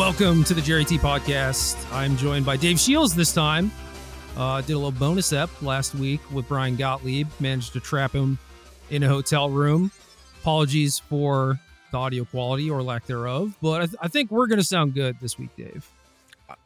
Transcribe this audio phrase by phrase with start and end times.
[0.00, 1.76] Welcome to the Gerry T podcast.
[1.92, 3.70] I'm joined by Dave Shiels this time.
[4.34, 7.28] Uh, did a little bonus ep last week with Brian Gottlieb.
[7.38, 8.38] Managed to trap him
[8.88, 9.92] in a hotel room.
[10.40, 11.60] Apologies for
[11.92, 14.94] the audio quality or lack thereof, but I, th- I think we're going to sound
[14.94, 15.86] good this week, Dave.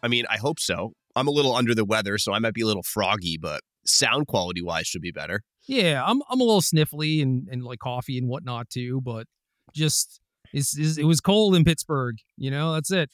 [0.01, 0.93] I mean, I hope so.
[1.17, 4.29] I'm a little under the weather, so I might be a little froggy, but sound
[4.29, 5.43] quality wise should be better.
[5.67, 9.27] Yeah, I'm I'm a little sniffly and, and like coffee and whatnot too, but
[9.75, 10.21] just
[10.53, 12.17] it's, it's, it was cold in Pittsburgh.
[12.37, 13.11] You know, that's it.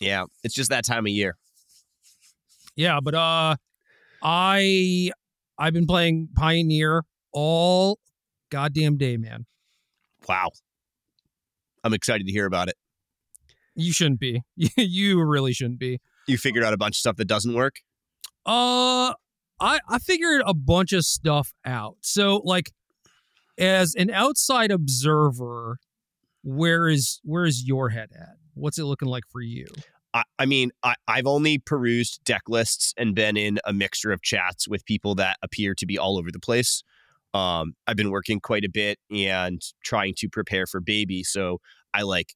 [0.00, 1.36] Yeah, it's just that time of year.
[2.76, 3.56] Yeah, but uh,
[4.22, 5.10] I
[5.58, 7.98] I've been playing Pioneer all
[8.50, 9.46] goddamn day, man.
[10.28, 10.50] Wow,
[11.82, 12.76] I'm excited to hear about it.
[13.76, 14.42] You shouldn't be.
[14.56, 16.00] you really shouldn't be.
[16.26, 17.76] You figured out a bunch of stuff that doesn't work.
[18.46, 19.14] Uh,
[19.60, 21.96] I I figured a bunch of stuff out.
[22.00, 22.72] So like,
[23.58, 25.78] as an outside observer,
[26.42, 28.36] where is where is your head at?
[28.54, 29.66] What's it looking like for you?
[30.12, 34.22] I, I mean, I, I've only perused deck lists and been in a mixture of
[34.22, 36.82] chats with people that appear to be all over the place.
[37.34, 41.24] Um, I've been working quite a bit and trying to prepare for baby.
[41.24, 41.58] So
[41.92, 42.34] I like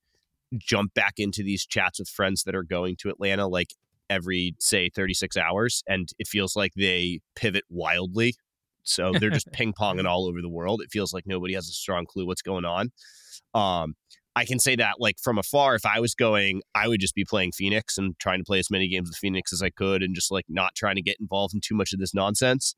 [0.56, 3.74] jump back into these chats with friends that are going to Atlanta like
[4.10, 5.84] every, say, 36 hours.
[5.86, 8.34] And it feels like they pivot wildly.
[8.82, 10.80] So they're just ping ponging all over the world.
[10.82, 12.90] It feels like nobody has a strong clue what's going on.
[13.54, 13.94] Um,
[14.38, 17.24] I can say that like from afar, if I was going, I would just be
[17.24, 20.14] playing Phoenix and trying to play as many games with Phoenix as I could and
[20.14, 22.76] just like not trying to get involved in too much of this nonsense.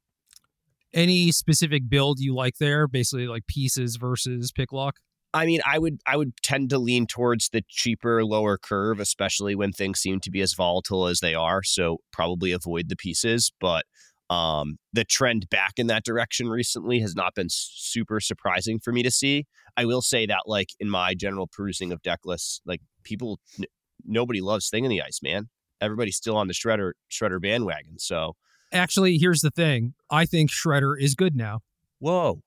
[0.94, 2.88] Any specific build you like there?
[2.88, 4.96] Basically, like pieces versus pick lock.
[5.34, 9.54] I mean, I would I would tend to lean towards the cheaper, lower curve, especially
[9.54, 11.62] when things seem to be as volatile as they are.
[11.62, 13.84] So probably avoid the pieces, but
[14.30, 19.02] um, the trend back in that direction recently has not been super surprising for me
[19.02, 19.46] to see.
[19.76, 23.66] I will say that, like in my general perusing of deck lists, like people, n-
[24.06, 25.48] nobody loves Thing in the Ice, man.
[25.80, 27.98] Everybody's still on the shredder shredder bandwagon.
[27.98, 28.36] So
[28.72, 29.94] Actually, here's the thing.
[30.10, 31.60] I think Shredder is good now.
[31.98, 32.40] whoa,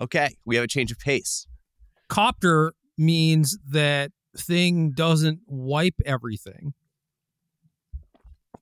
[0.00, 1.46] okay, we have a change of pace.
[2.08, 6.72] Copter means that thing doesn't wipe everything.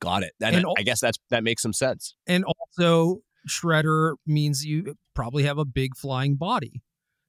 [0.04, 0.32] Got it.
[0.40, 2.14] That, And I guess that's that makes some sense.
[2.26, 6.82] And also, Shredder means you probably have a big flying body.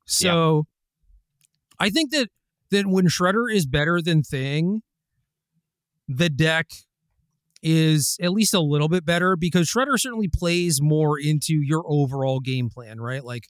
[0.06, 0.68] So
[1.80, 2.30] I think that
[2.72, 4.82] that when Shredder is better than Thing,
[6.08, 6.70] the deck
[7.64, 12.40] is at least a little bit better because Shredder certainly plays more into your overall
[12.40, 13.24] game plan, right?
[13.24, 13.48] Like,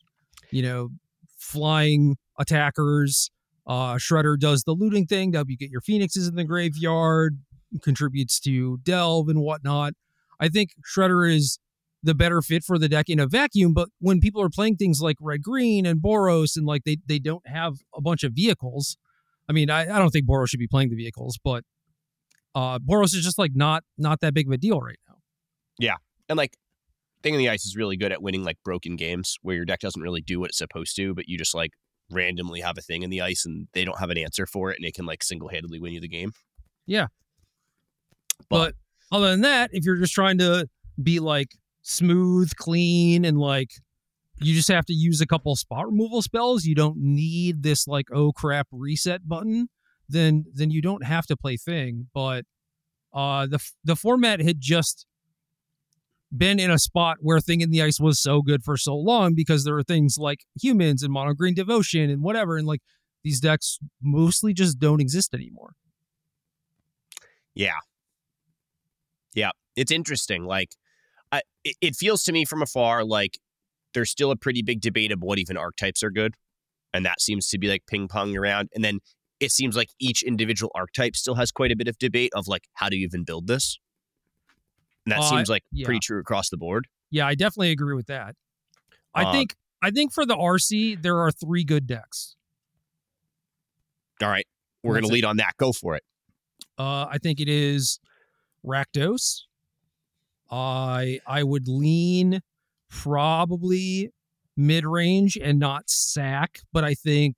[0.52, 0.90] you know,
[1.38, 3.30] flying attackers.
[3.68, 7.40] Uh, Shredder does the looting thing help you get your phoenixes in the graveyard,
[7.80, 9.94] contributes to delve and whatnot.
[10.40, 11.60] I think Shredder is
[12.04, 13.74] the better fit for the deck in a vacuum.
[13.74, 17.20] But when people are playing things like red green and Boros and like they they
[17.20, 18.98] don't have a bunch of vehicles.
[19.50, 21.64] I mean, I, I don't think Boros should be playing the vehicles, but
[22.54, 25.16] uh Boros is just like not not that big of a deal right now.
[25.80, 25.96] Yeah,
[26.30, 26.56] and like
[27.24, 29.80] Thing in the Ice is really good at winning like broken games where your deck
[29.80, 31.72] doesn't really do what it's supposed to, but you just like
[32.12, 34.78] randomly have a thing in the ice and they don't have an answer for it
[34.78, 36.34] and it can like single handedly win you the game.
[38.50, 38.76] But
[39.12, 40.68] other than that, if you're just trying to
[41.02, 41.50] be like
[41.82, 43.72] smooth, clean, and like
[44.42, 48.08] you just have to use a couple spot removal spells, you don't need this like
[48.12, 49.70] oh crap reset button.
[50.08, 52.08] Then then you don't have to play thing.
[52.14, 52.46] But
[53.14, 55.06] uh, the the format had just
[56.36, 59.34] been in a spot where Thing in the Ice was so good for so long
[59.34, 62.82] because there are things like humans and mono green devotion and whatever, and like
[63.24, 65.74] these decks mostly just don't exist anymore.
[67.54, 67.80] Yeah.
[69.36, 69.52] Yeah.
[69.76, 70.46] It's interesting.
[70.46, 70.76] Like,
[71.32, 73.38] I, it, it feels to me from afar like
[73.94, 76.34] there's still a pretty big debate of what even archetypes are good.
[76.94, 78.70] And that seems to be like ping ponging around.
[78.74, 79.00] And then
[79.40, 82.64] it seems like each individual archetype still has quite a bit of debate of like,
[82.74, 83.78] how do you even build this?
[85.06, 85.86] And that Uh, seems like yeah.
[85.86, 86.88] pretty true across the board.
[87.12, 88.36] Yeah, I definitely agree with that.
[89.14, 92.36] I Uh, think I think for the RC there are three good decks.
[94.22, 94.48] All right.
[94.84, 95.58] We're going to lead on that.
[95.58, 96.04] Go for it.
[96.78, 98.00] Uh, I think it is
[98.66, 99.42] Rakdos.
[100.52, 102.42] I I would lean
[102.90, 104.10] probably
[104.58, 107.36] mid range and not Sack, but I think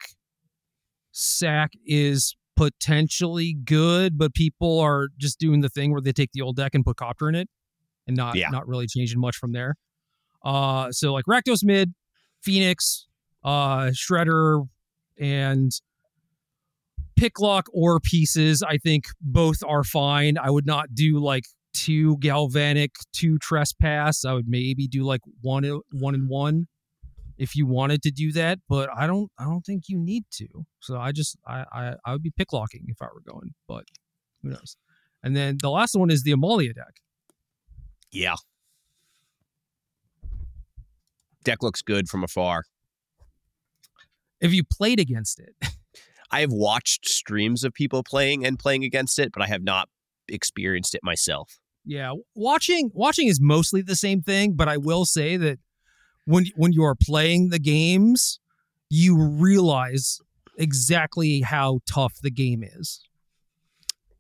[1.12, 6.42] Sack is potentially good, but people are just doing the thing where they take the
[6.42, 7.50] old deck and put Copter in it,
[8.08, 8.50] and not Yeah.
[8.50, 9.76] not really changing much from there.
[10.44, 11.94] Uh, so like Rakdos mid,
[12.42, 13.08] Phoenix,
[13.44, 14.68] uh, Shredder,
[15.20, 15.72] and
[17.18, 18.64] Picklock or pieces.
[18.64, 20.38] I think both are fine.
[20.38, 21.44] I would not do like
[21.74, 24.24] two galvanic, two trespass.
[24.26, 26.68] I would maybe do like one one and one
[27.38, 30.48] if you wanted to do that, but I don't I don't think you need to.
[30.80, 33.54] So I just I I, I would be picklocking if I were going.
[33.68, 33.86] But
[34.42, 34.78] Who knows?
[35.24, 37.02] And then the last one is the Amalia deck.
[38.12, 38.36] Yeah.
[41.44, 42.64] Deck looks good from afar.
[44.40, 45.56] If you played against it,
[46.32, 49.90] I have watched streams of people playing and playing against it, but I have not
[50.28, 51.60] experienced it myself.
[51.86, 55.60] Yeah, watching watching is mostly the same thing, but I will say that
[56.26, 58.40] when when you are playing the games,
[58.90, 60.20] you realize
[60.58, 63.02] exactly how tough the game is.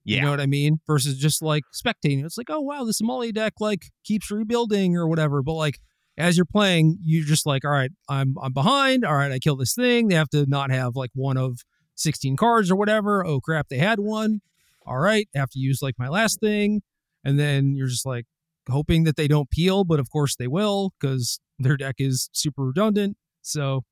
[0.06, 0.18] Yeah.
[0.18, 0.80] You know what I mean?
[0.88, 2.24] Versus just like spectating.
[2.24, 5.44] It's like, oh wow, this Amalia deck like keeps rebuilding or whatever.
[5.44, 5.80] But like
[6.18, 9.04] as you're playing, you're just like, all right, I'm I'm behind.
[9.04, 10.08] All right, I kill this thing.
[10.08, 11.60] They have to not have like one of
[11.98, 13.26] 16 cards or whatever.
[13.26, 14.42] Oh crap, they had one.
[14.86, 16.82] All right, have to use like my last thing.
[17.24, 18.26] And then you're just like
[18.70, 22.66] hoping that they don't peel, but of course they will because their deck is super
[22.66, 23.18] redundant.
[23.42, 23.84] So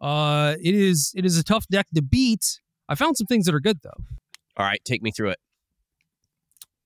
[0.00, 2.60] uh it is it is a tough deck to beat.
[2.88, 4.04] I found some things that are good though.
[4.56, 5.38] All right, take me through it.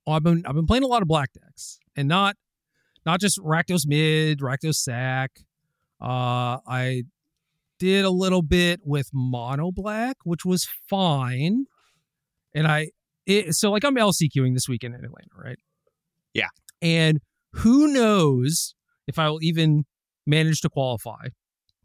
[0.07, 2.37] Well, I've been I've been playing a lot of black decks and not
[3.07, 5.31] not just Rakdos mid, Rakdos sack.
[6.01, 7.05] Uh I
[7.85, 11.67] did a little bit with mono black, which was fine.
[12.55, 12.89] And I
[13.27, 15.59] it, so like I'm LCQing this weekend in Atlanta, right?
[16.33, 16.49] Yeah.
[16.81, 17.21] And
[17.53, 18.75] who knows
[19.07, 19.85] if I will even
[20.27, 21.29] manage to qualify.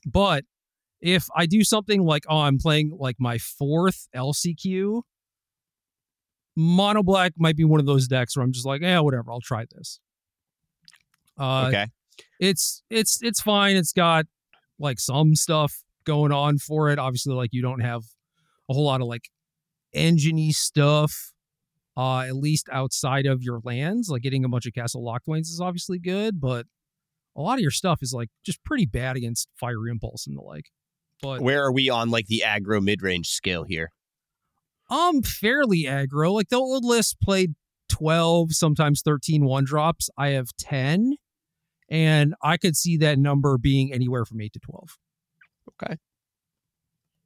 [0.06, 0.46] But
[1.02, 5.02] if I do something like, oh, I'm playing like my fourth LCQ,
[6.56, 9.42] mono black might be one of those decks where I'm just like, yeah, whatever, I'll
[9.42, 10.00] try this.
[11.38, 11.88] Uh, okay.
[12.40, 13.76] It's it's it's fine.
[13.76, 14.26] It's got
[14.80, 17.00] like some stuff going on for it.
[17.00, 18.04] Obviously, like you don't have
[18.70, 19.30] a whole lot of like
[19.96, 21.32] enginey stuff.
[21.98, 25.60] Uh, at least outside of your lands, like getting a bunch of castle Locthwains is
[25.62, 26.66] obviously good, but
[27.36, 30.42] a lot of your stuff is like just pretty bad against Fiery Impulse and the
[30.42, 30.68] like.
[31.22, 33.92] But Where are we on like the aggro mid range scale here?
[34.90, 36.34] um fairly aggro.
[36.34, 37.54] Like the old list played
[37.90, 40.10] 12, sometimes 13 one drops.
[40.18, 41.16] I have 10.
[41.90, 44.98] And I could see that number being anywhere from 8 to 12.
[45.82, 45.96] Okay.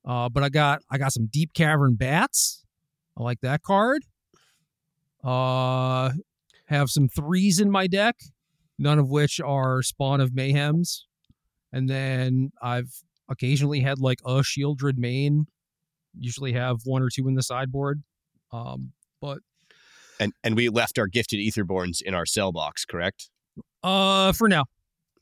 [0.06, 2.64] Uh, but I got I got some deep cavern bats.
[3.18, 4.04] I like that card.
[5.24, 6.12] Uh
[6.68, 8.16] have some threes in my deck,
[8.80, 11.02] none of which are spawn of mayhems.
[11.72, 12.92] And then I've
[13.30, 15.46] occasionally had like a Sheoldred main.
[16.18, 18.04] Usually have one or two in the sideboard.
[18.52, 19.40] Um, but
[20.20, 23.30] And and we left our gifted Aetherborns in our cell box, correct?
[23.84, 24.66] uh for now.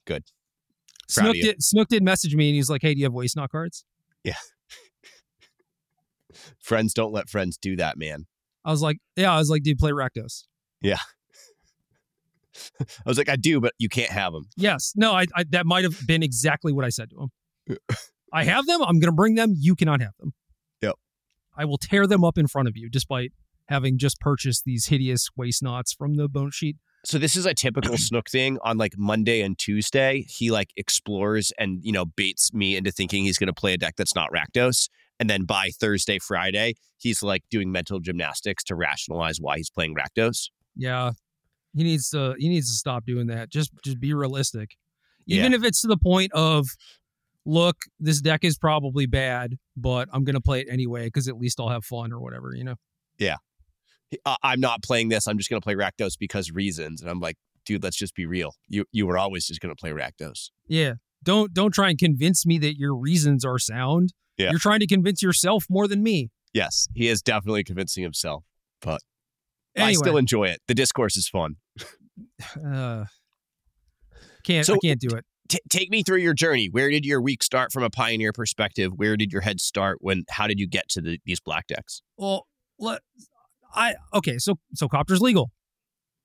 [0.06, 0.24] Good.
[1.08, 3.52] Snook did, Snook did message me and he's like, Hey, do you have waste not
[3.52, 3.86] cards?
[4.24, 4.36] Yeah.
[6.60, 8.26] friends don't let friends do that, man.
[8.64, 10.44] I was like, Yeah, I was like, do you play Rakdos.
[10.82, 10.98] Yeah.
[12.82, 14.48] I was like, I do, but you can't have them.
[14.56, 14.94] Yes.
[14.96, 17.30] No, I, I that might have been exactly what I said to
[17.68, 17.78] him.
[18.34, 18.82] I have them.
[18.82, 19.54] I'm going to bring them.
[19.58, 20.34] You cannot have them.
[20.82, 20.96] Yep.
[21.56, 23.34] I will tear them up in front of you, despite
[23.68, 26.78] having just purchased these hideous Waste Nots from the bone sheet.
[27.04, 30.26] So this is a typical Snook thing on like Monday and Tuesday.
[30.28, 33.78] He like explores and you know baits me into thinking he's going to play a
[33.78, 34.90] deck that's not Rakdos,
[35.20, 39.96] and then by Thursday, Friday, he's like doing mental gymnastics to rationalize why he's playing
[39.96, 40.50] Rakdos.
[40.76, 41.12] Yeah,
[41.76, 42.36] he needs to.
[42.38, 43.50] He needs to stop doing that.
[43.50, 44.78] Just, just be realistic.
[45.28, 46.68] Even if it's to the point of,
[47.46, 51.38] look, this deck is probably bad, but I'm going to play it anyway because at
[51.38, 52.54] least I'll have fun or whatever.
[52.56, 52.76] You know.
[53.18, 53.38] He-
[54.44, 55.28] I'm not playing this.
[55.28, 57.02] I'm just going to play Rakdos because reasons.
[57.02, 58.54] And I'm like, dude, let's just be real.
[58.68, 60.50] You you were always just going to play Rakdos.
[60.68, 60.94] Yeah.
[61.24, 64.14] Don't don't try and convince me that your reasons are sound.
[64.38, 64.50] Yeah.
[64.52, 66.32] You're trying to convince yourself more than me.
[66.54, 68.44] Yes, he is definitely convincing himself.
[68.82, 69.02] But
[69.78, 70.60] I still enjoy it.
[70.68, 71.56] The discourse is fun.
[72.66, 73.06] uh,
[74.44, 75.26] can't So- I can't do it.
[75.50, 76.68] T- take me through your journey.
[76.72, 78.94] Where did your week start from a pioneer perspective?
[78.96, 79.98] Where did your head start?
[80.00, 80.24] When?
[80.30, 82.02] How did you get to the, these black decks?
[82.18, 82.48] Well,
[82.80, 83.02] let
[83.74, 84.38] I okay.
[84.38, 85.52] So so copter's legal.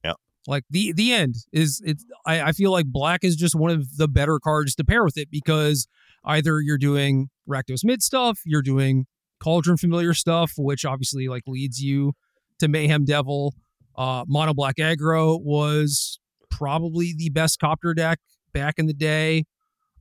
[0.05, 0.15] Yeah.
[0.47, 2.05] Like the the end is it's.
[2.25, 5.17] I I feel like black is just one of the better cards to pair with
[5.17, 5.87] it because
[6.25, 9.07] either you're doing Rakdos mid stuff, you're doing
[9.43, 12.13] Cauldron familiar stuff, which obviously like leads you
[12.59, 13.55] to Mayhem Devil.
[13.97, 16.19] Uh, Mono Black Aggro was
[16.51, 18.19] probably the best copter deck
[18.53, 19.45] back in the day.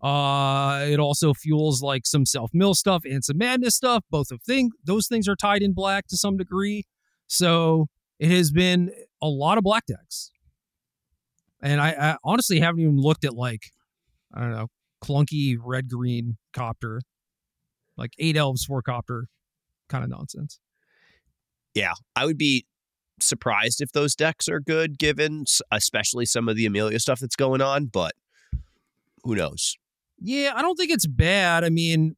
[0.02, 4.04] Uh, it also fuels like some self mill stuff and some madness stuff.
[4.10, 6.86] Both of thing those things are tied in black to some degree.
[7.28, 7.88] So
[8.20, 8.92] it has been
[9.22, 10.32] a lot of black decks.
[11.62, 13.72] And I, I honestly haven't even looked at like
[14.34, 14.68] I don't know
[15.04, 17.02] clunky red green copter,
[17.98, 19.28] like eight elves four copter,
[19.90, 20.60] kind of nonsense.
[21.74, 22.66] Yeah, I would be
[23.20, 27.62] surprised if those decks are good, given especially some of the Amalia stuff that's going
[27.62, 27.86] on.
[27.86, 28.14] But
[29.24, 29.76] who knows?
[30.20, 31.64] Yeah, I don't think it's bad.
[31.64, 32.16] I mean,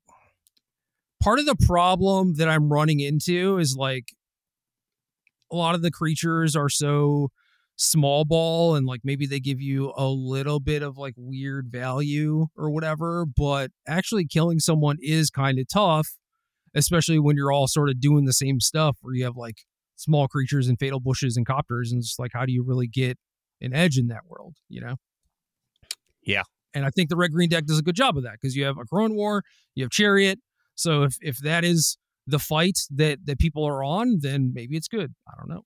[1.22, 4.14] part of the problem that I'm running into is like
[5.52, 7.30] a lot of the creatures are so
[7.78, 12.48] small ball and like maybe they give you a little bit of like weird value
[12.56, 16.08] or whatever, but actually killing someone is kind of tough,
[16.76, 19.60] especially when you're all sort of doing the same stuff where you have like
[19.96, 23.18] small creatures and fatal pushes and copters and it's like how do you really get
[23.62, 24.96] an edge in that world, you know?
[26.24, 26.44] Yeah.
[26.74, 28.66] And I think the red green deck does a good job of that because you
[28.66, 29.44] have a Crone War,
[29.76, 30.40] you have Chariot.
[30.76, 31.98] So if if that is
[32.28, 35.14] the fight that that people are on, then maybe it's good.
[35.28, 35.64] I don't know.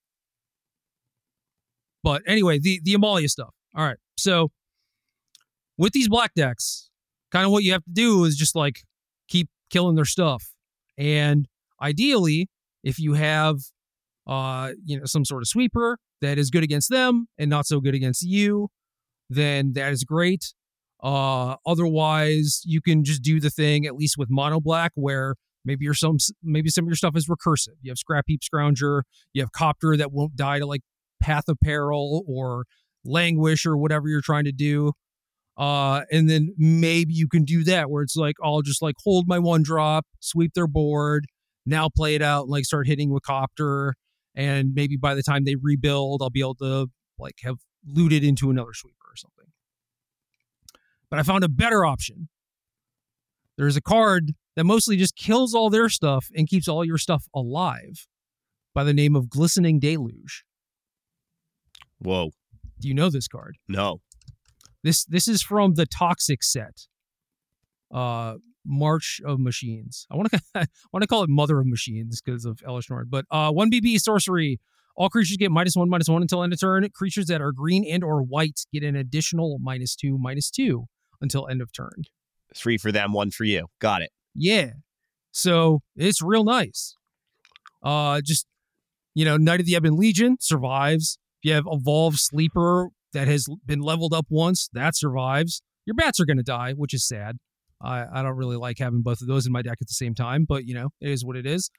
[2.04, 3.54] But anyway, the the Amalia stuff.
[3.76, 3.98] All right.
[4.18, 4.52] So
[5.78, 6.90] with these black decks,
[7.32, 8.82] kind of what you have to do is just like
[9.28, 10.52] keep killing their stuff.
[10.98, 11.48] And
[11.82, 12.50] ideally,
[12.84, 13.58] if you have
[14.28, 17.80] uh, you know, some sort of sweeper that is good against them and not so
[17.80, 18.70] good against you,
[19.30, 20.54] then that is great.
[21.02, 25.86] Uh, otherwise, you can just do the thing at least with mono black where maybe
[25.86, 27.76] your some maybe some of your stuff is recursive.
[27.82, 29.04] You have scrap heap scrounger,
[29.34, 30.82] you have copter that won't die to like
[31.22, 32.66] path of peril or
[33.06, 34.94] languish or whatever you're trying to do.
[35.58, 39.28] Uh, and then maybe you can do that where it's like I'll just like hold
[39.28, 41.26] my one drop, sweep their board,
[41.66, 43.96] now play it out, and like start hitting with copter,
[44.36, 46.88] and maybe by the time they rebuild, I'll be able to
[47.20, 49.46] like have looted into another sweeper or something.
[51.10, 52.30] But I found a better option.
[53.58, 57.26] There's a card that mostly just kills all their stuff and keeps all your stuff
[57.34, 58.08] alive
[58.74, 60.44] by the name of Glistening Deluge.
[62.00, 62.32] Whoa.
[62.80, 63.58] Do you know this card?
[63.68, 64.02] No.
[64.84, 66.88] This this is from the Toxic set.
[67.94, 70.06] Uh March of Machines.
[70.12, 73.08] I want to I want to call it Mother of Machines because of Elesh Norn.
[73.10, 74.60] But uh one BB sorcery.
[74.98, 76.88] All creatures get minus one, minus one until end of turn.
[76.94, 80.88] Creatures that are green and or white get an additional minus two, minus two
[81.22, 82.04] until end of turn.
[82.54, 83.68] Three for them, one for you.
[83.80, 84.12] Got it.
[84.34, 84.72] Yeah.
[85.32, 86.96] So it's real nice.
[87.84, 88.46] Uh just
[89.14, 91.18] you know, Knight of the Ebon Legion survives.
[91.42, 95.62] If you have Evolved Sleeper that has been leveled up once, that survives.
[95.86, 97.38] Your bats are gonna die, which is sad.
[97.82, 100.14] I, I don't really like having both of those in my deck at the same
[100.14, 101.70] time, but you know, it is what it is.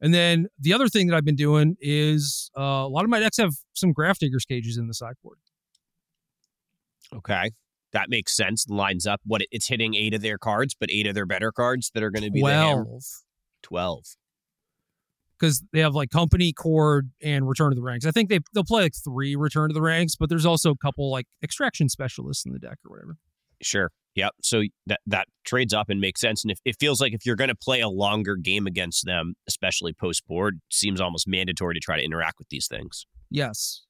[0.00, 3.20] And then the other thing that I've been doing is uh, a lot of my
[3.20, 5.38] decks have some Grafdigger's cages in the sideboard.
[7.14, 7.50] Okay.
[7.92, 8.66] That makes sense.
[8.68, 9.20] Lines up.
[9.24, 12.10] What it's hitting eight of their cards, but eight of their better cards that are
[12.10, 12.86] going to be Twelve.
[12.86, 13.02] the
[13.62, 14.04] Twelve.
[15.38, 18.06] because they have like company cord and return to the ranks.
[18.06, 20.76] I think they they'll play like three return to the ranks, but there's also a
[20.76, 23.16] couple like extraction specialists in the deck or whatever.
[23.62, 23.90] Sure.
[24.14, 24.32] Yep.
[24.42, 26.44] So that that trades up and makes sense.
[26.44, 29.34] And if it feels like if you're going to play a longer game against them,
[29.46, 33.06] especially post board, seems almost mandatory to try to interact with these things.
[33.30, 33.82] Yes.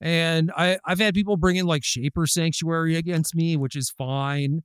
[0.00, 4.62] And I, I've had people bring in like Shaper Sanctuary against me, which is fine.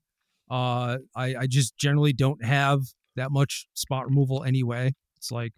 [0.50, 2.82] Uh I, I just generally don't have
[3.16, 4.94] that much spot removal anyway.
[5.18, 5.54] It's like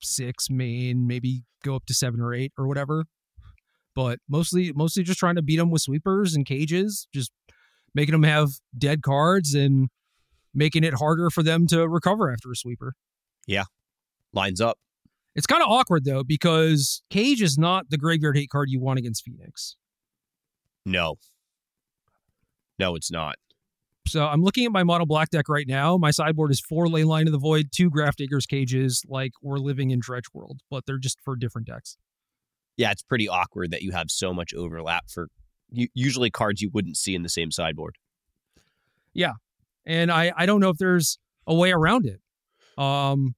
[0.00, 3.04] six main, maybe go up to seven or eight or whatever.
[3.94, 7.32] But mostly mostly just trying to beat them with sweepers and cages, just
[7.94, 9.88] making them have dead cards and
[10.54, 12.94] making it harder for them to recover after a sweeper.
[13.46, 13.64] Yeah,
[14.32, 14.78] lines up.
[15.38, 18.98] It's kind of awkward though because Cage is not the graveyard hate card you want
[18.98, 19.76] against Phoenix.
[20.84, 21.14] No.
[22.76, 23.36] No, it's not.
[24.08, 25.96] So I'm looking at my model black deck right now.
[25.96, 30.00] My sideboard is four Leyline of the Void, two Grafdigger's Cages, like we're living in
[30.00, 31.96] Dredge World, but they're just for different decks.
[32.76, 35.28] Yeah, it's pretty awkward that you have so much overlap for
[35.70, 37.94] usually cards you wouldn't see in the same sideboard.
[39.14, 39.34] Yeah.
[39.86, 42.20] And I, I don't know if there's a way around it.
[42.76, 43.36] Um,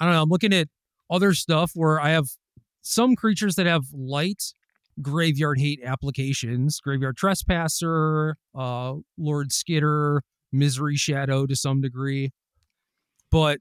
[0.00, 0.22] I don't know.
[0.22, 0.68] I'm looking at
[1.10, 2.26] other stuff where I have
[2.82, 4.42] some creatures that have light
[5.02, 10.22] graveyard hate applications, graveyard trespasser, uh, Lord Skitter,
[10.52, 12.30] Misery Shadow to some degree,
[13.30, 13.58] but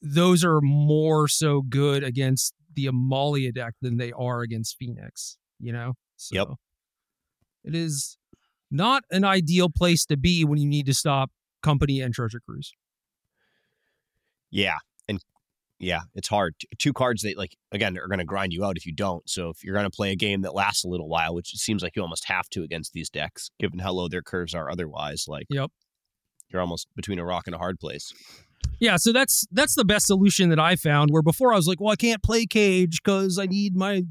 [0.00, 5.36] those are more so good against the Amalia deck than they are against Phoenix.
[5.58, 6.48] You know, so Yep.
[7.64, 8.16] it is
[8.70, 11.30] not an ideal place to be when you need to stop
[11.62, 12.72] company and treasure cruise.
[14.50, 14.78] Yeah.
[15.80, 16.54] Yeah, it's hard.
[16.78, 19.28] Two cards that like again are going to grind you out if you don't.
[19.30, 21.58] So if you're going to play a game that lasts a little while, which it
[21.58, 24.68] seems like you almost have to against these decks, given how low their curves are
[24.70, 25.70] otherwise, like Yep.
[26.48, 28.12] you're almost between a rock and a hard place.
[28.80, 31.10] Yeah, so that's that's the best solution that I found.
[31.12, 34.02] Where before I was like, well, I can't play Cage because I need my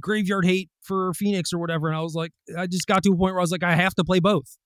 [0.00, 3.16] graveyard hate for Phoenix or whatever, and I was like, I just got to a
[3.16, 4.56] point where I was like, I have to play both,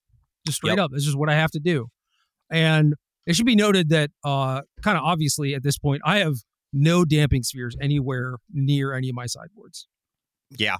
[0.46, 0.78] just straight Yep.
[0.78, 0.90] up.
[0.94, 1.88] It's just what I have to do.
[2.50, 2.94] And
[3.26, 6.34] it should be noted that, uh, kind of obviously at this point, I have
[6.72, 9.86] no damping spheres anywhere near any of my sideboards.
[10.50, 10.76] Yeah.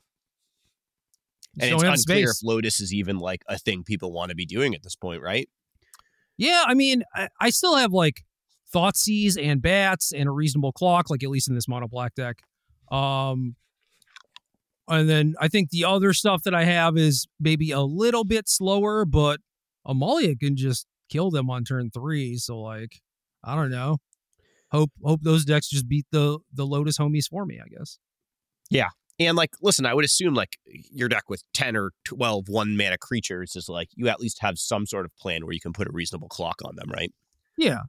[1.61, 2.43] And it's unclear space.
[2.43, 5.23] if Lotus is even like a thing people want to be doing at this point,
[5.23, 5.49] right?
[6.39, 8.25] Yeah, I mean, I, I still have like
[8.75, 12.39] Thoughtseize and Bats and a reasonable clock, like at least in this mono black deck.
[12.91, 13.57] Um,
[14.89, 18.49] and then I think the other stuff that I have is maybe a little bit
[18.49, 19.41] slower, but
[19.85, 22.37] Amalia can just kill them on turn three.
[22.37, 23.01] So like,
[23.45, 23.99] I don't know.
[24.71, 27.61] Hope hope those decks just beat the the Lotus homies for me.
[27.63, 27.99] I guess.
[28.71, 28.89] Yeah,
[29.19, 32.97] and like, listen, I would assume like your deck with 10 or 12 one mana
[32.97, 35.87] creatures is like you at least have some sort of plan where you can put
[35.89, 37.13] a reasonable clock on them, right?
[37.59, 37.81] Yeah.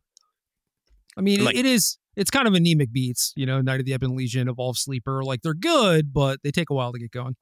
[1.17, 1.97] I mean, Like- it is.
[2.15, 3.59] It's kind of anemic beats, you know.
[3.61, 6.91] Knight of the Ebon Legion, Evolve Sleeper, like they're good, but they take a while
[6.93, 7.35] to get going.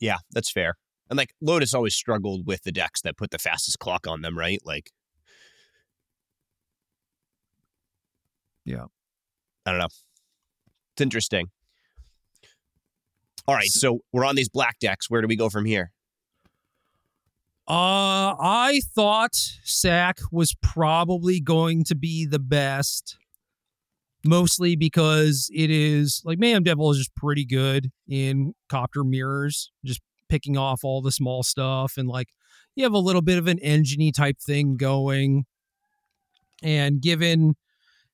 [0.00, 0.76] Yeah, that's fair.
[1.14, 4.36] And like Lotus always struggled with the decks that put the fastest clock on them,
[4.36, 4.58] right?
[4.64, 4.90] Like,
[8.64, 8.86] Yeah.
[9.64, 9.84] I don't know.
[9.86, 11.50] It's interesting.
[13.46, 15.08] All right, so we're on these black decks.
[15.08, 15.92] Where do we go from here?
[17.68, 23.18] Uh, I thought Sack was probably going to be the best,
[24.24, 30.00] mostly because it is like Mayhem Devil is just pretty good in copter mirrors, just
[30.28, 32.28] picking off all the small stuff, and like
[32.74, 35.44] you have a little bit of an engine type thing going.
[36.62, 37.54] And given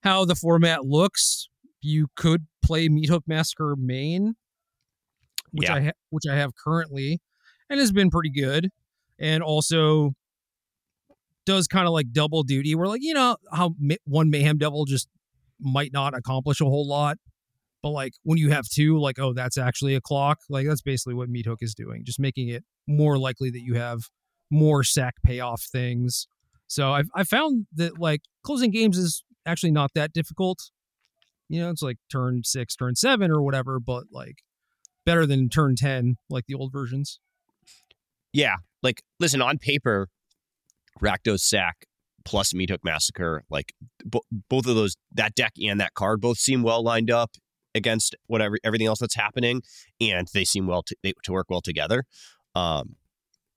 [0.02, 1.48] how the format looks,
[1.80, 4.34] you could play Meat Hook Massacre main,
[5.52, 5.74] which Yeah.
[5.76, 7.20] I ha- which I have currently,
[7.68, 8.70] and has been pretty good
[9.18, 10.14] and also
[11.46, 13.74] does kind of like double duty where like you know how
[14.04, 15.08] one mayhem devil just
[15.58, 17.18] might not accomplish a whole lot
[17.82, 21.14] but like when you have two like oh that's actually a clock like that's basically
[21.14, 24.00] what meat hook is doing just making it more likely that you have
[24.50, 26.26] more sack payoff things.
[26.66, 30.70] So i've i found that like closing games is actually not that difficult.
[31.49, 34.37] You know it's like turn six turn seven or whatever but like
[35.04, 37.18] better than turn 10 like the old versions.
[38.32, 40.08] Yeah, like listen, on paper,
[41.02, 41.86] Rakdos Sack
[42.25, 43.73] plus Meat Hook Massacre, like
[44.04, 47.30] bo- both of those, that deck and that card both seem well lined up
[47.75, 49.63] against whatever everything else that's happening,
[50.00, 52.04] and they seem well to, they, to work well together.
[52.54, 52.97] Um,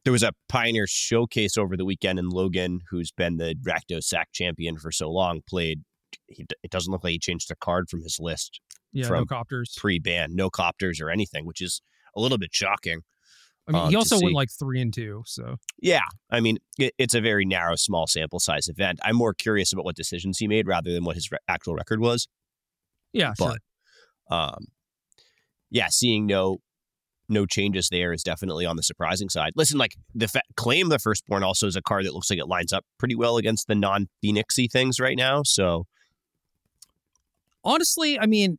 [0.03, 4.29] there was a Pioneer showcase over the weekend, and Logan, who's been the Rakdos Sack
[4.33, 5.81] champion for so long, played.
[6.27, 8.59] He, it doesn't look like he changed a card from his list
[8.93, 11.81] yeah no copters pre-ban, no copters or anything, which is
[12.15, 13.01] a little bit shocking.
[13.67, 14.25] I mean, um, he also see.
[14.25, 15.23] went like three and two.
[15.25, 18.99] So Yeah, I mean, it, it's a very narrow, small sample size event.
[19.03, 21.99] I'm more curious about what decisions he made rather than what his re- actual record
[21.99, 22.27] was.
[23.13, 23.55] yeah, sure.
[24.29, 24.65] Um,
[25.69, 26.57] yeah, seeing no
[27.29, 29.53] no changes there is definitely on the surprising side.
[29.55, 32.47] Listen, like the fa- claim the firstborn also is a card that looks like it
[32.47, 35.41] lines up pretty well against the non Phoenixy things right now.
[35.43, 35.85] So
[37.63, 38.57] Honestly, I mean,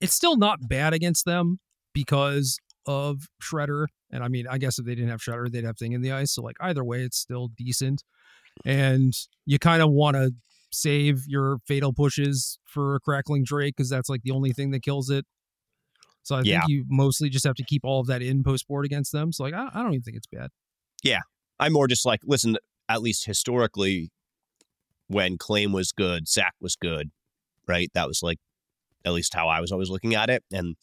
[0.00, 1.60] it's still not bad against them
[1.92, 3.86] because of Shredder.
[4.10, 6.12] And I mean, I guess if they didn't have Shredder, they'd have Thing in the
[6.12, 6.32] Ice.
[6.32, 8.02] So like either way, it's still decent.
[8.64, 9.14] And
[9.46, 10.34] you kind of want to
[10.72, 14.82] save your fatal pushes for a crackling Drake because that's like the only thing that
[14.82, 15.24] kills it.
[16.22, 16.60] So I Yeah.
[16.60, 19.32] think you mostly just have to keep all of that in post board against them.
[19.32, 20.50] So like I, I don't even think it's bad.
[21.02, 21.20] Yeah,
[21.58, 22.56] I'm more just like, listen,
[22.88, 24.10] at least historically,
[25.08, 27.10] when claim was good, sack was good,
[27.66, 27.90] right?
[27.94, 28.38] That was like
[29.04, 30.44] at least how I was always looking at it.
[30.52, 30.76] And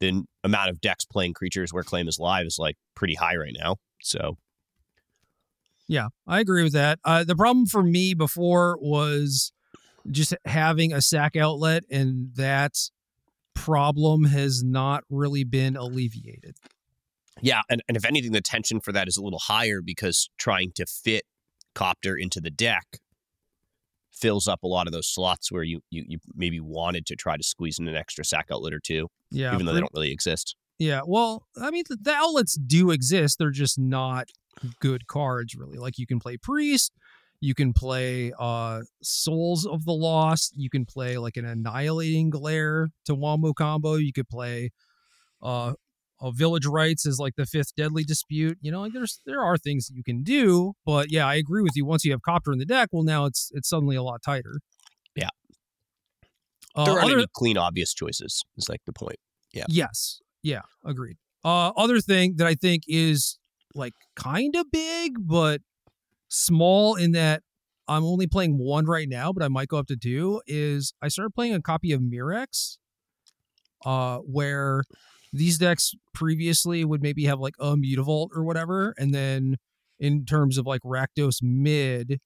[0.00, 3.56] the amount of decks playing creatures where claim is live is like pretty high right
[3.58, 3.76] now.
[4.02, 4.36] So
[5.88, 6.98] Yeah, I agree with that.
[7.04, 9.52] Uh, the problem for me before was
[10.10, 12.72] just having a sack outlet, and that
[13.54, 16.56] problem has not really been alleviated.
[17.40, 20.72] yeah, and, and if anything, the tension for that is a little higher because trying
[20.76, 21.24] to fit
[21.74, 23.00] copter into the deck
[24.12, 27.36] fills up a lot of those slots where you you, you maybe wanted to try
[27.36, 30.12] to squeeze in an extra sack outlet or two, Yeah, even though they don't really
[30.12, 30.54] exist.
[30.78, 31.00] yeah.
[31.04, 33.38] Well, I mean, the, the outlets do exist.
[33.38, 34.28] They're just not
[34.80, 35.78] good cards, really.
[35.78, 36.92] Like you can play priest,
[37.40, 42.88] you can play uh souls of the lost, you can play like an annihilating glare
[43.06, 43.94] to wombo combo.
[43.94, 44.70] You could play
[45.42, 45.74] uh
[46.20, 48.56] uh, village rites is like the fifth deadly dispute.
[48.62, 51.60] You know, like there's there are things that you can do, but yeah, I agree
[51.60, 51.84] with you.
[51.84, 54.60] Once you have copter in the deck, well, now it's it's suddenly a lot tighter.
[55.16, 55.28] Yeah.
[56.74, 58.42] Uh, there aren't other- any clean, obvious choices.
[58.56, 59.18] Is like the point.
[59.52, 59.64] Yeah.
[59.68, 60.20] Yes.
[60.42, 60.62] Yeah.
[60.84, 61.16] Agreed.
[61.44, 63.38] Uh, other thing that I think is
[63.74, 65.60] like kind of big, but
[66.28, 67.42] small in that
[67.86, 70.40] I'm only playing one right now, but I might go up to two.
[70.46, 72.78] Is I started playing a copy of Mirrex,
[73.84, 74.84] uh, where
[75.32, 79.56] these decks previously would maybe have like a Mutavault or whatever, and then
[79.98, 82.20] in terms of like Rakdos mid,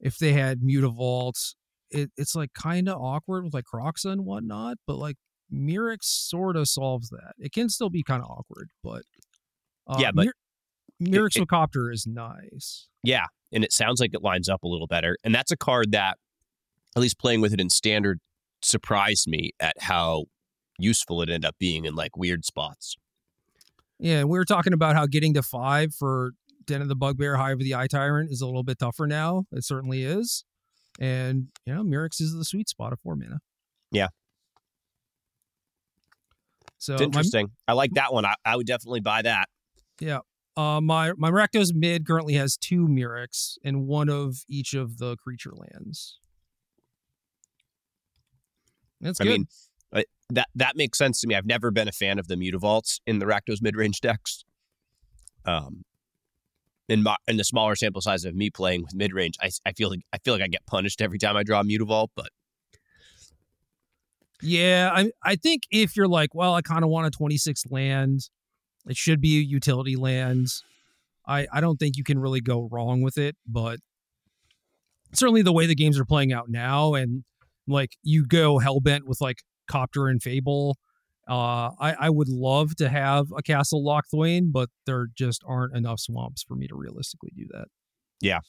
[0.00, 1.54] if they had Mutavault,
[1.90, 5.16] it, it's like kind of awkward with like Kroxa and whatnot, but like
[5.52, 7.34] Mirrex sort of solves that.
[7.38, 9.02] It can still be kind of awkward, but
[9.86, 10.26] uh, Yeah, but
[11.00, 12.88] Mir- Mirrex it- Copter is nice.
[13.02, 15.16] Yeah, and it sounds like it lines up a little better.
[15.24, 16.18] And that's a card that,
[16.96, 18.20] at least playing with it in standard,
[18.62, 20.24] surprised me at how
[20.78, 22.96] useful it ended up being in like weird spots.
[23.98, 26.32] Yeah, we were talking about how getting to five for
[26.64, 29.44] Den of the Bugbear, Hive of the Eye Tyrant is a little bit tougher now.
[29.52, 30.44] It certainly is.
[30.98, 33.40] And, you know, Mirrex is the sweet spot of four mana.
[33.92, 34.08] Yeah.
[36.78, 37.50] So It's my- interesting.
[37.68, 38.24] I like that one.
[38.24, 39.48] I, I would definitely buy that.
[40.00, 40.20] Yeah.
[40.56, 45.16] Uh, my my Rakdos mid currently has two Mirrex and one of each of the
[45.16, 46.20] creature lands.
[49.00, 49.30] That's I good.
[49.30, 49.46] mean,
[49.92, 51.34] I, that that makes sense to me.
[51.34, 54.44] I've never been a fan of the Mutavaults in the Rakdos mid range decks.
[55.44, 55.84] Um,
[56.88, 59.72] in my in the smaller sample size of me playing with mid range, I, I
[59.72, 62.08] feel like I feel like I get punished every time I draw a Mutavault.
[62.14, 62.28] But
[64.40, 68.28] yeah, I I think if you're like, well, I kind of want a 26 land,
[68.86, 70.62] it should be utility lands.
[71.26, 73.80] I I don't think you can really go wrong with it, but
[75.12, 77.24] certainly the way the games are playing out now, and
[77.66, 80.76] like you go hellbent with like Copter and Fable.
[81.26, 86.00] Uh, I, I would love to have a Castle Locthwain, but there just aren't enough
[86.00, 87.68] swamps for me to realistically do that.
[88.20, 88.40] Yeah.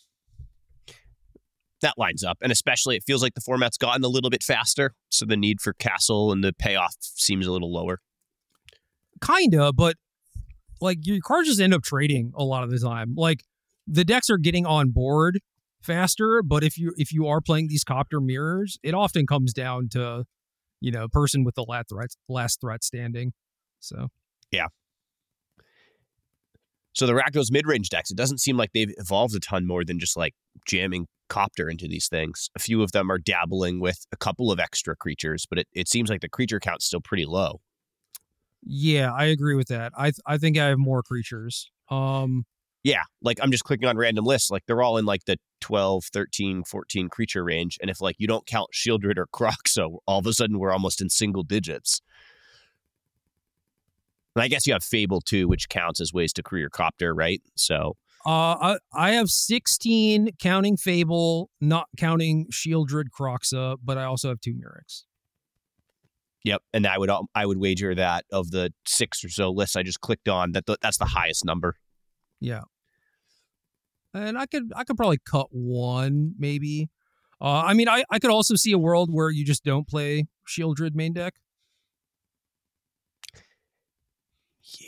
[1.81, 4.93] That lines up, and especially it feels like the format's gotten a little bit faster,
[5.09, 7.99] so the need for castle and the payoff seems a little lower.
[9.25, 9.95] Kinda, but
[10.85, 13.15] like your cards just end up trading a lot of the time.
[13.15, 13.43] Like
[13.87, 15.39] the decks are getting on board
[15.81, 19.89] faster, but if you if you are playing these copter mirrors, it often comes down
[19.91, 20.23] to
[20.81, 23.33] you know person with the last threat last threat standing.
[23.79, 24.07] So
[24.51, 24.67] yeah.
[26.93, 29.83] So the Rakdos mid range decks, it doesn't seem like they've evolved a ton more
[29.83, 30.33] than just like
[30.65, 32.49] jamming copter into these things.
[32.55, 35.89] A few of them are dabbling with a couple of extra creatures, but it, it
[35.89, 37.59] seems like the creature count's still pretty low.
[38.65, 39.93] Yeah, I agree with that.
[39.95, 41.69] I th- I think I have more creatures.
[41.89, 42.45] Um
[42.83, 46.05] Yeah, like I'm just clicking on random lists, like they're all in like the 12,
[46.05, 47.77] 13, 14 creature range.
[47.81, 51.01] And if like you don't count Sheoldred or Kroxa, all of a sudden we're almost
[51.01, 52.01] in single digits.
[54.35, 57.41] And I guess you have Fable too, which counts as ways to career copter, right?
[57.55, 64.29] So Uh, I, I have 16 counting Fable, not counting Sheoldred Kroxa, but I also
[64.29, 65.03] have two Mirrex.
[66.45, 69.75] Yep, and I would um, I would wager that of the six or so lists
[69.75, 71.75] I just clicked on, that the, that's the highest number.
[72.39, 72.61] Yeah.
[74.13, 76.89] And I could I could probably cut one maybe.
[77.41, 80.27] Uh, I mean, I, I could also see a world where you just don't play
[80.47, 81.33] Sheoldred main deck.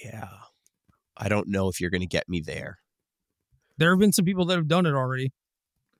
[0.03, 0.29] Yeah,
[1.17, 2.79] I don't know if you're going to get me there.
[3.77, 5.31] There have been some people that have done it already.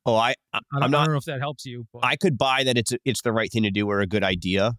[0.05, 1.05] Oh, I I- I don't, I'm I not.
[1.05, 1.85] don't know if that helps you.
[1.91, 4.23] But I could buy that it's it's the right thing to do or a good
[4.23, 4.73] idea.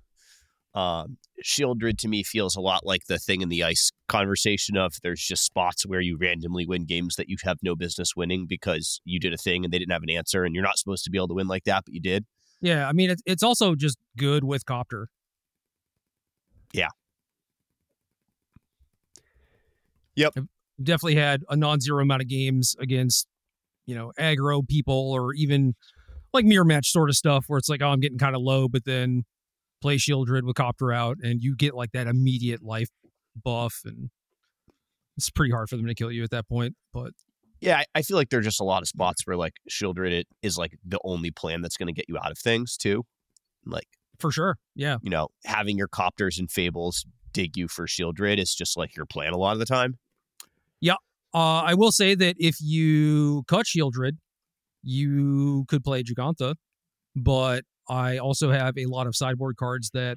[0.79, 4.95] Um, Sheoldred to me feels a lot like the thing in the ice conversation of
[5.03, 9.01] there's just spots where you randomly win games that you have no business winning because
[9.05, 11.11] you did a thing and they didn't have an answer and you're not supposed to
[11.11, 12.27] be able to win like that, but you did.
[12.61, 15.09] yeah, I mean, it's it's also just good with Copter.
[16.73, 16.91] Yeah.
[20.15, 20.35] Yep.
[20.81, 23.27] Definitely had a non-zero amount of games against
[23.87, 25.75] you know aggro people or even
[26.33, 28.69] like mirror match sort of stuff where it's like oh i'm getting kind of low
[28.69, 29.25] but then
[29.81, 32.89] play Sheoldred with copter out and you get like that immediate life
[33.43, 34.11] buff and
[35.17, 37.13] it's pretty hard for them to kill you at that point but
[37.61, 40.27] Yeah, I, I feel like there's just a lot of spots where like Sheoldred it
[40.43, 43.05] is like the only plan that's going to get you out of things too.
[43.67, 43.89] Like
[44.19, 48.55] for sure yeah you know having your copters and fables dig you for Sheoldred is
[48.55, 49.99] just like your plan a lot of the time.
[50.81, 50.95] Yeah,
[51.35, 54.13] uh i will say that if you cut Sheoldred
[54.83, 56.55] you could play giganta
[57.15, 60.17] but i also have a lot of sideboard cards that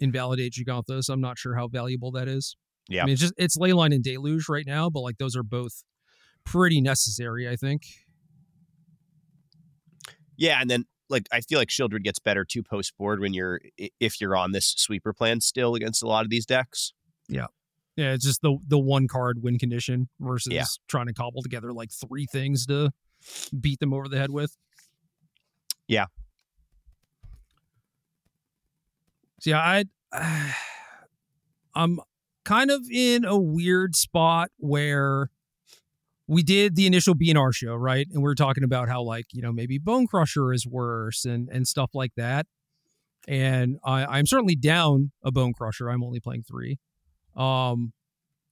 [0.00, 2.56] invalidate giganta so i'm not sure how valuable that is
[2.88, 3.02] Yeah.
[3.02, 5.82] I mean, it's just it's Leyline and Deluge right now, but like those are both
[6.44, 7.82] pretty necessary, I think.
[10.36, 13.60] Yeah, and then like I feel like Sheoldred gets better too post board when you're
[14.00, 16.92] if you're on this sweeper plan still against a lot of these decks.
[17.28, 17.46] Yeah.
[17.96, 20.64] Yeah, it's just the the one card win condition versus Yeah.
[20.88, 22.90] trying to cobble together like three things to
[23.58, 24.56] beat them over the head with.
[25.88, 26.06] Yeah.
[29.40, 30.54] So yeah, I
[31.74, 32.00] I'm
[32.44, 35.30] kind of in a weird spot where
[36.28, 38.06] we did the initial BNR show, right?
[38.12, 41.48] And we are talking about how like, you know, maybe Bone Crusher is worse and
[41.50, 42.46] and stuff like that.
[43.28, 45.88] And I, I'm certainly down a Bone Crusher.
[45.88, 46.78] I'm only playing three.
[47.36, 47.92] Um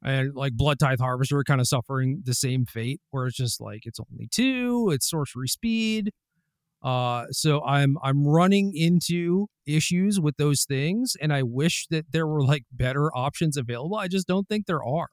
[0.02, 3.98] and like Bloodtithe Harvester kind of suffering the same fate where it's just like it's
[3.98, 6.10] only two, it's sorcery speed.
[6.84, 12.26] Uh so I'm I'm running into issues with those things and I wish that there
[12.26, 13.96] were like better options available.
[13.96, 15.08] I just don't think there are.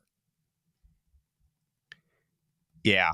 [2.84, 3.12] Yeah.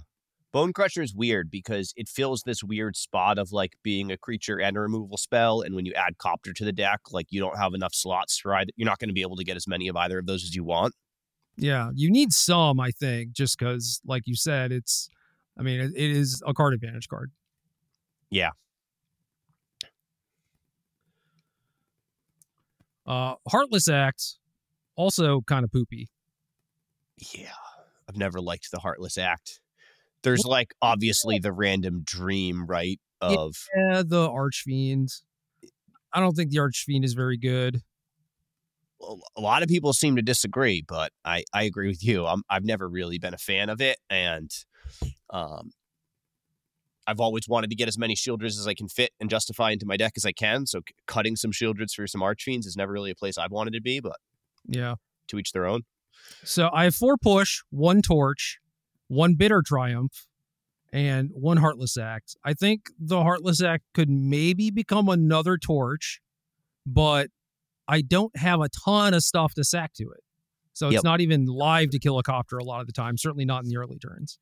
[0.54, 4.60] Bone Crusher is weird because it fills this weird spot of like being a creature
[4.60, 5.62] and a removal spell.
[5.62, 8.56] And when you add Copter to the deck, like you don't have enough slots for
[8.56, 8.72] either.
[8.76, 10.56] You're not going to be able to get as many of either of those as
[10.56, 10.96] you want.
[11.58, 15.10] Yeah, you need some, I think, just because, like you said, it's.
[15.60, 17.32] I mean, it, it is a card advantage card.
[18.29, 18.51] Yeah.
[23.05, 24.35] Uh, Heartless Act,
[24.95, 26.09] also kind of poopy.
[27.33, 27.53] Yeah,
[28.09, 29.61] I've never liked the Heartless Act.
[30.23, 32.99] There's like obviously the random dream, right?
[33.21, 35.09] Of Yeah, the Archfiend.
[36.13, 37.81] I don't think the Archfiend is very good.
[39.35, 42.25] a lot of people seem to disagree, but I I agree with you.
[42.25, 44.51] I'm I've never really been a fan of it, and
[45.29, 45.71] um,
[47.08, 49.86] I've always wanted to get as many Sheoldreds as I can fit and justify into
[49.86, 50.65] my deck as I can.
[50.65, 53.72] So c- cutting some Sheoldreds for some Archfiends is never really a place I've wanted
[53.74, 54.17] to be, but
[54.67, 54.96] Yeah.
[55.28, 55.84] to each their own.
[56.43, 58.60] So I have four push, one torch,
[59.08, 60.28] one bitter triumph,
[60.91, 62.36] and one heartless act.
[62.43, 66.22] I think the heartless act could maybe become another torch,
[66.86, 67.30] but
[67.88, 70.24] I don't have a ton of stuff to sack to it.
[70.74, 71.04] So it's Yep.
[71.04, 73.70] not even live to kill a copter a lot of the time, certainly not in
[73.70, 74.39] the early turns.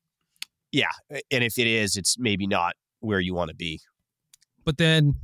[0.72, 3.80] Yeah, and if it is, it's maybe not where you want to be.
[4.64, 5.14] But then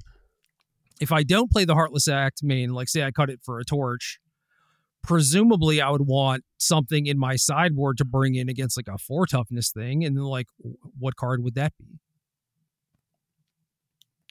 [1.01, 3.65] if I don't play the Heartless Act main, like say I cut it for a
[3.65, 4.21] torch,
[5.03, 9.27] presumably I would want something in my sideboard to bring in against like a four
[9.27, 10.05] toughness thing.
[10.05, 10.47] And then like
[10.99, 11.99] what card would that be?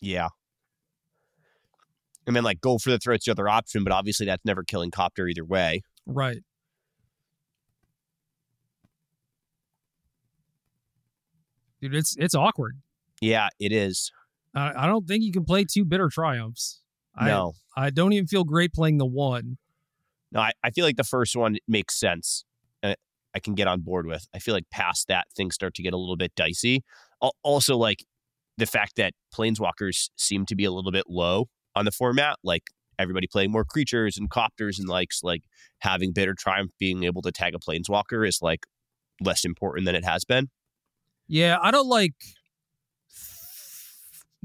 [0.02, 0.30] Yeah.
[2.26, 4.91] And then like go for the throat's the other option, but obviously that's never killing
[4.91, 5.82] Copter either way.
[6.06, 6.39] Right.
[11.81, 12.77] Dude, it's it's awkward.
[13.21, 14.11] Yeah, it is.
[14.55, 16.81] I, I don't think you can play two bitter triumphs.
[17.19, 17.53] No.
[17.75, 19.57] I don't even feel great playing the one.
[20.31, 22.45] No, I, I feel like the first one makes sense.
[22.83, 22.95] Uh,
[23.35, 24.27] I can get on board with.
[24.33, 26.83] I feel like past that, things start to get a little bit dicey.
[27.43, 28.05] Also, like
[28.57, 32.63] the fact that planeswalkers seem to be a little bit low on the format, like
[32.97, 35.43] everybody playing more creatures and copters and likes like
[35.79, 38.65] having bitter triumph being able to tag a planeswalker is like
[39.21, 40.49] less important than it has been.
[41.31, 42.11] Yeah, I don't like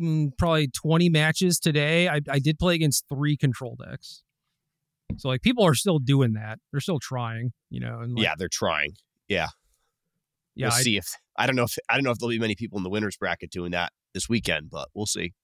[0.01, 2.09] mm, probably 20 matches today.
[2.09, 4.23] I, I did play against three control decks.
[5.17, 6.61] So like people are still doing that.
[6.71, 7.99] They're still trying, you know.
[7.99, 8.93] And like, yeah, they're trying.
[10.55, 10.69] yeah.
[10.69, 12.55] we'll I, see if I don't know if I don't know if there'll be many
[12.55, 15.35] people in the winners bracket doing that this weekend, but we'll see.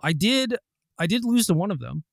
[0.00, 0.54] I did
[0.96, 2.04] I did lose to one of them,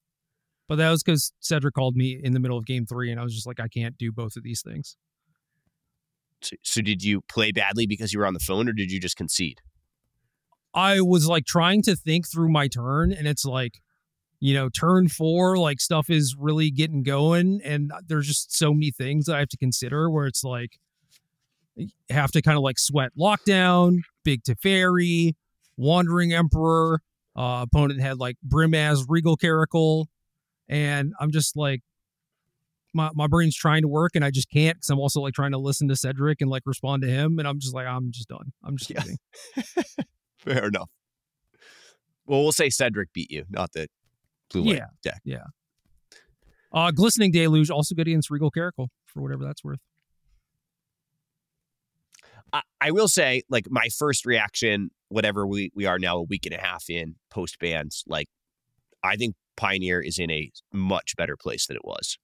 [0.67, 3.23] but that was because Cedric called me in the middle of game three, and I
[3.23, 4.97] was just like, I can't do both of these things.
[6.63, 9.15] So, did you play badly because you were on the phone, or did you just
[9.15, 9.59] concede?
[10.73, 13.79] I was like trying to think through my turn, and it's like,
[14.39, 18.91] you know, turn four, like stuff is really getting going, and there's just so many
[18.91, 20.79] things that I have to consider where it's like,
[22.09, 25.33] have to kind of like sweat lockdown, big Teferi,
[25.77, 27.01] wandering emperor.
[27.35, 30.07] Uh, opponent had like Brimaz, Regal Caracal,
[30.69, 31.81] and I'm just like,
[32.93, 35.51] my my brain's trying to work, and I just can't because I'm also like trying
[35.51, 38.27] to listen to Cedric and like respond to him, and I'm just like, I'm just
[38.29, 38.53] done.
[38.63, 39.03] I'm just Yeah.
[40.37, 40.89] Fair enough.
[42.25, 43.87] Well, we'll say Cedric beat you, not the
[44.51, 44.85] blue white Yeah.
[45.03, 45.21] deck.
[46.71, 49.79] Uh, Glistening Deluge also good against Regal Caracal for whatever that's worth.
[52.51, 56.45] I, I will say, like my first reaction, whatever we we are now a week
[56.45, 58.27] and a half in post bans, like
[59.03, 62.17] I think Pioneer is in a much better place than it was.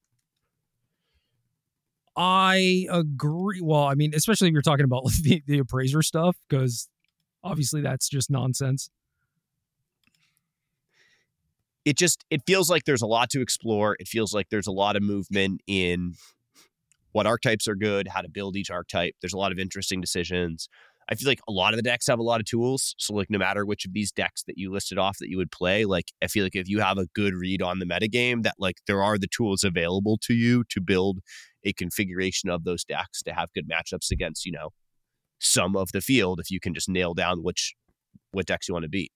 [2.21, 3.61] I agree.
[3.61, 6.89] Well, I mean, especially if you're talking about the, the appraiser stuff, because
[7.43, 8.89] obviously that's just nonsense.
[11.85, 13.95] It just it feels like there's a lot to explore.
[14.01, 16.15] It feels like there's a lot of movement in
[17.13, 19.15] what archetypes are good, how to build each archetype.
[19.21, 20.67] There's a lot of interesting decisions.
[21.11, 22.93] I feel like a lot of the decks have a lot of tools.
[22.99, 25.51] So like no matter which of these decks that you listed off that you would
[25.51, 28.55] play, like I feel like if you have a good read on the metagame, that
[28.59, 31.19] like there are the tools available to you to build
[31.63, 34.69] a configuration of those decks to have good matchups against, you know,
[35.39, 37.73] some of the field if you can just nail down which
[38.31, 39.11] what decks you want to beat.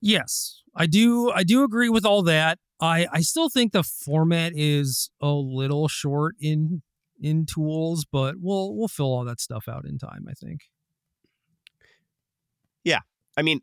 [0.00, 1.30] Yes, I do.
[1.30, 2.58] I do agree with all that.
[2.80, 6.82] I I still think the format is a little short in
[7.20, 10.26] in tools, but we'll we'll fill all that stuff out in time.
[10.28, 10.60] I think.
[12.84, 13.00] Yeah.
[13.36, 13.60] I mean,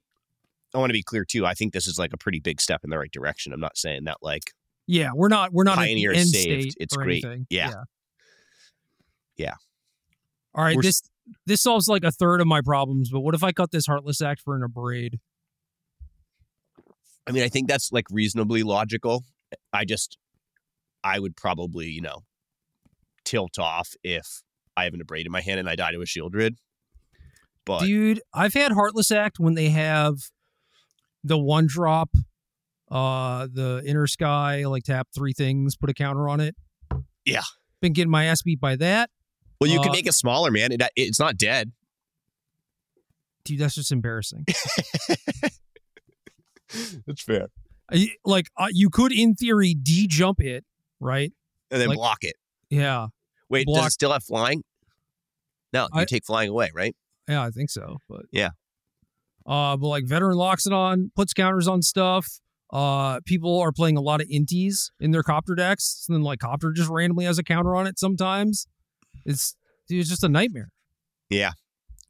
[0.74, 1.46] I want to be clear too.
[1.46, 3.54] I think this is like a pretty big step in the right direction.
[3.54, 4.54] I'm not saying that like
[4.88, 6.72] Yeah, we're not we're not Pioneer end saved.
[6.72, 7.24] state It's great.
[7.24, 7.48] anything.
[7.50, 7.74] Yeah.
[9.36, 9.54] Yeah.
[10.56, 11.02] All right, We're this
[11.46, 14.22] this solves like a third of my problems, but what if I cut this Heartless
[14.22, 15.20] Act for an abrade?
[17.28, 19.24] I mean, I think that's like reasonably logical.
[19.72, 20.18] I just,
[21.04, 22.24] I would probably, you know,
[23.30, 24.42] tilt off if
[24.76, 26.56] I have an abrade in my hand and I die to a Sheoldred.
[27.65, 30.15] But Dude, I've had Heartless Act when they have
[31.24, 32.10] the one drop,
[32.89, 36.56] uh, the inner sky, like tap three things, put a counter on it.
[37.26, 37.44] Yeah.
[37.82, 39.12] Been getting my ass beat by that.
[39.62, 40.72] well, you uh, can make it smaller, man.
[40.72, 41.72] It, it's not dead.
[43.46, 44.46] Dude, that's just embarrassing.
[47.08, 47.48] That's fair.
[48.24, 50.63] Like, uh, you could, in theory, de jump it,
[51.00, 51.34] right?
[51.72, 52.36] And then Like- block it.
[52.70, 53.08] Yeah.
[53.50, 54.64] Wait, does it still have flying?
[55.74, 56.96] No, you I- take flying away, right?
[57.28, 57.98] Yeah, I think so.
[58.10, 58.50] But Yeah.
[59.46, 62.28] Uh, but like veteran locks it on, puts counters on stuff.
[62.72, 66.40] Uh, people are playing a lot of Intis in their copter decks, and then like
[66.40, 68.68] copter just randomly has a counter on it sometimes.
[69.26, 69.56] It's
[69.88, 70.70] dude, it's just a nightmare.
[71.30, 71.52] Yeah,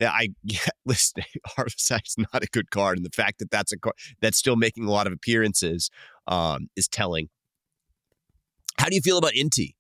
[0.01, 1.23] Yeah, I yeah, listen.
[1.65, 4.85] Is not a good card, and the fact that that's a card that's still making
[4.85, 5.89] a lot of appearances
[6.27, 7.29] um, is telling.
[8.77, 9.75] How do you feel about Inti?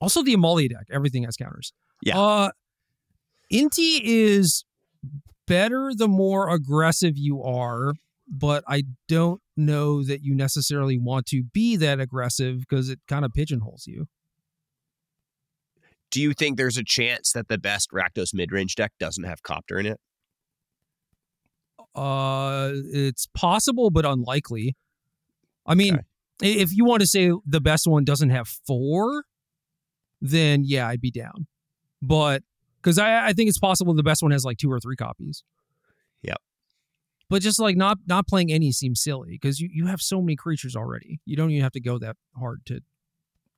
[0.00, 1.72] Also, the Amalia deck, everything has counters.
[2.02, 2.18] Yeah.
[2.18, 2.50] Uh,
[3.52, 4.64] Inti is
[5.46, 7.94] better the more aggressive you are,
[8.28, 13.24] but I don't know that you necessarily want to be that aggressive because it kind
[13.24, 14.06] of pigeonholes you.
[16.10, 19.78] Do you think there's a chance that the best Rakdos midrange deck doesn't have Copter
[19.78, 20.00] in it?
[21.94, 24.76] Uh, it's possible, but unlikely.
[25.66, 26.54] I mean, Okay.
[26.60, 29.24] if you want to say the best one doesn't have four,
[30.20, 31.46] then yeah, I'd be down.
[32.02, 32.42] But
[32.82, 35.42] because I, I think it's possible the best one has like two or three copies.
[36.22, 36.38] Yep.
[37.28, 40.36] But just like not not playing any seems silly because you, you have so many
[40.36, 41.20] creatures already.
[41.24, 42.80] You don't even have to go that hard to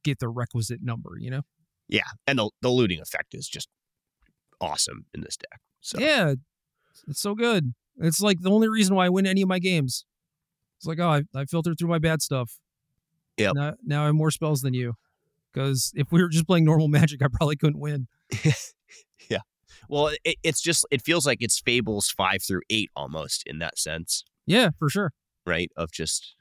[0.03, 1.43] get the requisite number, you know?
[1.89, 3.69] Yeah, and the the looting effect is just
[4.61, 5.61] awesome in this deck.
[5.81, 6.35] So Yeah,
[7.09, 7.75] it's so good.
[7.99, 10.05] It's like the only reason why I win any of my games.
[10.79, 12.59] It's like, oh, I, I filtered through my bad stuff.
[13.37, 13.53] Yeah.
[13.55, 14.95] Now, now I have more spells than you.
[15.53, 18.07] Because if we were just playing normal Magic, I probably couldn't win.
[19.29, 19.41] Yeah.
[19.89, 23.79] Well, it, it's just it feels like it's Fables five through eight almost in that
[23.79, 25.13] sense, Yeah, for sure.
[25.47, 25.71] right?
[25.77, 26.35] Of just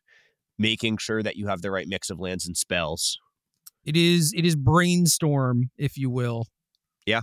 [0.57, 3.17] making sure that you have the right mix of lands and spells.
[3.85, 6.45] It is it is brainstorm, if you will.
[7.05, 7.21] Yeah.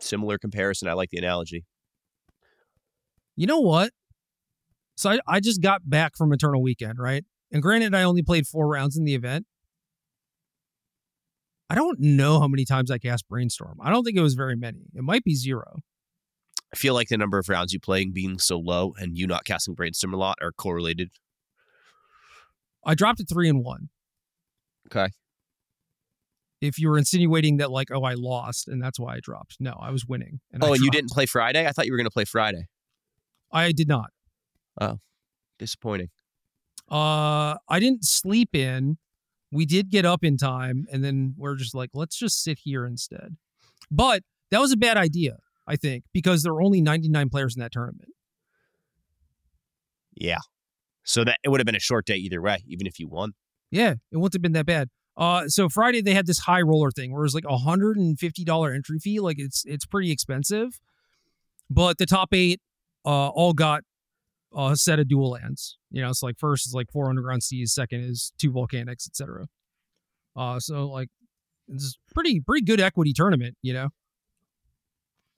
[0.00, 0.88] Similar comparison.
[0.88, 1.64] I like the analogy.
[3.36, 3.92] You know what?
[4.96, 7.24] So I, I just got back from Eternal Weekend, right?
[7.52, 9.46] And granted, I only played four rounds in the event.
[11.72, 13.78] I don't know how many times I cast Brainstorm.
[13.80, 14.90] I don't think it was very many.
[14.94, 15.78] It might be zero.
[16.70, 19.46] I feel like the number of rounds you playing being so low and you not
[19.46, 21.12] casting brainstorm a lot are correlated.
[22.84, 23.88] I dropped it three and one.
[24.88, 25.12] Okay.
[26.60, 29.56] If you were insinuating that, like, oh, I lost and that's why I dropped.
[29.58, 30.40] No, I was winning.
[30.52, 31.66] And I oh, and you didn't play Friday?
[31.66, 32.66] I thought you were going to play Friday.
[33.50, 34.10] I did not.
[34.78, 34.98] Oh,
[35.58, 36.10] disappointing.
[36.90, 38.98] Uh, I didn't sleep in.
[39.52, 42.86] We did get up in time, and then we're just like, let's just sit here
[42.86, 43.36] instead.
[43.90, 45.36] But that was a bad idea,
[45.66, 48.08] I think, because there were only 99 players in that tournament.
[50.14, 50.38] Yeah.
[51.04, 53.32] So that it would have been a short day either way, even if you won.
[53.70, 54.88] Yeah, it wouldn't have been that bad.
[55.16, 57.96] Uh, so Friday they had this high roller thing where it was like a hundred
[57.96, 59.20] and fifty dollar entry fee.
[59.20, 60.80] Like it's it's pretty expensive,
[61.68, 62.60] but the top eight
[63.04, 63.82] uh all got
[64.56, 65.78] a set of dual lands.
[65.90, 69.46] You know, it's like first is like four underground seas, second is two volcanics, etc.
[70.36, 71.08] Uh, so like
[71.68, 73.56] it's pretty pretty good equity tournament.
[73.62, 73.88] You know,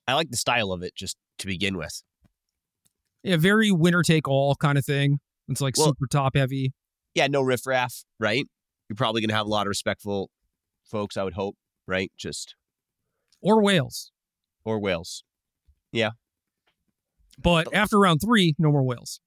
[0.06, 2.02] I like the style of it just to begin with.
[3.22, 5.18] yeah, very winner take all kind of thing.
[5.48, 6.72] It's like Well- super top heavy.
[7.14, 8.44] Yeah, no riffraff, right?
[8.88, 10.30] You're probably going to have a lot of respectful
[10.84, 12.10] folks, I would hope, right?
[12.16, 12.56] Just,
[13.40, 14.10] Or whales,
[14.64, 15.22] or whales.
[17.38, 19.20] But after round three, no more whales.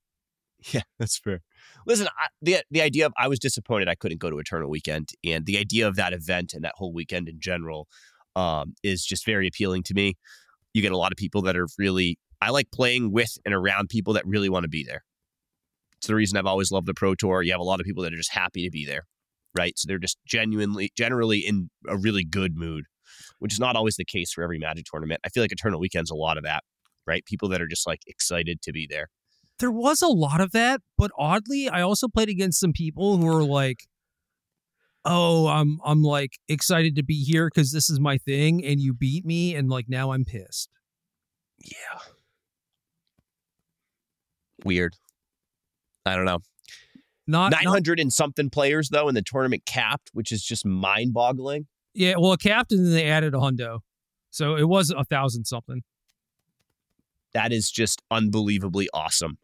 [0.72, 1.42] Yeah, that's fair.
[1.86, 5.10] Listen, I, the the idea of I was disappointed I couldn't go to Eternal Weekend,
[5.24, 7.88] and the idea of that event and that whole weekend in general
[8.36, 10.16] um, is just very appealing to me.
[10.74, 12.18] You get a lot of people that are really.
[12.40, 15.04] I like playing with and around people that really want to be there.
[15.98, 17.42] It's the reason I've always loved the Pro Tour.
[17.42, 19.08] You have a lot of people that are just happy to be there,
[19.58, 19.74] right?
[19.76, 22.86] So they're just genuinely, generally in a really good mood,
[23.40, 25.20] which is not always the case for every Magic tournament.
[25.26, 26.64] I feel like Eternal Weekend's a lot of that,
[27.08, 27.26] right?
[27.26, 29.08] People that are just like excited to be there.
[29.60, 33.26] there was a lot of that, but oddly, I also played against some people who
[33.26, 33.80] were like,
[35.06, 38.94] "Oh, I'm I'm like excited to be here because this is my thing, and you
[38.94, 40.70] beat me, and like now I'm pissed."
[41.60, 42.00] Yeah.
[44.64, 44.96] Weird.
[46.06, 46.40] I don't know.
[47.28, 51.14] Not, not 900 and something players, though, in the tournament capped, which is just mind
[51.14, 51.68] boggling.
[51.94, 52.14] yeah.
[52.18, 53.80] Well, a captain, and they added a hundo,
[54.30, 55.82] so it was a thousand something.
[57.38, 59.38] That is just unbelievably awesome.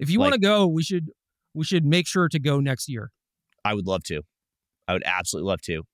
[0.00, 1.10] If you Like- want to go, we should
[1.54, 3.12] we should make sure to go next year.
[3.64, 4.22] I would love to.
[4.88, 5.84] I would absolutely love to.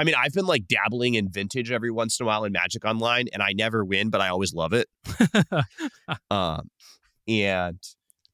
[0.00, 2.84] I mean, I've been like dabbling in vintage every once in a while in Magic
[2.84, 4.88] Online, and I never win, but I always love it.
[6.30, 6.70] um,
[7.28, 7.78] and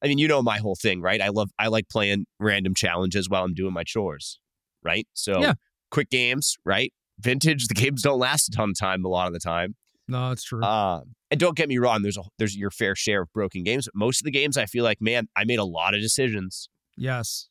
[0.01, 1.21] I mean, you know my whole thing, right?
[1.21, 4.39] I love I like playing random challenges while I'm doing my chores,
[4.83, 5.07] right?
[5.13, 5.53] So Yeah.
[5.91, 6.91] quick games, right?
[7.19, 9.75] Vintage, the games don't last a ton of time a lot of the time.
[10.07, 10.63] No, it's true.
[10.63, 13.85] Um, and don't get me wrong, there's a there's your fair share of broken games.
[13.85, 16.69] But most of the games, I feel like, man, I made a lot of decisions.
[16.95, 17.49] yes.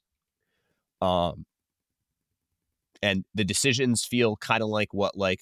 [1.03, 1.45] Um,
[3.03, 5.41] and the decisions feel kind of like what like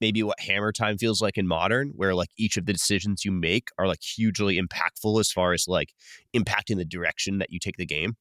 [0.00, 3.30] maybe what Hammer Time feels like in modern, where like each of the decisions you
[3.30, 5.92] make are like hugely impactful as far as like
[6.34, 8.14] impacting the direction that you take the game.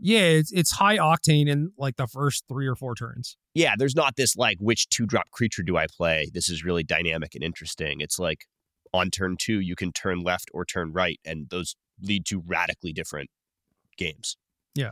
[0.00, 3.36] Yeah, it's it's high octane in like the first three or four turns.
[3.54, 6.30] Yeah, there's not this like which two drop creature do I play?
[6.32, 8.00] This is really dynamic and interesting.
[8.00, 8.46] It's like
[8.92, 12.92] on turn two, you can turn left or turn right, and those lead to radically
[12.92, 13.30] different
[13.96, 14.36] games.
[14.74, 14.90] Yeah.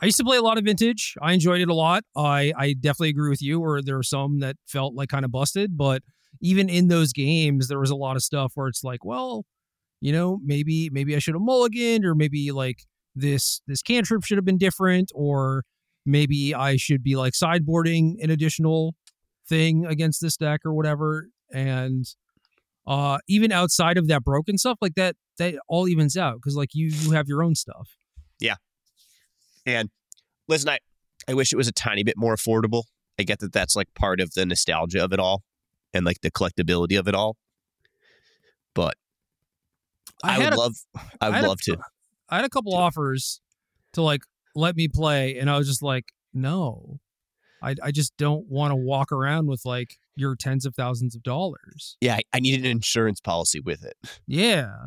[0.00, 1.14] I used to play a lot of vintage.
[1.22, 2.04] I enjoyed it a lot.
[2.16, 3.60] I I definitely agree with you.
[3.60, 6.02] or there were some that felt like kind of busted, but
[6.40, 9.44] even in those games, there was a lot of stuff where it's like, well,
[10.00, 12.84] you know, maybe maybe I should have mulliganed, or maybe like
[13.16, 15.64] this this cantrip should have been different, or
[16.04, 18.94] maybe I should be like sideboarding an additional
[19.48, 21.28] thing against this deck or whatever.
[21.52, 22.04] And
[22.86, 26.70] uh even outside of that broken stuff, like that that all evens out because like
[26.74, 27.96] you you have your own stuff.
[28.38, 28.56] Yeah.
[29.64, 29.88] And
[30.46, 30.78] listen, I,
[31.26, 32.84] I wish it was a tiny bit more affordable.
[33.18, 35.42] I get that that's like part of the nostalgia of it all
[35.94, 37.36] and like the collectability of it all.
[38.74, 38.94] But
[40.22, 40.74] I, had would a- love,
[41.20, 41.78] I would a- love to.
[42.28, 43.40] I had a couple offers
[43.92, 44.22] to like
[44.54, 46.98] let me play, and I was just like, no,
[47.62, 51.22] I I just don't want to walk around with like your tens of thousands of
[51.22, 51.96] dollars.
[52.00, 53.96] Yeah, I, need an insurance policy with it.
[54.26, 54.86] Yeah,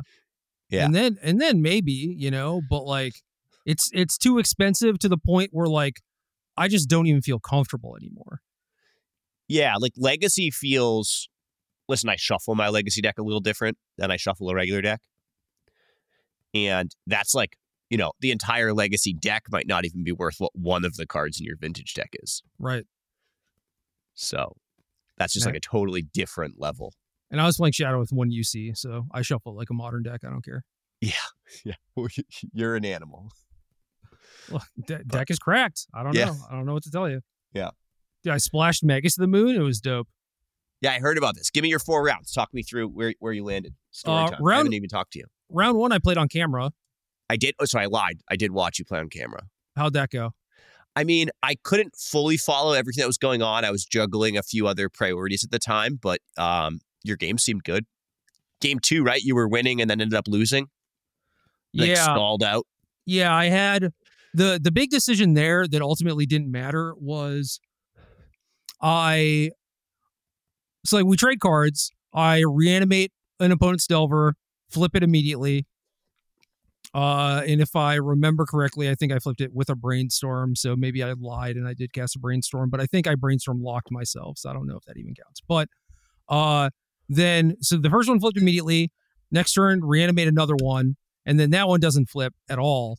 [0.68, 0.84] Yeah.
[0.86, 3.14] and then and then maybe you know, but like
[3.64, 6.00] it's it's too expensive to the point where like
[6.56, 8.40] I just don't even feel comfortable anymore.
[9.48, 11.28] Yeah, like legacy feels.
[11.88, 15.00] Listen, I shuffle my legacy deck a little different than I shuffle a regular deck,
[16.54, 17.56] and that's like
[17.90, 21.06] you know the entire legacy deck might not even be worth what one of the
[21.06, 22.42] cards in your vintage deck is.
[22.58, 22.84] Right.
[24.14, 24.56] So
[25.18, 26.92] that's just like a totally different level.
[27.30, 30.20] And I was playing Shadow with one UC, so I shuffle like a modern deck.
[30.26, 30.64] I don't care.
[31.00, 31.12] Yeah,
[31.64, 31.74] Yeah.
[32.52, 33.30] you're an animal.
[34.50, 35.86] Look, de- deck is cracked.
[35.94, 36.26] I don't Yeah.
[36.26, 36.36] know.
[36.50, 37.20] I don't know what to tell you.
[37.52, 37.70] Yeah.
[38.22, 39.54] Dude, I splashed Megas to the moon.
[39.54, 40.08] It was dope.
[40.80, 41.50] Yeah, I heard about this.
[41.50, 42.32] Give me your four rounds.
[42.32, 43.74] Talk me through where, where you landed.
[43.90, 44.38] Story Uh, time.
[44.40, 45.26] I round- haven't even talked to you.
[45.50, 46.70] Round one, I played on camera.
[47.28, 47.54] I did.
[47.60, 48.20] Oh, sorry, I lied.
[48.30, 49.42] I did watch you play on camera.
[49.76, 50.30] How'd that go?
[50.96, 53.64] I mean, I couldn't fully follow everything that was going on.
[53.64, 57.62] I was juggling a few other priorities at the time, but um, your game seemed
[57.62, 57.86] good.
[58.60, 59.22] Game two, right?
[59.22, 60.66] You were winning and then ended up losing.
[61.72, 62.66] Like yeah, stalled out.
[63.06, 63.32] yeah.
[63.32, 63.92] I had
[64.34, 67.60] the the big decision there that ultimately didn't matter was
[68.82, 69.50] I.
[70.84, 71.92] So like we trade cards.
[72.12, 74.34] I reanimate an opponent's Delver,
[74.70, 75.66] flip it immediately.
[76.92, 80.56] Uh, and if I remember correctly, I think I flipped it with a brainstorm.
[80.56, 83.62] So maybe I lied and I did cast a brainstorm, but I think I brainstorm
[83.62, 84.38] locked myself.
[84.38, 85.40] So I don't know if that even counts.
[85.46, 85.68] But
[86.28, 86.70] uh,
[87.08, 88.90] then so the first one flipped immediately.
[89.30, 92.98] Next turn, reanimate another one, and then that one doesn't flip at all.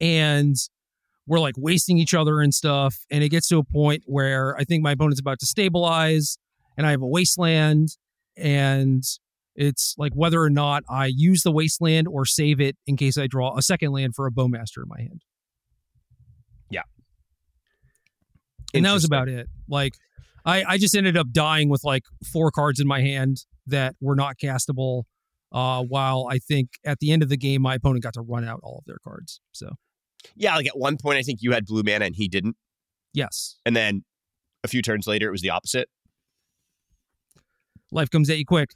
[0.00, 0.56] And
[1.28, 2.96] we're like wasting each other and stuff.
[3.08, 6.38] And it gets to a point where I think my opponent's about to stabilize,
[6.76, 7.96] and I have a wasteland,
[8.36, 9.04] and
[9.60, 13.26] it's like whether or not I use the wasteland or save it in case I
[13.26, 15.22] draw a second land for a bowmaster in my hand.
[16.70, 16.82] Yeah.
[18.74, 19.48] And that was about it.
[19.68, 19.94] Like
[20.44, 24.16] I, I just ended up dying with like four cards in my hand that were
[24.16, 25.02] not castable.
[25.52, 28.44] Uh, while I think at the end of the game, my opponent got to run
[28.44, 29.40] out all of their cards.
[29.52, 29.70] So
[30.36, 32.56] Yeah, like at one point, I think you had blue mana and he didn't.
[33.12, 34.04] yes, And then
[34.62, 35.88] a few turns later, it was the opposite.
[37.90, 38.70] life comes at you quick.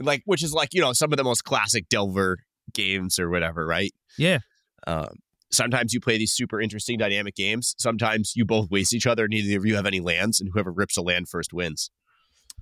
[0.00, 2.38] Like, which is like, you know, some of the most classic Delver
[2.72, 3.92] games or whatever, right?
[4.18, 4.38] Yeah.
[4.86, 5.20] Um,
[5.50, 7.74] sometimes you play these super interesting dynamic games.
[7.78, 9.28] Sometimes you both waste each other.
[9.28, 11.90] Neither of you have any lands, and whoever rips a land first wins.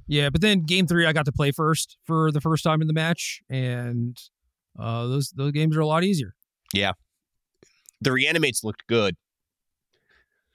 [0.07, 2.87] Yeah, but then game three, I got to play first for the first time in
[2.87, 4.19] the match, and
[4.79, 6.35] uh, those those games are a lot easier.
[6.75, 6.93] Yeah,
[8.01, 9.17] the reanimates looked good.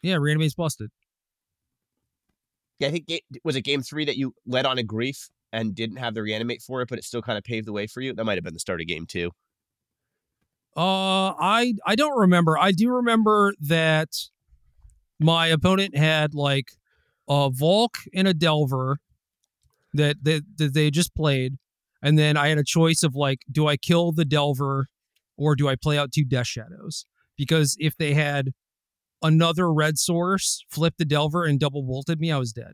[0.02, 0.92] Yeah, reanimate's busted.
[2.80, 5.76] Yeah, I think ga- was it game three that you led on a grief and
[5.76, 8.02] didn't have the reanimate for it, but it still kind of paved the way for
[8.02, 8.14] you.
[8.14, 9.32] That might have been the start of game two.
[10.76, 12.58] Uh, I I don't remember.
[12.58, 14.10] I do remember that
[15.20, 16.72] my opponent had like
[17.28, 19.00] a Volk and a Delver
[19.94, 21.58] that that, that they just played,
[22.04, 24.88] and then I had a choice of like, do I kill the Delver
[25.36, 27.06] or do I play out two Death Shadows?
[27.38, 28.52] Because if they had
[29.22, 32.74] another red source, flipped the Delver, and double bolted me, I was dead.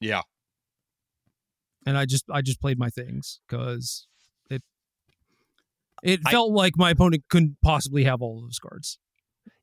[0.00, 0.22] Yeah.
[1.86, 4.06] And I just I just played my things because
[4.50, 4.62] it
[6.02, 8.98] it I- felt like my opponent couldn't possibly have all of those cards.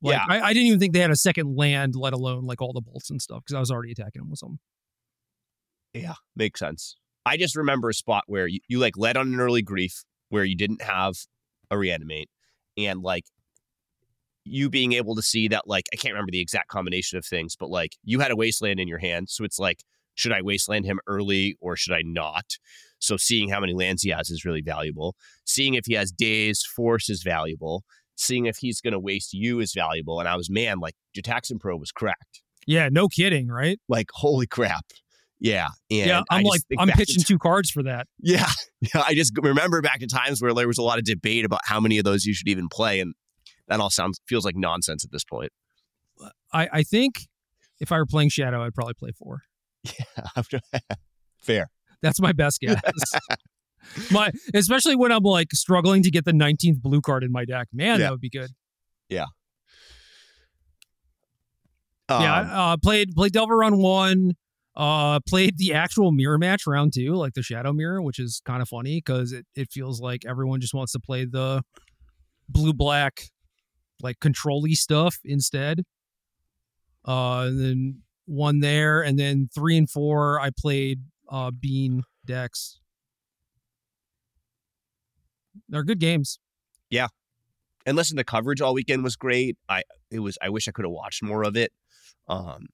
[0.01, 0.25] Like, Yeah.
[0.29, 2.81] I, I didn't even think they had a second land, let alone like all the
[2.81, 4.59] bolts and stuff, because I was already attacking them with some.
[5.93, 6.95] Yeah, makes sense.
[7.25, 10.43] I just remember a spot where you, you like led on an early grief where
[10.43, 11.13] you didn't have
[11.69, 12.29] a reanimate
[12.77, 13.25] and like
[14.45, 17.55] you being able to see that like I can't remember the exact combination of things,
[17.55, 19.29] but like you had a wasteland in your hand.
[19.29, 19.83] So it's like,
[20.15, 22.57] should I wasteland him early or should I not?
[22.99, 25.15] So seeing how many lands he has is really valuable.
[25.45, 27.83] Seeing if he has Daze, force is valuable.
[28.15, 30.19] Seeing if he's gonna waste you is valuable.
[30.19, 32.41] And I was, man, like Gitaxian Probe was cracked.
[32.65, 33.79] Yeah, no kidding, right?
[33.89, 34.85] Like, holy crap.
[35.43, 35.67] Yeah.
[35.91, 38.07] And yeah, I'm like I'm to pitching two cards for that.
[38.19, 38.47] yeah.
[38.79, 39.03] Yeah.
[39.05, 41.81] I just remember back to times where there was a lot of debate about how
[41.81, 43.01] many of those you should even play.
[43.01, 43.13] And
[43.67, 45.51] that all sounds feels like nonsense at this point.
[46.53, 47.27] I I think
[47.81, 49.41] if I were playing Shadow, I'd probably play four.
[51.39, 51.69] Fair.
[52.01, 52.79] That's my best guess.
[54.11, 57.67] my especially when I'm like struggling to get the 19th blue card in my deck.
[57.73, 58.05] Man, Yeah.
[58.05, 58.49] that would be good.
[62.09, 62.35] Um, yeah,
[62.73, 64.33] uh, played played Delver run one.
[64.75, 68.61] Uh, played the actual mirror match round two, like the Shadow Mirror, which is kind
[68.61, 71.63] of funny because it it feels like everyone just wants to play the
[72.49, 73.21] blue black
[74.01, 75.83] like control-y stuff instead.
[77.07, 82.79] Uh, and then one there, and then three and four, I played uh Bean decks.
[85.69, 86.39] They're good games.
[86.89, 87.07] Yeah,
[87.85, 89.57] and listen, the coverage all weekend was great.
[89.69, 91.71] I it was I wish I could have watched more of it.
[92.27, 92.67] Um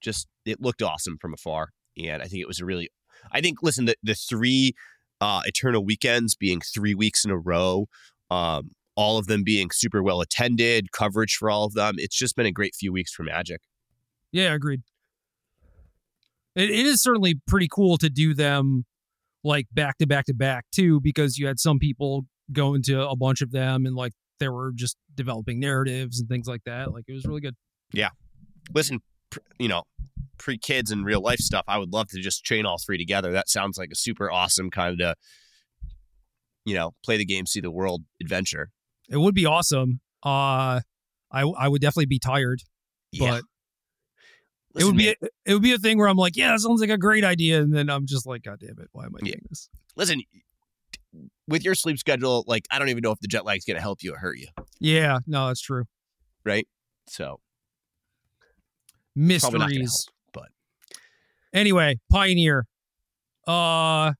[0.00, 1.70] just it looked awesome from afar.
[1.98, 2.90] And I think it was a really
[3.32, 4.72] I think listen, the the three
[5.20, 7.86] uh eternal weekends being three weeks in a row,
[8.30, 11.94] um, all of them being super well attended, coverage for all of them.
[11.98, 13.60] It's just been a great few weeks for Magic.
[14.36, 14.82] Yeah, agreed.
[16.54, 18.84] It, it is certainly pretty cool to do them
[19.42, 23.16] like back to back to back too, because you had some people going to a
[23.16, 26.92] bunch of them and like they were just developing narratives and things like that.
[26.92, 27.54] Like it was really good.
[27.94, 28.10] Yeah.
[28.74, 29.84] Listen, pr- you know,
[30.36, 33.32] pre kids and real life stuff, I would love to just chain all three together.
[33.32, 35.16] That sounds like a super awesome kind of,
[36.66, 38.68] you know, play the game, see the world adventure.
[39.08, 40.00] It would be awesome.
[40.22, 40.80] Uh,
[41.32, 42.60] I I would definitely be tired,
[43.18, 43.44] but
[44.78, 45.14] it would be a,
[45.44, 47.60] it would be a thing where I'm like, yeah, that sounds like a great idea,
[47.60, 49.32] and then I'm just like, god damn it, why am I Yeah.
[49.32, 49.68] doing this?
[49.96, 50.22] listen,
[51.48, 53.80] with your sleep schedule, like I don't even know if the jet lag's going to
[53.80, 54.48] help you or hurt you,
[54.80, 55.84] Yeah, no, that's true.
[56.44, 56.66] right?
[57.08, 57.40] So
[59.14, 59.62] not help.
[59.64, 60.06] Mysteries.
[60.32, 60.48] But
[61.54, 62.66] Anyway, Pioneer.
[63.46, 64.12] Uh,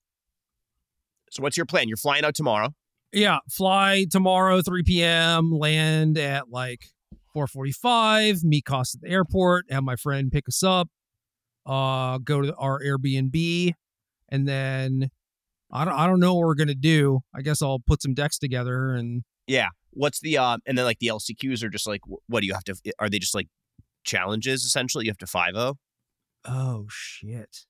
[1.31, 1.89] so what's your plan?
[1.89, 2.75] You're flying out tomorrow.
[3.13, 6.87] yeah, fly tomorrow, 3 p.m., land at like
[7.37, 10.89] 445, meet Cost at the airport, have my friend pick us up,
[11.67, 13.73] uh, go to our Airbnb,
[14.31, 15.11] and then
[15.71, 17.21] I don't, I don't know what we're going to do.
[17.35, 19.69] I guess I'll put some decks together and Yeah.
[19.91, 20.61] What's the um?
[20.67, 22.75] And then like the LCQs are just like, what do you have to?
[22.99, 23.49] Are they just like
[24.05, 25.05] challenges essentially?
[25.05, 25.75] You have to five zero.
[26.47, 27.67] oh shit.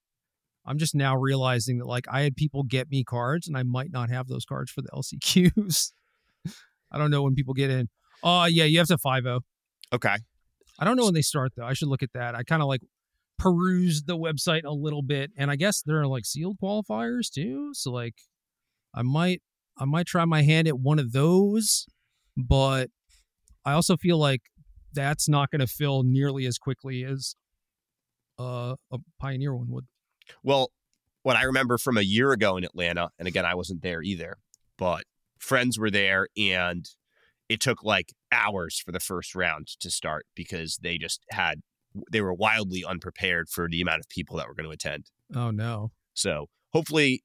[0.64, 3.90] I'm just now realizing that like I had people get me cards and I might
[3.90, 5.90] not have those cards for the LCQs.
[6.92, 7.88] I don't know when people get in.
[8.22, 9.40] Uh yeah, you have to 5-0.
[9.92, 10.16] Okay.
[10.78, 11.64] I don't know when they start though.
[11.64, 12.34] I should look at that.
[12.34, 12.82] I kind of like
[13.38, 17.70] perused the website a little bit, and I guess there are like sealed qualifiers too.
[17.72, 18.14] So like,
[18.94, 19.42] I might
[19.78, 21.86] I might try my hand at one of those,
[22.36, 22.90] but
[23.64, 24.42] I also feel like
[24.92, 27.34] that's not going to fill nearly as quickly as
[28.38, 29.86] uh, a pioneer one would.
[30.42, 30.70] Well,
[31.22, 34.38] what I remember from a year ago in Atlanta, and again, I wasn't there either,
[34.78, 35.04] but
[35.38, 36.88] friends were there and
[37.48, 41.60] it took like hours for the first round to start because they just had,
[42.10, 45.10] they were wildly unprepared for the amount of people that were going to attend.
[45.34, 45.92] Oh no.
[46.14, 47.22] So hopefully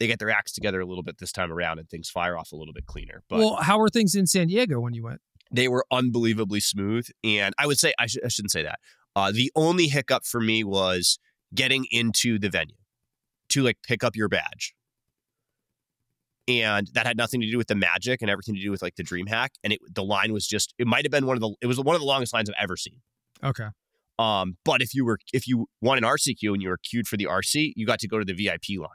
[0.00, 2.52] they get their acts together a little bit this time around and things fire off
[2.52, 3.22] a little bit cleaner.
[3.28, 5.20] But well, how were things in San Diego when you went?
[5.52, 7.06] they were unbelievably smooth.
[7.22, 8.80] And I would say, I, sh- I shouldn't say that.
[9.14, 11.18] Uh, the only hiccup for me was
[11.54, 12.76] getting into the venue
[13.50, 14.74] to like pick up your badge.
[16.48, 18.96] And that had nothing to do with the magic and everything to do with like
[18.96, 19.50] the DreamHack.
[19.62, 21.78] And it, the line was just, it might have been one of the, it was
[21.78, 23.00] one of the longest lines I've ever seen.
[23.44, 23.68] Okay.
[24.18, 27.16] Um, but if you were, if you won an RCQ and you were queued for
[27.16, 28.90] the RC, you got to go to the VIP line.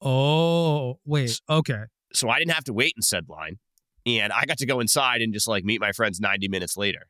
[0.00, 1.40] Oh wait.
[1.48, 1.82] Okay.
[2.12, 3.58] So I didn't have to wait in said line.
[4.06, 7.06] And I got to go inside and just like meet my friends 90 minutes later.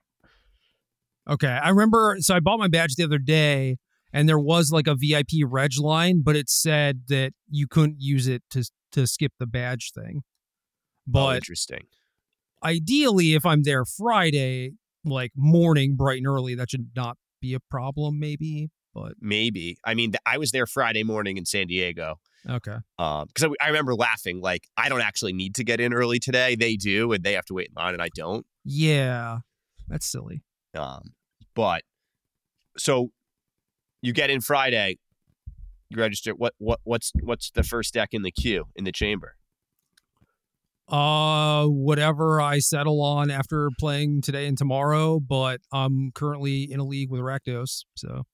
[1.28, 1.46] Okay.
[1.46, 3.76] I remember so I bought my badge the other day
[4.12, 8.26] and there was like a VIP reg line, but it said that you couldn't use
[8.26, 10.22] it to to skip the badge thing.
[10.22, 10.24] oh,
[11.06, 11.86] But interesting.
[12.64, 14.72] ideally, if I'm there Friday,
[15.04, 18.18] like morning, bright and early, that should not be a problem.
[18.18, 19.78] Maybe, but maybe.
[19.84, 22.16] I mean, I was there Friday morning in San Diego.
[22.48, 22.76] okay.
[22.98, 26.18] Um, because I, I remember laughing, like, I don't actually need to get in early
[26.18, 26.54] today.
[26.56, 28.44] They do, and they have to wait in line, and I don't.
[28.64, 29.38] Yeah,
[29.88, 30.42] that's silly.
[30.76, 31.14] Um,
[31.54, 31.82] but
[32.76, 33.10] so
[34.02, 34.98] you get in Friday,
[35.88, 36.32] you register.
[36.32, 39.34] What what what's what's the first deck in the queue in the chamber?
[40.88, 46.84] Uh, whatever I settle on after playing today and tomorrow, but I'm currently in a
[46.84, 48.24] league with Rakdos, so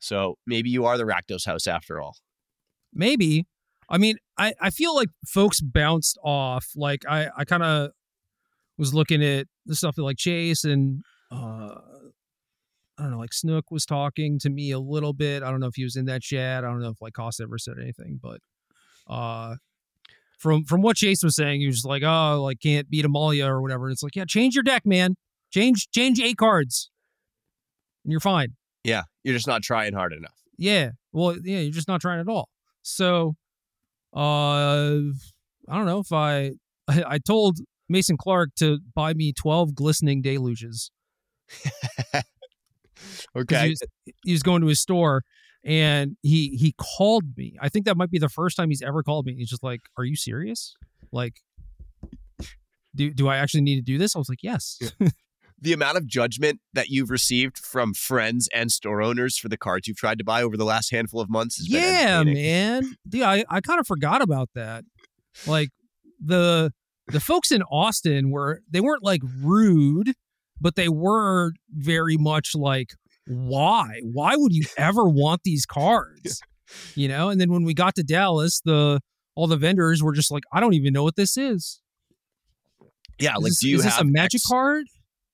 [0.00, 2.16] So maybe you are the Rakdos house after all.
[2.92, 3.46] maybe.
[3.88, 6.66] I mean, I I feel like folks bounced off.
[6.76, 7.90] Like I I kind of
[8.78, 11.74] was looking at the stuff that like Chase and uh
[12.98, 15.42] I don't know, like Snook was talking to me a little bit.
[15.42, 16.64] I don't know if he was in that chat.
[16.64, 18.40] I don't know if like Cost ever said anything, but
[19.06, 19.56] uh
[20.38, 23.60] from from what Chase was saying, he was like, oh, like can't beat Amalia or
[23.60, 23.86] whatever.
[23.86, 25.16] And it's like, yeah, change your deck, man.
[25.50, 26.90] Change change eight cards.
[28.04, 28.56] And you're fine.
[28.84, 30.34] Yeah, you're just not trying hard enough.
[30.56, 30.90] Yeah.
[31.12, 32.48] Well, yeah, you're just not trying at all.
[32.82, 33.36] So
[34.14, 35.00] uh
[35.68, 36.52] I don't know if I
[36.88, 40.90] I, I told Mason Clark to buy me 12 glistening deluges.
[43.36, 43.64] Okay.
[43.64, 43.82] He was,
[44.24, 45.22] he was going to his store
[45.64, 47.56] and he he called me.
[47.60, 49.34] I think that might be the first time he's ever called me.
[49.34, 50.76] He's just like, "Are you serious?
[51.12, 51.40] Like
[52.94, 54.78] do do I actually need to do this?" I was like, "Yes."
[55.60, 59.88] the amount of judgment that you've received from friends and store owners for the cards
[59.88, 62.96] you've tried to buy over the last handful of months has been yeah, man.
[63.08, 64.84] Dude, I, I kind of forgot about that.
[65.46, 65.70] Like
[66.24, 66.72] the
[67.08, 70.12] the folks in Austin were they weren't like rude,
[70.60, 72.94] but they were very much like,
[73.26, 74.00] why?
[74.02, 76.40] Why would you ever want these cards?
[76.94, 79.00] You know, and then when we got to Dallas, the
[79.34, 81.80] all the vendors were just like, I don't even know what this is.
[83.18, 84.84] Yeah, Is like this, do you is this have a magic X- card?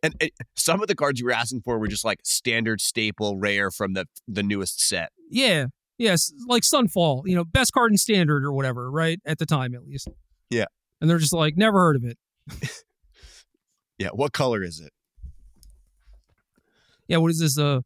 [0.03, 3.39] And, and some of the cards you were asking for were just like standard staple
[3.39, 5.11] rare from the the newest set.
[5.31, 5.67] Yeah.
[5.99, 9.21] Yes, like Sunfall, you know, best card in standard or whatever, right?
[9.25, 10.09] At the time at least.
[10.51, 10.65] Yeah.
[11.01, 12.19] And they're just like, never heard of it.
[13.99, 14.93] Yeah, what color is it?
[17.13, 17.59] Yeah, what is this?
[17.59, 17.81] Uh,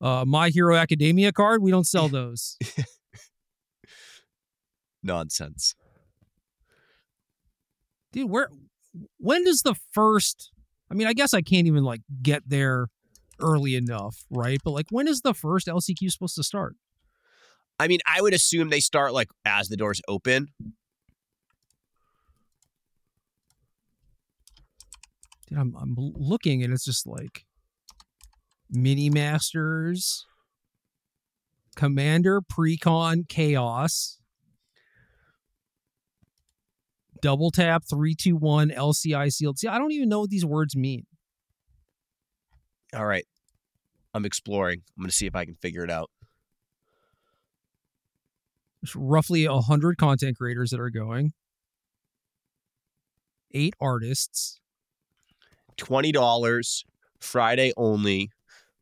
[0.00, 1.62] uh, My Hero Academia card?
[1.62, 2.56] We don't sell those.
[5.02, 5.74] Nonsense.
[8.12, 8.48] Dude, where,
[9.18, 10.52] when does the first,
[10.90, 12.86] I mean, I guess I can't even like get there
[13.40, 14.58] early enough, right?
[14.64, 16.76] But like, when is the first LCQ supposed to start?
[17.78, 20.48] I mean, I would assume they start like as the doors open.
[25.48, 27.44] Dude, I'm, I'm looking and it's just like
[28.72, 30.24] Mini Masters,
[31.76, 34.18] Commander, Precon, Chaos.
[37.20, 39.58] Double tap, three, two, one, LCI sealed.
[39.58, 41.06] See, I don't even know what these words mean.
[42.96, 43.24] All right.
[44.12, 44.82] I'm exploring.
[44.96, 46.10] I'm going to see if I can figure it out.
[48.82, 51.32] There's roughly a hundred content creators that are going.
[53.52, 54.58] Eight artists.
[55.78, 56.84] $20
[57.20, 58.30] Friday only.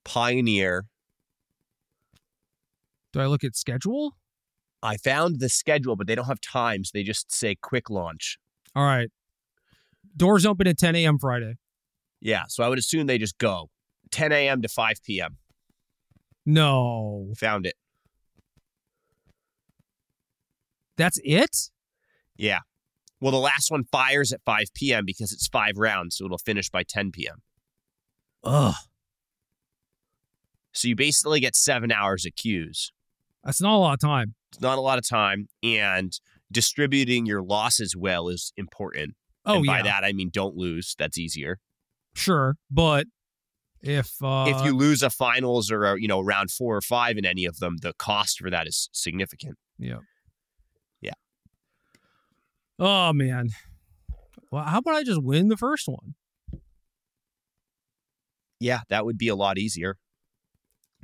[0.05, 0.87] Pioneer.
[3.13, 4.17] Do I look at schedule?
[4.83, 6.91] I found the schedule, but they don't have times.
[6.93, 8.39] They just say quick launch.
[8.75, 9.11] All right.
[10.17, 11.19] Doors open at 10 a.m.
[11.19, 11.55] Friday.
[12.21, 13.71] Yeah, so I would assume they just go
[14.11, 14.63] 10 a.m.
[14.63, 15.37] to 5 p.m.
[16.47, 17.75] No, Found it.
[20.97, 21.71] that's it.
[22.37, 22.61] Yeah.
[23.21, 25.05] Well, the last one fires at 5 p.m.
[25.05, 27.43] because it's five rounds, so it'll finish by 10 p.m.
[28.45, 28.75] Ugh,
[30.73, 32.93] So you basically get seven hours of cues.
[33.45, 34.35] that's not a lot of time.
[34.53, 36.13] It's not a lot of time, and
[36.51, 39.15] distributing your losses well is important.
[39.47, 40.95] Oh and by yeah, that I mean don't lose.
[40.99, 41.59] That's easier.
[42.15, 42.57] sure.
[42.71, 43.07] But
[43.83, 47.17] if uh, if you lose a finals or a, you know round four or five
[47.17, 49.57] in any of them, the cost for that is significant.
[49.79, 49.99] yeah,
[51.01, 51.13] Yeah.
[52.79, 53.51] Oh man.
[54.51, 56.15] Well, how about I just win the first one?
[58.59, 59.97] Yeah, that would be a lot easier.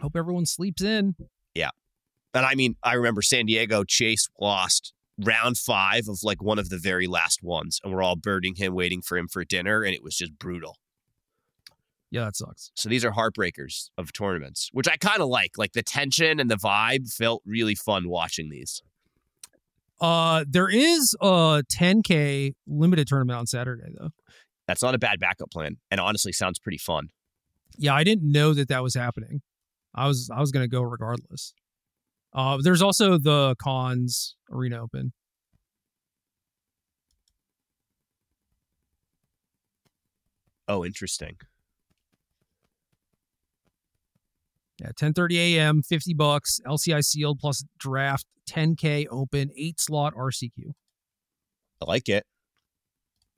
[0.01, 1.15] Hope everyone sleeps in.
[1.55, 1.71] Yeah.
[2.35, 6.69] And I mean, I remember San Diego Chase lost round five of like one of
[6.69, 9.95] the very last ones, and we're all birding him, waiting for him for dinner, and
[9.95, 10.77] it was just brutal.
[12.11, 12.71] Yeah, that sucks.
[12.75, 15.53] So these are heartbreakers of tournaments, which I kind of like.
[15.59, 18.83] Like the tension and the vibe felt really fun watching these.
[20.01, 24.11] Uh, there is a 10k limited tournament on Saturday though.
[24.69, 27.09] That's not a bad backup plan, and honestly, sounds pretty fun.
[27.79, 29.43] Yeah, I didn't know that that was happening.
[29.97, 31.55] I was I was gonna go regardless.
[32.35, 35.13] Uh, there's also the cons arena open.
[40.69, 41.37] Oh, interesting.
[44.81, 50.75] Yeah, 10:30 a.m., 50 bucks, LCI sealed plus draft, 10k open, 8 slot RCQ.
[51.81, 52.25] I like it.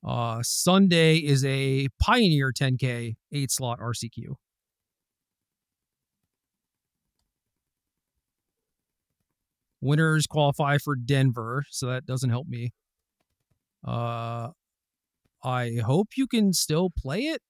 [0.05, 4.37] Uh Sunday is a Pioneer 10k, 8 slot RCQ.
[9.81, 12.73] Winners qualify for Denver, so that doesn't help me.
[13.87, 14.51] Uh
[15.45, 17.41] I hope you can still play it.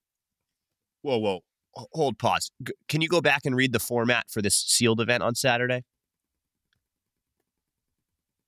[1.03, 1.41] Whoa, whoa.
[1.75, 2.51] Hold, pause.
[2.63, 5.85] G- can you go back and read the format for this sealed event on Saturday?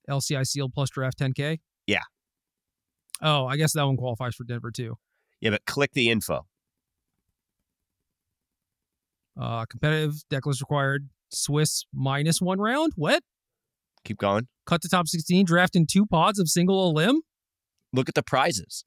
[0.09, 1.61] LCI sealed plus draft 10k.
[1.87, 2.03] Yeah.
[3.23, 4.97] Oh, I guess that one qualifies for Denver too.
[5.41, 6.47] Yeah, but click the info.
[9.41, 11.09] Uh, competitive deck list required.
[11.31, 12.93] Swiss minus one round.
[12.97, 13.23] What?
[14.05, 14.49] Keep going.
[14.67, 15.47] Cut to top 16.
[15.47, 17.23] Draft in two pods of single elim.
[17.93, 18.85] Look at the prizes.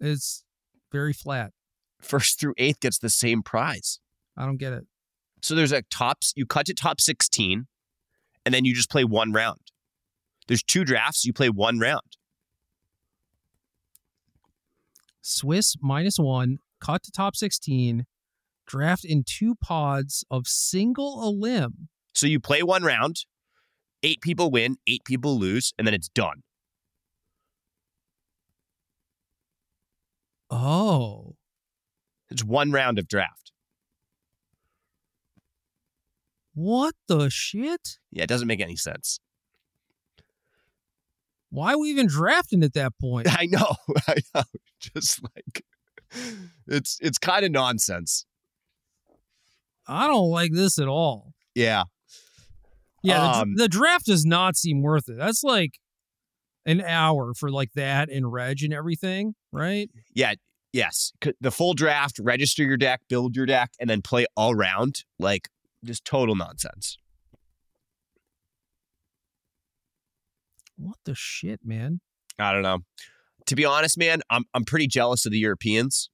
[0.00, 0.44] It's
[0.90, 1.52] very flat.
[2.00, 4.00] First through eighth gets the same prize.
[4.36, 4.86] I don't get it.
[5.40, 7.66] So there's a tops, you cut to top 16,
[8.44, 9.60] and then you just play one round.
[10.48, 12.16] There's two drafts, you play one round.
[15.20, 16.58] Swiss minus one.
[16.80, 18.06] Cut to top 16.
[18.66, 21.88] Draft in two pods of single elim.
[22.14, 23.24] So you play one round,
[24.02, 26.42] eight people win, eight people lose, and then it's done.
[30.50, 31.36] Oh,
[32.30, 33.52] It's one round of draft.
[36.54, 37.96] what the shit?
[38.10, 39.18] Yeah, it doesn't make any sense.
[41.48, 43.26] Why are we even drafting at that point?
[43.30, 43.74] I know.
[44.06, 44.42] I know.
[44.78, 45.64] Just like
[46.66, 48.26] it's it's kind of nonsense.
[49.86, 51.32] I don't like this at all.
[51.54, 51.84] Yeah.
[53.02, 55.16] Yeah, the, Um, the draft does not seem worth it.
[55.18, 55.78] That's like
[56.64, 59.90] an hour for like that and reg and everything, right?
[60.14, 60.34] Yeah.
[60.72, 61.12] Yes.
[61.40, 65.04] The full draft, register your deck, build your deck, and then play all round.
[65.18, 65.48] Like
[65.84, 66.96] just total nonsense.
[70.76, 72.00] What the shit, man?
[72.38, 72.78] I don't know.
[73.46, 76.08] To be honest, man, I'm I'm pretty jealous of the Europeans.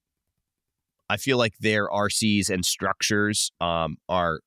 [1.09, 4.41] I feel like their RCs and structures um, are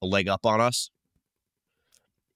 [0.00, 0.90] a leg up on us.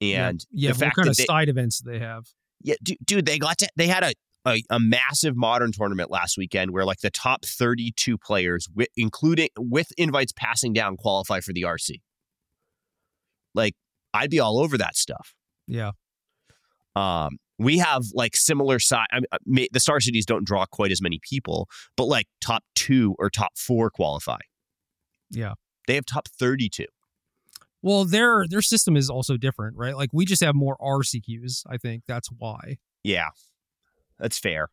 [0.01, 2.27] And yeah, the what fact kind that of they, side events they have?
[2.63, 4.13] yeah, dude, dude, they got to they had a,
[4.47, 9.49] a a massive modern tournament last weekend where like the top 32 players, with, including
[9.59, 12.01] with invites passing down, qualify for the RC.
[13.55, 13.75] Like,
[14.13, 15.35] I'd be all over that stuff.
[15.67, 15.93] Yeah.
[16.95, 19.07] Um, we have like similar size.
[19.13, 22.63] I mean, uh, the Star Cities don't draw quite as many people, but like top
[22.75, 24.39] two or top four qualify.
[25.31, 25.55] Yeah.
[25.87, 26.85] They have top 32.
[27.87, 29.97] Well, their their system is also different, right?
[29.97, 31.63] Like we just have more RCQs.
[31.71, 32.79] I think that's why.
[33.05, 33.29] Yeah,
[34.19, 34.71] that's fair.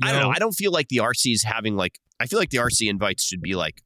[0.00, 0.32] I don't Yo, know.
[0.32, 1.98] I don't feel like the RC is having like.
[2.20, 3.82] I feel like the RC invites should be like.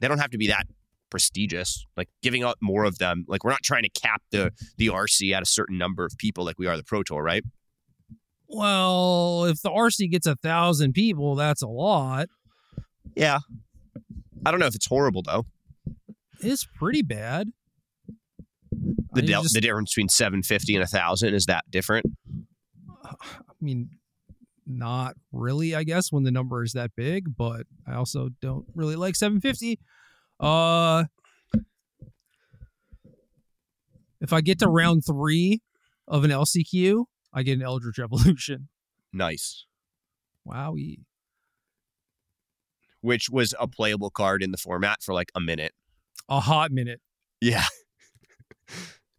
[0.00, 0.68] They don't have to be that
[1.10, 1.84] prestigious.
[1.96, 3.24] Like giving out more of them.
[3.26, 6.44] Like we're not trying to cap the the RC at a certain number of people
[6.44, 7.42] like we are the Pro Tour, right?
[8.46, 12.28] Well, if the RC gets a thousand people, that's a lot.
[13.16, 13.40] Yeah.
[14.46, 15.46] I don't know if it's horrible though.
[16.40, 17.52] It's pretty bad.
[19.12, 22.06] The del- just- the difference between 750 and a thousand is that different?
[23.04, 23.14] I
[23.60, 23.90] mean,
[24.66, 28.96] not really, I guess, when the number is that big, but I also don't really
[28.96, 29.78] like 750.
[30.40, 31.04] Uh
[34.20, 35.60] if I get to round three
[36.08, 38.68] of an LCQ, I get an Eldritch Evolution.
[39.12, 39.66] Nice.
[40.48, 41.00] Wowie.
[43.04, 45.72] Which was a playable card in the format for like a minute.
[46.30, 47.02] A hot minute.
[47.40, 47.64] Yeah.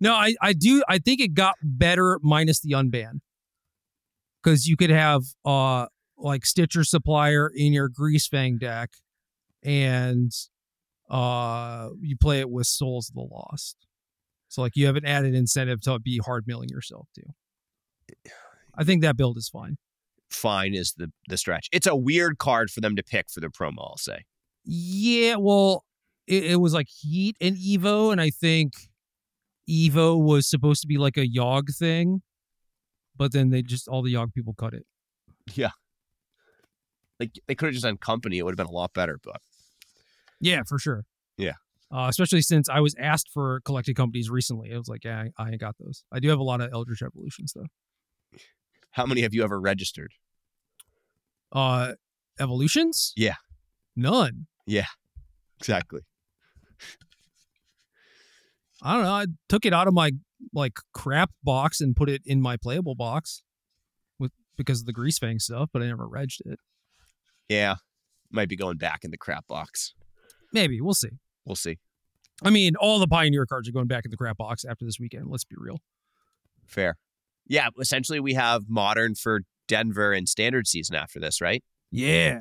[0.01, 3.21] No, I, I do I think it got better minus the unban.
[4.43, 5.85] Because you could have uh
[6.17, 8.89] like Stitcher's Supplier in your Greasefang deck
[9.63, 10.31] and
[11.09, 13.77] uh you play it with Souls of the Lost.
[14.49, 17.33] So like you have an added incentive to be hard milling yourself too.
[18.77, 19.77] I think that build is fine.
[20.35, 21.69] Fine is the the stretch.
[21.71, 24.25] It's a weird card for them to pick for their promo, I'll say.
[24.63, 25.85] Yeah, well,
[26.27, 28.73] it, it was like Heat and Evo, and I think
[29.69, 32.21] Evo was supposed to be like a Yog thing,
[33.15, 34.85] but then they just all the Yog people cut it.
[35.53, 35.71] Yeah.
[37.19, 39.41] Like they could have just done company, it would have been a lot better, but
[40.39, 41.05] Yeah, for sure.
[41.37, 41.53] Yeah.
[41.91, 44.71] Uh, especially since I was asked for collected companies recently.
[44.71, 46.03] It was like, yeah, I, I ain't got those.
[46.11, 47.67] I do have a lot of Eldritch Evolutions though.
[48.91, 50.11] how many have you ever registered?
[51.55, 51.93] Uh,
[52.39, 53.13] evolutions?
[53.15, 53.35] Yeah.
[53.95, 54.47] None.
[54.67, 54.87] Yeah.
[55.59, 56.01] Exactly.
[58.83, 59.11] I don't know.
[59.11, 60.11] I took it out of my
[60.53, 63.41] like crap box and put it in my playable box
[64.19, 66.59] with because of the Greasefang stuff, but I never regged it.
[67.49, 67.75] Yeah,
[68.31, 69.93] might be going back in the crap box.
[70.51, 71.09] Maybe we'll see.
[71.45, 71.77] We'll see.
[72.43, 74.99] I mean, all the Pioneer cards are going back in the crap box after this
[74.99, 75.27] weekend.
[75.29, 75.79] Let's be real.
[76.67, 76.97] Fair.
[77.47, 81.63] Yeah, essentially we have modern for Denver and standard season after this, right?
[81.91, 82.39] Yeah.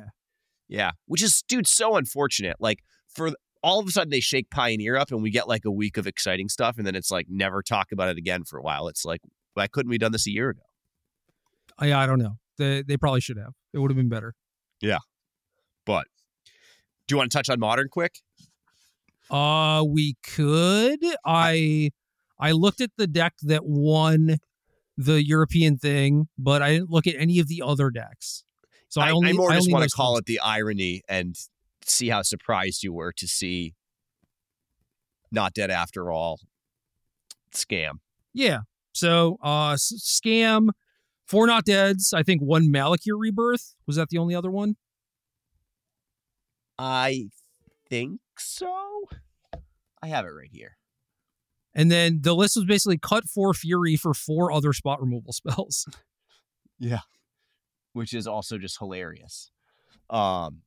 [0.67, 2.55] Yeah, which is dude so unfortunate.
[2.59, 5.71] Like for all of a sudden they shake Pioneer up and we get like a
[5.71, 8.61] week of exciting stuff and then it's like never talk about it again for a
[8.63, 8.87] while.
[8.87, 9.21] It's like
[9.53, 10.61] why couldn't we done this a year ago?
[11.77, 12.37] I I don't know.
[12.57, 13.53] They they probably should have.
[13.73, 14.33] It would have been better.
[14.81, 14.99] Yeah.
[15.85, 16.07] But
[17.07, 18.19] do you want to touch on modern quick?
[19.29, 20.99] Uh we could.
[21.25, 21.91] I
[22.39, 24.37] I looked at the deck that won
[24.97, 28.43] the European thing, but I didn't look at any of the other decks.
[28.89, 31.35] So I, I, only I more I just want to call it the irony and
[31.83, 33.73] see how surprised you were to see
[35.31, 36.39] not dead after all
[37.53, 37.95] scam.
[38.33, 38.59] Yeah.
[38.93, 40.69] So uh scam
[41.27, 42.13] four not deads.
[42.13, 43.75] I think one Malakir rebirth.
[43.85, 44.75] Was that the only other one?
[46.77, 47.29] I
[47.89, 48.73] think so.
[50.01, 50.77] I have it right here.
[51.75, 55.85] And then the list was basically cut for fury for four other spot removal spells.
[56.79, 56.99] Yeah.
[57.93, 59.51] Which is also just hilarious.
[60.09, 60.61] Um,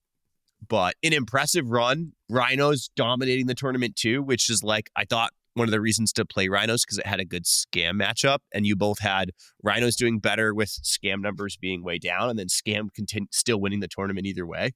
[0.66, 2.12] but an impressive run.
[2.28, 6.24] Rhinos dominating the tournament too, which is like I thought one of the reasons to
[6.24, 9.30] play Rhinos because it had a good scam matchup, and you both had
[9.62, 13.80] Rhinos doing better with scam numbers being way down, and then scam continu- still winning
[13.80, 14.72] the tournament either way.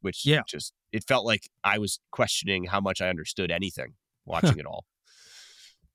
[0.00, 0.42] Which Yeah.
[0.48, 3.94] just it felt like I was questioning how much I understood anything
[4.24, 4.86] watching it all.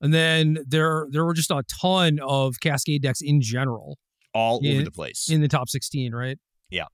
[0.00, 3.98] And then there there were just a ton of Cascade decks in general
[4.34, 5.28] All Yeah, over the place.
[5.30, 6.38] in the top 16, right?
[6.70, 6.86] Yeah.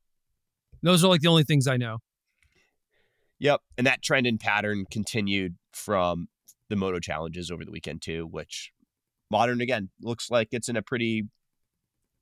[0.83, 1.99] Those are like the only things I know.
[3.41, 3.61] Yep.
[3.77, 6.29] And that trend and pattern continued from
[6.69, 8.71] the moto challenges over the weekend too, which
[9.31, 11.25] modern again looks like it's in a pretty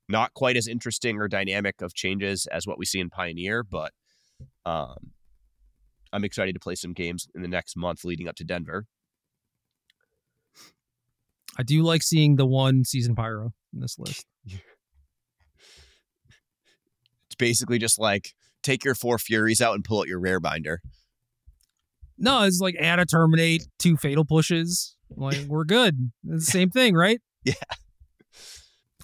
[0.08, 3.92] not quite as interesting or dynamic of changes as what we see in Pioneer, but
[4.64, 5.12] um
[6.12, 8.86] I'm excited to play some games in the next month leading up to Denver.
[11.58, 14.26] I do like seeing the one Seasoned Pyro in this list.
[17.26, 20.80] It's basically just like take your four furies out and pull out your rare binder.
[22.18, 24.96] No, it's like add a terminate, two fatal pushes.
[25.16, 26.10] Like we're good.
[26.28, 27.20] It's the same thing, right?
[27.44, 27.54] Yeah.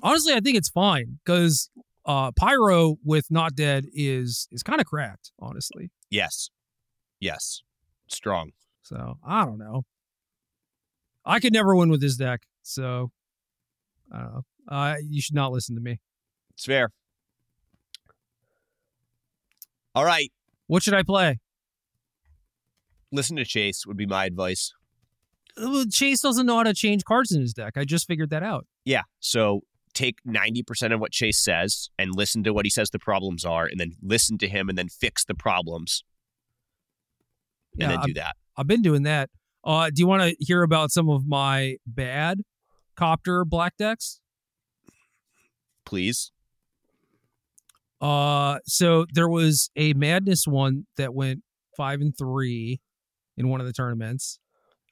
[0.03, 1.71] Honestly, I think it's fine because
[2.05, 5.91] uh pyro with not dead is is kind of cracked, honestly.
[6.11, 6.51] Yes.
[7.21, 7.63] Yes.
[8.09, 8.51] Strong.
[8.83, 9.85] So I don't know.
[11.27, 13.11] I could never win with his deck, so
[14.13, 14.43] I don't know.
[14.69, 16.01] Uh, you should not listen to me.
[16.55, 16.91] It's fair.
[19.95, 20.31] All right.
[20.67, 21.39] What should I play?
[23.13, 24.73] Listen to Chase would be my advice.
[25.57, 27.75] Uh, Chase doesn't know how to change cards in his deck.
[27.77, 28.67] I just figured that out.
[28.85, 29.03] Yeah.
[29.21, 29.61] So
[29.95, 33.65] take 90% of what Chase says and listen to what he says the problems are,
[33.65, 36.05] and then listen to him and then fix the problems
[37.73, 38.37] and Yeah, then do that.
[38.57, 39.31] I've been doing that.
[39.67, 42.41] Uh, do you want to hear about some of my bad
[42.97, 44.21] copter black decks?
[45.85, 46.31] Please.
[48.01, 51.43] Uh, so there was a madness one that went
[51.77, 52.81] five and three
[53.37, 54.39] in one of the tournaments.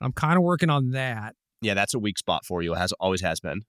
[0.01, 1.37] I'm kind of working on that.
[1.63, 2.75] Yeah, that's a weak spot for you.
[2.75, 3.63] It has always has been.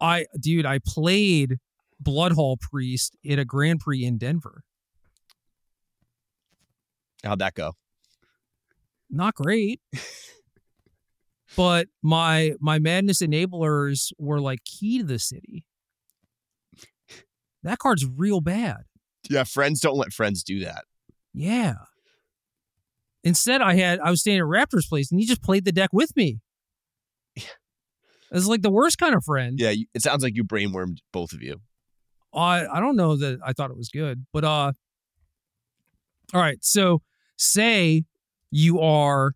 [0.00, 1.58] I, dude, I played
[2.00, 4.62] Bloodhall Priest at a Grand Prix in Denver.
[7.22, 7.72] How'd that go?
[9.08, 9.80] Not great,
[11.56, 15.64] but my my madness enablers were like key to the city.
[17.62, 18.82] That card's real bad.
[19.28, 20.84] Yeah, friends don't let friends do that.
[21.34, 21.74] Yeah.
[23.24, 25.90] Instead, I had I was staying at Raptor's place, and he just played the deck
[25.92, 26.40] with me.
[27.36, 29.58] It was like the worst kind of friend.
[29.58, 31.60] Yeah, it sounds like you brainwormed both of you.
[32.34, 34.72] I I don't know that I thought it was good, but uh.
[36.34, 37.02] All right, so
[37.36, 38.04] say
[38.56, 39.34] you are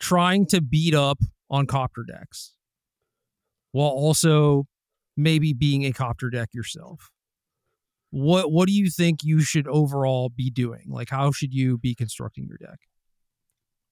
[0.00, 1.18] trying to beat up
[1.50, 2.54] on copter decks,
[3.72, 4.66] while also
[5.18, 7.10] maybe being a copter deck yourself.
[8.10, 10.84] What what do you think you should overall be doing?
[10.88, 12.78] Like, how should you be constructing your deck?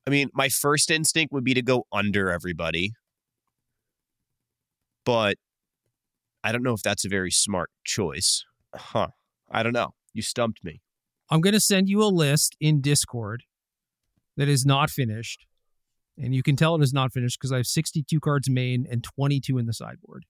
[0.07, 2.93] I mean, my first instinct would be to go under everybody,
[5.05, 5.37] but
[6.43, 8.43] I don't know if that's a very smart choice.
[8.75, 9.09] Huh.
[9.51, 9.91] I don't know.
[10.15, 10.81] You stumped me.
[11.29, 13.43] I'm going to send you a list in Discord
[14.37, 15.47] that is not finished.
[16.19, 19.05] And you can tell it is not finished because I have 62 cards main and
[19.05, 20.25] 22 in the sideboard.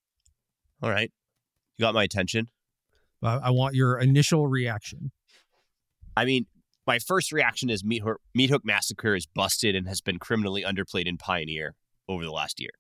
[0.83, 1.13] All right.
[1.77, 2.49] You got my attention.
[3.23, 5.13] I, I want your initial reaction.
[6.17, 6.47] I mean,
[6.87, 10.63] my first reaction is Meat Hook, Meat Hook Massacre is busted and has been criminally
[10.63, 11.75] underplayed in Pioneer
[12.09, 12.71] over the last year.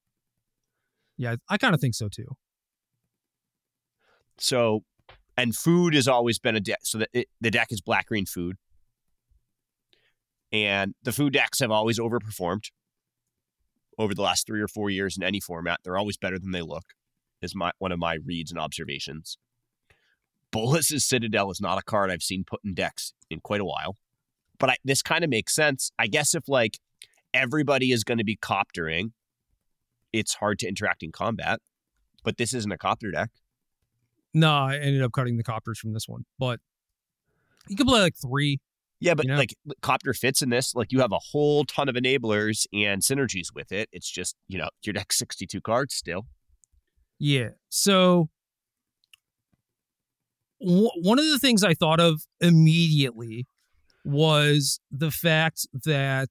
[1.16, 2.36] Yeah, I kind of think so too.
[4.38, 4.80] So,
[5.36, 6.80] and food has always been a deck.
[6.82, 8.56] So the, it, the deck is black green food.
[10.52, 12.70] And the food decks have always overperformed
[13.98, 15.80] over the last three or four years in any format.
[15.82, 16.84] They're always better than they look,
[17.42, 19.38] is my one of my reads and observations.
[20.50, 23.96] Bolas's Citadel is not a card I've seen put in decks in quite a while.
[24.58, 25.90] But I, this kind of makes sense.
[25.98, 26.78] I guess if like
[27.34, 29.12] everybody is going to be coptering,
[30.12, 31.60] it's hard to interact in combat.
[32.24, 33.30] But this isn't a copter deck.
[34.32, 36.60] No, I ended up cutting the copters from this one, but
[37.68, 38.60] you could play like three.
[39.00, 39.38] Yeah, but You know?
[39.38, 40.74] like copter fits in this.
[40.74, 43.88] Like you have a whole ton of enablers and synergies with it.
[43.92, 46.26] It's just you know your deck sixty two cards still.
[47.18, 47.50] Yeah.
[47.68, 48.28] So
[50.60, 53.46] w- one of the things I thought of immediately
[54.04, 56.28] was the fact that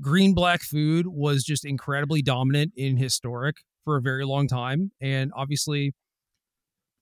[0.00, 5.30] green black food was just incredibly dominant in historic for a very long time and
[5.36, 5.92] obviously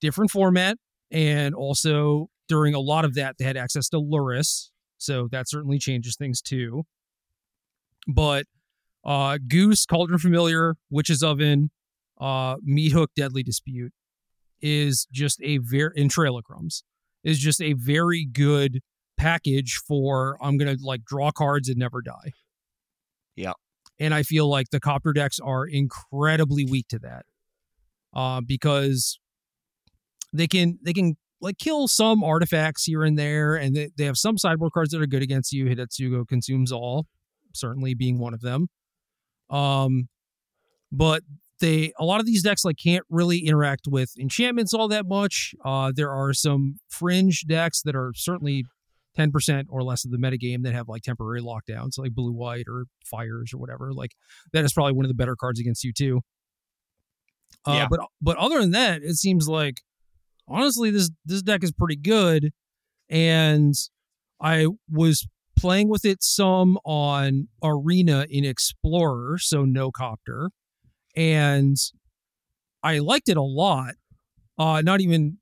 [0.00, 0.76] different format
[1.10, 4.70] and also during a lot of that they had access to Lurrus
[5.00, 6.84] so that certainly changes things too
[8.06, 8.44] but
[9.04, 11.70] uh goose cauldron familiar witch's oven
[12.20, 13.92] uh meat hook deadly dispute
[14.60, 16.84] is just a very in Trail of Crumbs
[17.24, 18.80] is just a very good
[19.16, 22.32] package for i'm gonna like draw cards and never die
[23.36, 23.52] Yeah.
[23.98, 27.24] and i feel like the copter decks are incredibly weak to that
[28.14, 29.18] uh because
[30.32, 34.16] they can they can like kill some artifacts here and there and they, they have
[34.16, 37.06] some sideboard cards that are good against you Hidetsugu consumes all
[37.54, 38.68] certainly being one of them
[39.50, 40.08] um
[40.92, 41.22] but
[41.60, 45.54] they a lot of these decks like can't really interact with enchantments all that much.
[45.64, 48.64] Uh, there are some fringe decks that are certainly
[49.14, 52.64] ten percent or less of the metagame that have like temporary lockdowns, like blue white
[52.68, 53.92] or fires or whatever.
[53.92, 54.12] Like
[54.52, 56.20] that is probably one of the better cards against you too.
[57.66, 57.86] Uh, Yeah.
[57.88, 59.82] But but other than that, it seems like
[60.48, 62.50] honestly this this deck is pretty good,
[63.08, 63.74] and
[64.40, 65.26] I was
[65.56, 70.50] playing with it some on Arena in Explorer, so no copter
[71.16, 71.76] and
[72.82, 73.94] I liked it a lot.
[74.58, 75.38] Uh, not even,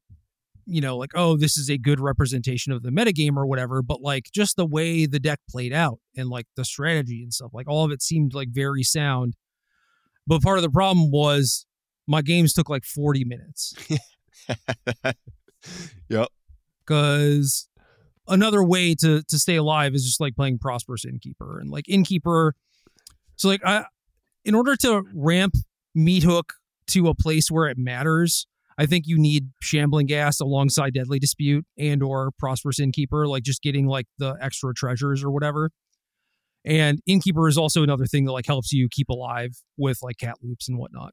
[0.67, 4.01] you know, like, oh, this is a good representation of the metagame or whatever, but
[4.01, 7.69] like just the way the deck played out and like the strategy and stuff, like
[7.69, 9.35] all of it seemed like very sound.
[10.27, 11.67] But part of the problem was
[12.07, 13.75] my games took like 40 minutes
[16.09, 16.29] yep.
[16.81, 17.69] because
[18.29, 22.55] another way to to stay alive is just like playing prosperous innkeeper and like innkeeper
[23.37, 23.85] so like i
[24.45, 25.55] in order to ramp
[25.95, 26.55] meat hook
[26.87, 28.47] to a place where it matters
[28.79, 33.63] i think you need Shambling Ghast alongside deadly dispute and or prosperous innkeeper like just
[33.63, 35.71] getting like the extra treasures or whatever
[36.65, 40.37] and innkeeper is also another thing that like helps you keep alive with like cat
[40.43, 41.13] loops and whatnot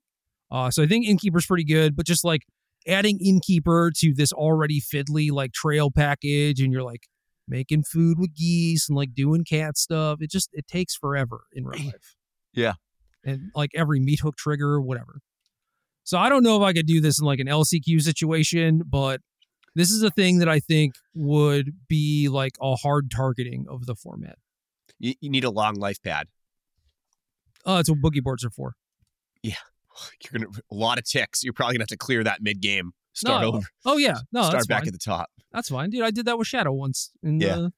[0.52, 2.42] uh so i think innkeeper's pretty good but just like
[2.88, 7.08] adding innkeeper to this already fiddly like trail package and you're like
[7.48, 11.66] making food with geese and like doing cat stuff it just it takes forever in
[11.66, 12.16] real life.
[12.54, 12.74] Yeah.
[13.24, 15.20] and like every meat hook trigger whatever.
[16.04, 19.22] So i don't know if i could do this in like an lcq situation but
[19.76, 23.96] this is a thing that i think would be like a hard targeting of the
[23.96, 24.38] format.
[25.00, 26.28] You, you need a long life pad.
[27.66, 28.76] oh it's what boogie boards are for
[30.32, 31.44] You're gonna a lot of ticks.
[31.44, 32.92] You're probably gonna have to clear that mid game.
[33.14, 33.60] Start No, over.
[33.86, 34.88] oh yeah no start that's back fine.
[34.90, 35.30] at the top.
[35.54, 37.56] that's fine dude i did that with shadow once in Yeah.
[37.56, 37.74] the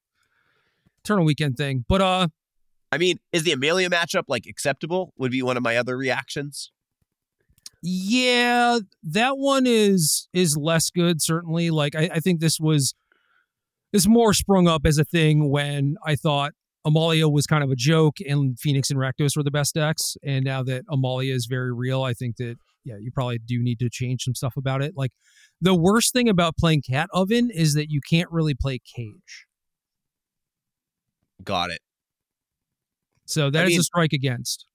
[1.04, 2.28] eternal weekend thing but uh
[2.92, 5.12] I mean, is the Amalia matchup like acceptable?
[5.18, 6.72] Would be one of my other reactions.
[7.84, 11.22] Yeah, that one is is less good.
[11.22, 12.96] Certainly, like I, I think this was
[13.94, 16.54] is more sprung up as a thing when I thought
[16.88, 20.46] Amalia was kind of a joke and Phoenix and Rakdos were the best decks, and
[20.46, 23.90] now that Amalia is very real, I think that yeah, you probably do need to
[23.90, 24.94] change some stuff about it.
[24.96, 25.12] Like
[25.60, 29.46] the worst thing about playing Cat Oven is that you can't really play Cage,
[31.44, 31.82] Got it.
[33.26, 34.66] so that I is mean- a strike against.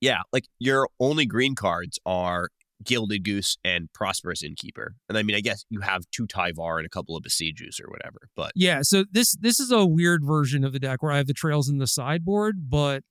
[0.00, 2.50] Yeah, like your only green cards are
[2.84, 4.94] Gilded Goose and Prosperous Innkeeper.
[5.08, 7.90] And I mean, I guess you have two Tyvar and a couple of Besiegers or
[7.90, 8.28] whatever.
[8.36, 11.26] But Yeah, so this this is a weird version of the deck where I have
[11.26, 13.02] the trails in the sideboard, but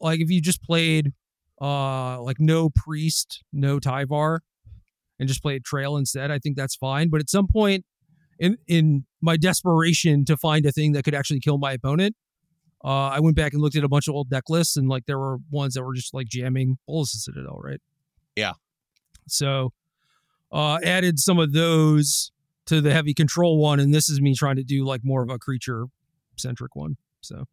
[0.00, 1.12] like if you just played
[1.60, 4.40] uh like no priest, no Tyvar,
[5.18, 7.08] and just played trail instead, I think that's fine.
[7.08, 7.84] But at some point
[8.38, 12.16] in in my desperation to find a thing that could actually kill my opponent,
[12.84, 15.06] uh I went back and looked at a bunch of old deck lists and like
[15.06, 17.80] there were ones that were just like jamming Bolas Citadel, right?
[18.36, 18.52] Yeah.
[19.28, 19.72] So
[20.52, 22.30] uh added some of those
[22.66, 25.30] to the heavy control one, and this is me trying to do like more of
[25.30, 25.86] a creature
[26.36, 26.96] centric one.
[27.20, 27.44] So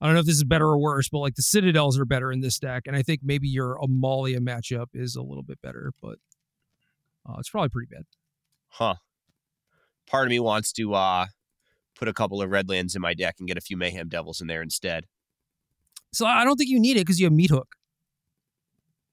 [0.00, 2.30] I don't know if this is better or worse, but like the citadels are better
[2.32, 5.92] in this deck, and I think maybe your Amalia matchup is a little bit better.
[6.02, 6.18] But
[7.26, 8.04] Uh, it's probably pretty bad.
[8.68, 8.96] Huh.
[10.06, 11.26] Part of me wants to uh
[11.94, 14.46] put a couple of redlands in my deck and get a few mayhem devils in
[14.46, 15.06] there instead.
[16.12, 17.76] So I don't think you need it because you have meat hook.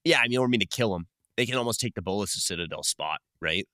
[0.04, 1.06] Yeah, I mean, I don't mean to kill them.
[1.36, 3.66] They can almost take the Bolas of Citadel spot, right?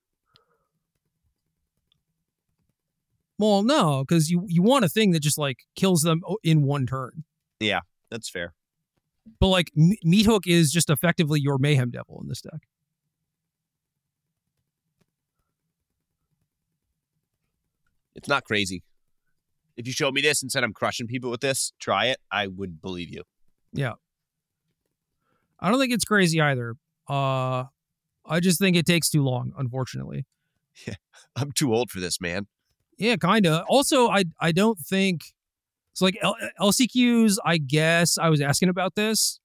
[3.37, 6.85] Well, no, because you you want a thing that just like kills them in one
[6.85, 7.23] turn.
[7.59, 8.53] Yeah, that's fair.
[9.39, 12.67] But like M- meat hook is just effectively your mayhem devil in this deck.
[18.15, 18.83] It's not crazy.
[19.77, 22.47] If you showed me this and said I'm crushing people with this, try it, I
[22.47, 23.23] would believe you.
[23.71, 23.93] Yeah.
[25.61, 26.75] I don't think it's crazy either.
[27.09, 27.65] Uh
[28.25, 30.25] I just think it takes too long, unfortunately.
[30.87, 30.95] Yeah,
[31.35, 32.47] I'm too old for this, man.
[32.97, 33.65] Yeah, kind of.
[33.67, 35.21] Also, I I don't think
[35.91, 37.37] it's like L- LCQs.
[37.43, 39.39] I guess I was asking about this,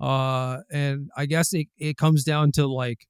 [0.00, 3.06] uh, and I guess it it comes down to like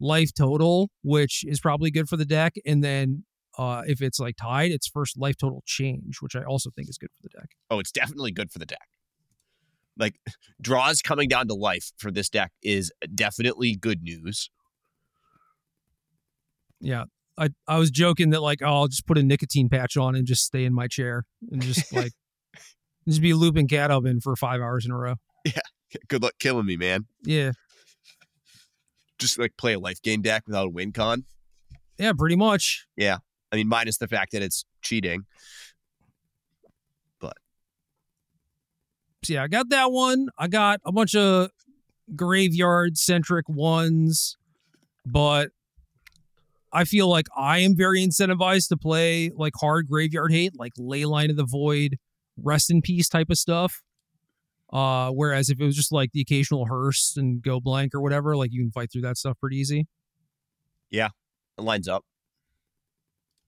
[0.00, 3.24] life total, which is probably good for the deck, and then
[3.58, 6.98] uh, if it's like tied, it's first life total change, which I also think is
[6.98, 7.50] good for the deck.
[7.70, 8.88] Oh, it's definitely good for the deck.
[9.98, 10.16] Like
[10.60, 14.50] draws coming down to life for this deck is definitely good news.
[16.80, 17.04] Yeah.
[17.36, 20.26] I, I was joking that like oh, I'll just put a nicotine patch on and
[20.26, 22.12] just stay in my chair and just like
[23.08, 25.14] just be looping cat oven for five hours in a row.
[25.44, 25.58] Yeah.
[26.08, 27.06] Good luck killing me, man.
[27.22, 27.52] Yeah,
[29.18, 31.24] Just like play a life game deck without a win con.
[31.98, 32.86] yeah, pretty much.
[32.96, 33.18] Yeah.
[33.52, 35.22] I mean, minus the fact that it's cheating.
[39.24, 40.28] So yeah, I got that one.
[40.38, 41.50] I got a bunch of
[42.14, 44.36] graveyard centric ones,
[45.06, 45.50] but
[46.72, 51.30] I feel like I am very incentivized to play like hard graveyard hate, like Leyline
[51.30, 51.98] of the Void,
[52.36, 53.82] Rest in Peace type of stuff.
[54.72, 58.36] Uh, whereas if it was just like the occasional hearse and go blank or whatever,
[58.36, 59.86] like you can fight through that stuff pretty easy.
[60.90, 61.10] Yeah,
[61.56, 62.04] it lines up.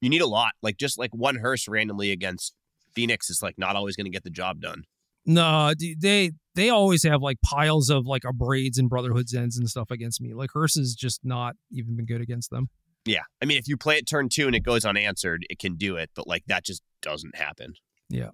[0.01, 0.53] You need a lot.
[0.63, 2.55] Like just like one hearse randomly against
[2.95, 4.85] Phoenix is like not always going to get the job done.
[5.27, 9.69] No, dude, they they always have like piles of like abrades and Brotherhood's ends and
[9.69, 10.33] stuff against me.
[10.33, 12.69] Like hearse has just not even been good against them.
[13.05, 13.23] Yeah.
[13.43, 15.97] I mean, if you play it turn two and it goes unanswered, it can do
[15.97, 17.75] it, but like that just doesn't happen.
[18.09, 18.31] Yeah.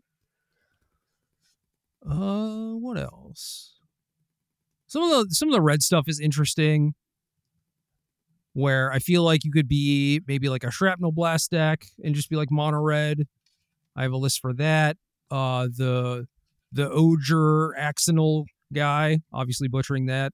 [2.09, 3.75] Uh, what else?
[4.87, 6.95] Some of the some of the red stuff is interesting.
[8.55, 12.29] Where I feel like you could be maybe like a shrapnel blast deck and just
[12.29, 13.27] be like mono red.
[13.97, 14.99] I have a list for that.
[15.31, 16.27] Uh, the
[16.73, 20.33] the Oger Axonal guy, obviously butchering that.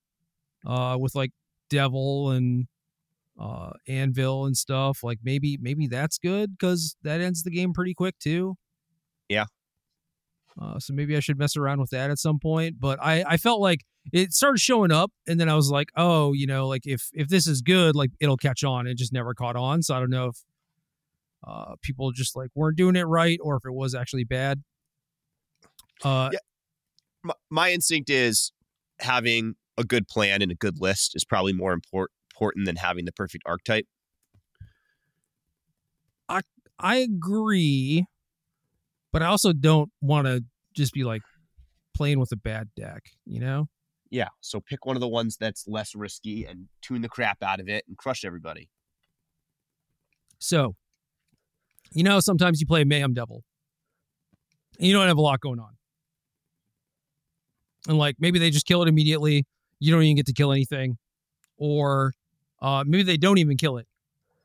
[0.66, 1.30] Uh, with like
[1.70, 2.66] Devil and
[3.38, 5.04] uh Anvil and stuff.
[5.04, 8.56] Like maybe maybe that's good because that ends the game pretty quick too.
[9.28, 9.46] Yeah.
[10.60, 12.80] Uh, so maybe I should mess around with that at some point.
[12.80, 16.32] But I, I felt like it started showing up, and then I was like, oh,
[16.32, 18.86] you know, like if if this is good, like it'll catch on.
[18.86, 19.82] It just never caught on.
[19.82, 20.36] So I don't know if
[21.46, 24.62] uh, people just like weren't doing it right, or if it was actually bad.
[26.04, 26.38] Uh, Yeah.
[27.24, 28.52] My, my instinct is
[29.00, 33.04] having a good plan and a good list is probably more import, important than having
[33.04, 33.86] the perfect archetype.
[36.28, 36.40] I
[36.78, 38.06] I agree,
[39.12, 40.44] but I also don't want to
[40.74, 41.22] just be like
[41.94, 43.02] playing with a bad deck.
[43.24, 43.68] You know?
[44.10, 44.28] Yeah.
[44.40, 47.68] So pick one of the ones that's less risky and tune the crap out of
[47.68, 48.70] it and crush everybody.
[50.38, 50.76] So,
[51.92, 53.42] you know, sometimes you play Mayhem Devil
[54.78, 55.77] and you don't have a lot going on.
[57.88, 59.44] And like maybe they just kill it immediately.
[59.80, 60.98] You don't even get to kill anything.
[61.56, 62.12] Or
[62.62, 63.86] uh, maybe they don't even kill it.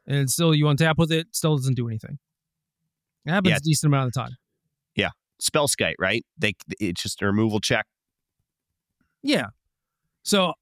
[0.08, 2.18] And still you untap with it, still doesn't do anything.
[3.26, 3.58] It happens Yeah.
[3.58, 4.38] a decent amount of the time.
[4.96, 5.10] Yeah.
[5.40, 6.26] Spell skite, right?
[6.38, 7.86] They it's just a removal check.
[9.22, 9.48] Yeah.
[10.24, 10.54] So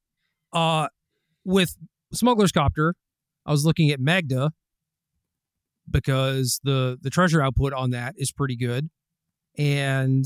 [0.54, 0.88] uh
[1.46, 1.76] with
[2.14, 2.96] Smuggler's Copter,
[3.46, 4.52] I was looking at Magda
[5.90, 8.90] because the the treasure output on that is pretty good.
[9.58, 10.26] And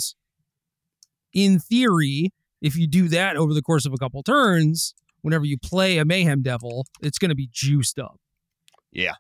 [1.34, 5.58] in theory, if you do that over the course of a couple turns, whenever you
[5.58, 8.20] play a Mayhem Devil, it's going to be juiced up.
[8.92, 9.16] Yeah.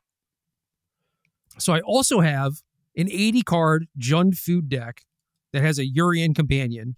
[1.57, 2.53] So I also have
[2.97, 5.01] an 80 card Jund food deck
[5.53, 6.95] that has a Yorion companion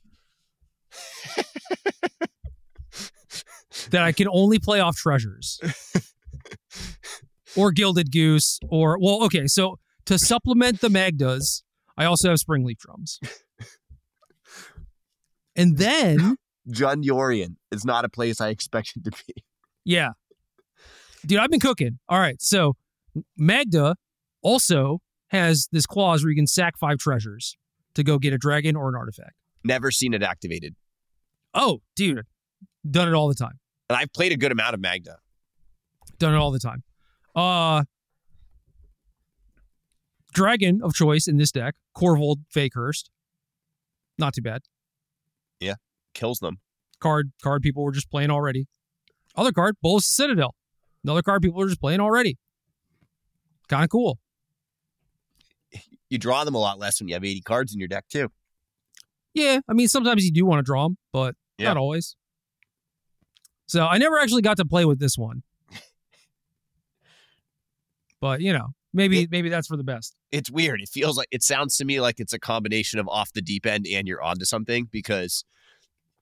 [3.89, 5.59] that I can only play off treasures
[7.55, 9.47] or Gilded Goose or, well, okay.
[9.47, 11.63] So to supplement the Magdas,
[11.97, 13.19] I also have Springleaf Drums.
[15.57, 16.37] And then,
[16.69, 19.43] Jund Yorion is not a place I expected to be.
[19.83, 20.11] yeah.
[21.25, 21.99] Dude, I've been cooking.
[22.07, 22.41] All right.
[22.41, 22.75] So
[23.35, 23.95] Magda
[24.41, 27.57] also has this clause where you can sack five treasures
[27.95, 29.33] to go get a dragon or an artifact.
[29.63, 30.75] Never seen it activated.
[31.53, 32.25] Oh, dude,
[32.89, 33.59] done it all the time.
[33.89, 35.17] And I've played a good amount of Magda.
[36.19, 36.83] Done it all the time.
[37.35, 37.83] Uh
[40.33, 43.09] Dragon of choice in this deck, Korvold Fae-Cursed.
[44.19, 44.61] Not too bad.
[45.59, 45.75] Yeah,
[46.13, 46.57] kills them.
[46.99, 48.67] Card card people were just playing already.
[49.35, 50.55] Other card, Bolas Citadel.
[51.03, 52.37] Another card people were just playing already.
[53.67, 54.19] Kind of cool.
[56.09, 58.29] You draw them a lot less when you have 80 cards in your deck too.
[59.33, 61.67] Yeah, I mean sometimes you do want to draw them, but Yeah.
[61.69, 62.15] not always.
[63.67, 65.43] So I never actually got to play with this one.
[68.21, 70.15] but you know, maybe It- maybe that's for the best.
[70.31, 70.81] It's weird.
[70.81, 73.65] It feels like it sounds to me like it's a combination of off the deep
[73.65, 75.45] end and you're onto something because,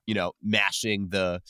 [0.06, 1.40] you know, mashing the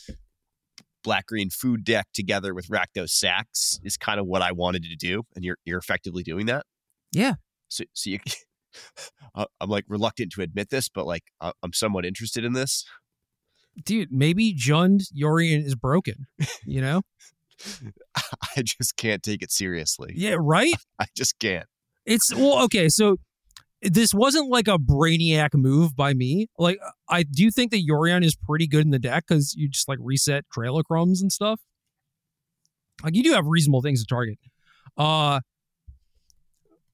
[1.05, 4.97] black green food deck together with Rakdos sacks is kind of what I wanted to
[4.97, 6.65] do, and you're you're effectively doing that.
[7.13, 7.35] Yeah.
[7.69, 8.19] So so you,
[9.35, 12.85] I'm like reluctant to admit this, but like I'm somewhat interested in this.
[13.85, 16.27] Dude, maybe Jund Yorion is broken.
[16.65, 17.03] You know?
[18.57, 20.13] I just can't take it seriously.
[20.17, 20.75] yeah, right?
[20.99, 21.67] I just can't.
[22.05, 23.17] It's well, okay, so
[23.83, 26.49] this wasn't like a brainiac move by me.
[26.59, 26.79] Like
[27.09, 29.99] I do think that Yorion is pretty good in the deck because you just like
[30.01, 31.61] reset Trail of Crumbs and stuff.
[33.03, 34.39] Like you do have reasonable things to target.
[34.97, 35.41] Uh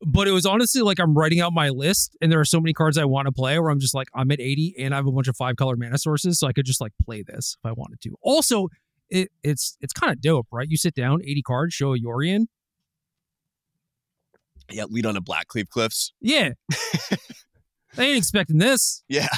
[0.04, 2.72] but it was honestly like I'm writing out my list and there are so many
[2.72, 5.06] cards I want to play where I'm just like I'm at 80 and I have
[5.06, 7.68] a bunch of five color mana sources, so I could just like play this if
[7.68, 8.16] I wanted to.
[8.20, 8.68] Also,
[9.12, 10.66] it it's it's kind of dope, right?
[10.68, 12.46] You sit down, 80 cards, show a Yorion.
[14.70, 16.12] Yeah, lead on a Blackcleave Cliffs.
[16.20, 16.50] Yeah.
[17.98, 19.04] I ain't expecting this.
[19.08, 19.28] Yeah.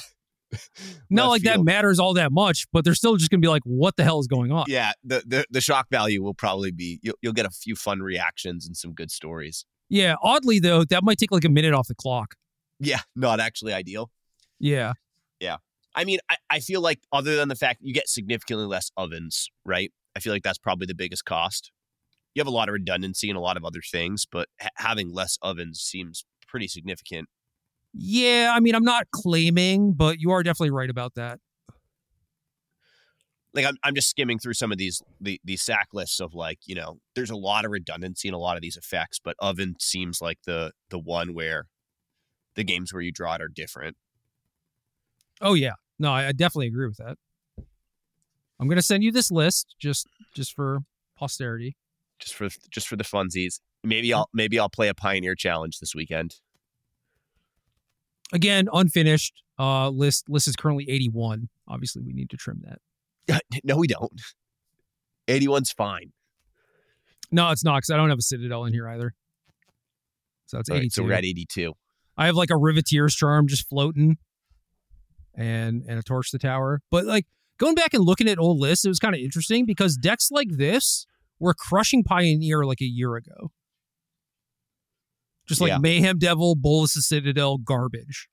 [1.10, 3.96] Not like that matters all that much, but they're still just gonna be like, what
[3.96, 4.66] the hell is going on?
[4.68, 8.00] Yeah, the, the the shock value will probably be you'll, you'll get a few fun
[8.00, 9.64] reactions and some good stories.
[9.88, 12.36] Yeah, oddly though, that might take like a minute off the clock.
[12.78, 14.12] Yeah, not actually ideal.
[14.60, 14.92] Yeah.
[15.40, 15.56] Yeah.
[15.94, 19.48] I mean, I, I feel like other than the fact you get significantly less ovens,
[19.64, 19.92] right?
[20.16, 21.70] I feel like that's probably the biggest cost.
[22.34, 25.12] You have a lot of redundancy and a lot of other things, but ha- having
[25.12, 27.28] less ovens seems pretty significant.
[27.92, 31.38] Yeah, I mean, I'm not claiming, but you are definitely right about that.
[33.52, 36.58] Like I'm, I'm just skimming through some of these the, these sack lists of like
[36.66, 39.76] you know there's a lot of redundancy in a lot of these effects, but oven
[39.78, 41.66] seems like the the one where
[42.56, 43.96] the games where you draw it are different.
[45.40, 45.74] Oh yeah.
[45.98, 47.16] No, I, I definitely agree with that.
[48.60, 50.78] I'm gonna send you this list just just for
[51.16, 51.76] posterity.
[52.18, 53.60] just for just for the funsies.
[53.82, 56.36] Maybe I'll maybe I'll play a pioneer challenge this weekend.
[58.32, 59.42] Again, unfinished.
[59.58, 61.48] Uh list list is currently 81.
[61.68, 63.42] Obviously, we need to trim that.
[63.64, 64.20] no, we don't.
[65.28, 66.12] 81's fine.
[67.30, 69.14] No, it's not because I don't have a Citadel in here either.
[70.46, 70.90] So it's All right, 82.
[70.90, 71.72] so we're at 82.
[72.16, 74.18] I have like a Riveteer's charm just floating
[75.36, 76.80] and and a torch the tower.
[76.90, 77.26] But like
[77.58, 80.48] going back and looking at old lists, it was kind of interesting because decks like
[80.50, 81.06] this
[81.38, 83.50] were crushing Pioneer like a year ago.
[85.46, 85.78] Just like Yeah.
[85.78, 88.28] Mayhem Devil, Bolas Citadel, garbage.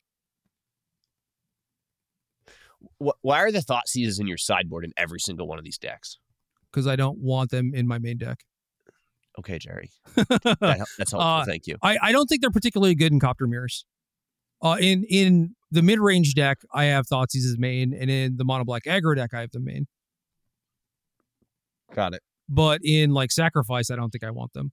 [2.97, 6.17] Why are the Thoughtseizes in your sideboard in every single one of these decks?
[6.71, 8.39] Because I don't want them in my main deck.
[9.39, 9.89] Okay, Gerry.
[10.15, 11.19] That, that's helpful.
[11.19, 11.77] Uh, Thank you.
[11.81, 13.85] I, I don't think they're particularly good in Copter Mirrors.
[14.61, 18.45] Uh, in in the mid range deck, I have Thoughtseize as main, and in the
[18.45, 19.87] mono black aggro deck, I have them main.
[21.93, 22.21] Got it.
[22.49, 24.71] But in like Sacrifice, I don't think I want them.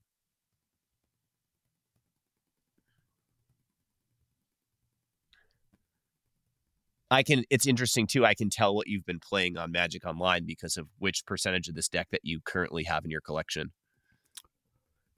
[7.11, 7.43] I can.
[7.49, 8.25] It's interesting too.
[8.25, 11.75] I can tell what you've been playing on Magic Online because of which percentage of
[11.75, 13.71] this deck that you currently have in your collection.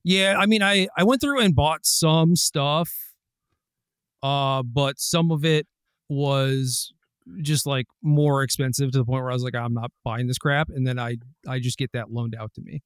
[0.04, 3.11] Yeah, I mean, I I went through and bought some stuff,
[4.24, 5.68] uh, but some of it
[6.10, 6.94] was
[7.42, 10.38] just like more expensive to the point where I was like, I'm not buying this
[10.38, 11.18] crap, and then I
[11.48, 12.82] I just get that loaned out to me.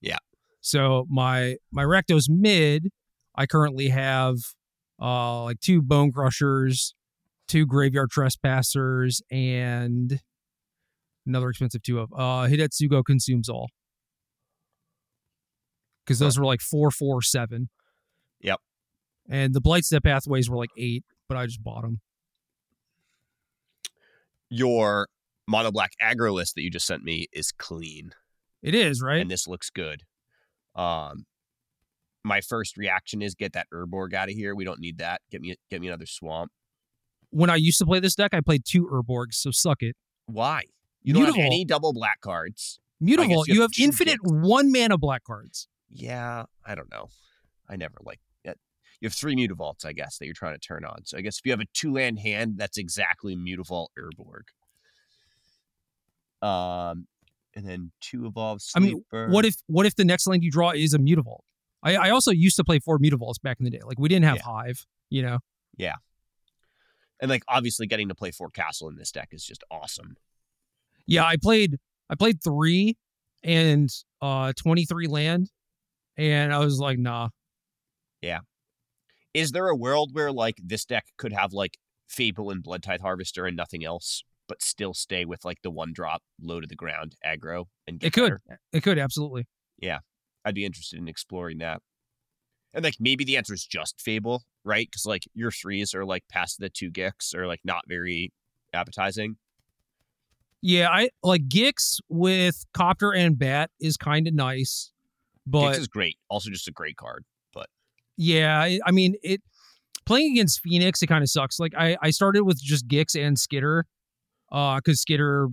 [0.00, 0.18] Yeah.
[0.60, 2.88] So my my Rakdos mid,
[3.34, 4.36] I currently have
[5.00, 6.94] uh like two Bone Crushers,
[7.46, 10.20] two Graveyard Trespassers, and
[11.26, 13.68] another expensive two of uh Hidetsugu consumes all
[16.08, 17.68] because those were like four, four, seven.
[18.40, 18.60] Yep.
[19.28, 22.00] And the Blightstep pathways were like eight, but I just bought them.
[24.50, 25.08] Your
[25.46, 28.12] mono black aggro list that you just sent me is clean.
[28.62, 29.20] It is right.
[29.20, 30.02] and this looks good.
[30.74, 31.26] Um,
[32.24, 34.54] my first reaction is get that Urborg out of here.
[34.54, 35.20] We don't need that.
[35.30, 36.50] Get me get me another swamp.
[37.30, 39.96] when I used to play this deck, I played two Urborgs, so suck it.
[40.26, 40.62] Why?
[41.02, 42.80] You don't have any double black cards.
[43.00, 45.68] Mutable, you you have have infinite one mana black cards.
[45.90, 47.08] Yeah, I don't know.
[47.68, 48.27] I never like it.
[49.00, 51.04] You have three Mutavaults, I guess, that you're trying to turn on.
[51.04, 54.42] So I guess if you have a two land hand, that's exactly Mutavault Urborg.
[56.46, 57.06] Um,
[57.54, 58.72] and then two evolves.
[58.74, 59.04] I mean.
[59.30, 61.40] What if what if the next land you draw is a Mutavault?
[61.82, 63.80] I, I also used to play four Mutavaults back in the day.
[63.84, 64.42] Like we didn't have Yeah.
[64.42, 65.38] Hive, you know.
[65.76, 65.94] Yeah.
[67.20, 70.16] And like obviously getting to play Fort Castle in this deck is just awesome.
[71.06, 71.78] Yeah, I played
[72.10, 72.96] I played three
[73.42, 73.88] and
[74.20, 75.50] uh 23 land,
[76.16, 77.28] and I was like, nah.
[79.34, 81.78] Is there a world where like this deck could have like
[82.08, 85.92] Fable and Blood Tithe Harvester and nothing else, but still stay with like the one
[85.92, 88.32] drop low to the ground aggro and get It could.
[88.46, 88.60] better?
[88.72, 89.46] It could absolutely.
[89.78, 89.98] Yeah
[90.44, 91.82] I'd be interested in exploring that.
[92.72, 94.88] And like maybe the answer is just Fable, right?
[94.90, 98.32] Because like your threes are like past the two Gix are like not very
[98.72, 99.36] appetizing.
[100.60, 104.90] Yeah, I like Gix with Copter and Bat is kind of nice,
[105.46, 106.16] but Gix is great.
[106.28, 107.24] Also just a great card.
[108.18, 109.40] Yeah, I, mean it.
[110.04, 111.58] Playing against Phoenix, it kind of sucks.
[111.60, 113.84] Like I, I started with just Gix and Skitter,
[114.50, 115.48] uh, because Skitter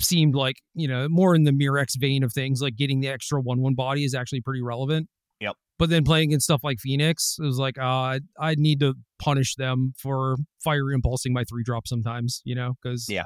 [0.00, 2.60] seemed like you know more in the Mirrex vein of things.
[2.60, 5.08] Like getting the extra one one body is actually pretty relevant.
[5.40, 5.54] Yep.
[5.78, 8.94] But then playing against stuff like Phoenix, it was like, uh, I, I need to
[9.18, 13.24] punish them for fire impulsing my three drop sometimes, you know, because Yeah.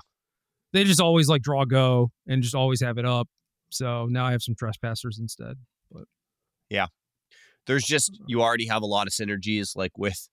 [0.72, 3.28] they just always like draw go and just always have it up.
[3.70, 5.56] So now I have some trespassers instead.
[7.68, 10.26] There's just you already have a lot of synergies like with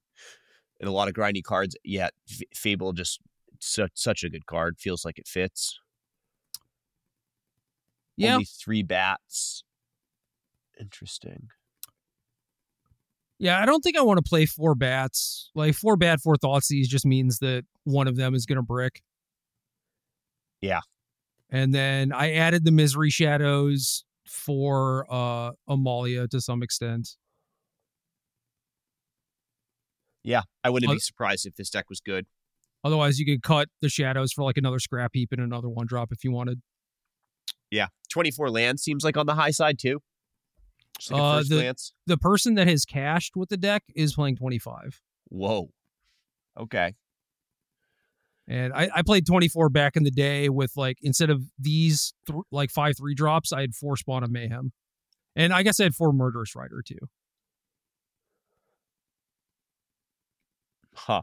[0.79, 1.75] and a lot of grindy cards.
[1.83, 3.19] Yet F- Fable just
[3.59, 4.79] such such a good card.
[4.79, 5.77] Feels like it fits.
[8.15, 8.35] Yeah.
[8.35, 9.65] Only three bats.
[10.79, 11.49] Interesting.
[13.37, 15.51] Yeah, I don't think I want to play four bats.
[15.53, 19.03] Like four bat, four Thoughtseize just means that one of them is gonna brick.
[20.61, 20.79] Yeah.
[21.49, 27.17] And then I added the misery shadows for uh Amalia to some extent.
[30.25, 32.25] Yeah, I wouldn't be surprised if this deck was good.
[32.83, 36.11] Otherwise, you could cut the shadows for like another scrap heap and another one drop
[36.11, 36.61] if you wanted.
[37.71, 40.01] Yeah, 24 land seems like on the high side too.
[41.09, 41.93] Like Uh, first the- glance.
[42.05, 45.01] The person that has cashed with the deck is playing 25.
[45.29, 45.69] Whoa.
[46.57, 46.95] Okay.
[48.47, 52.39] And I, I played 24 back in the day with like instead of these th-
[52.51, 54.71] like five three drops, I had four spawn of mayhem.
[55.35, 56.99] And I guess I had four murderous rider too.
[60.95, 61.21] Huh.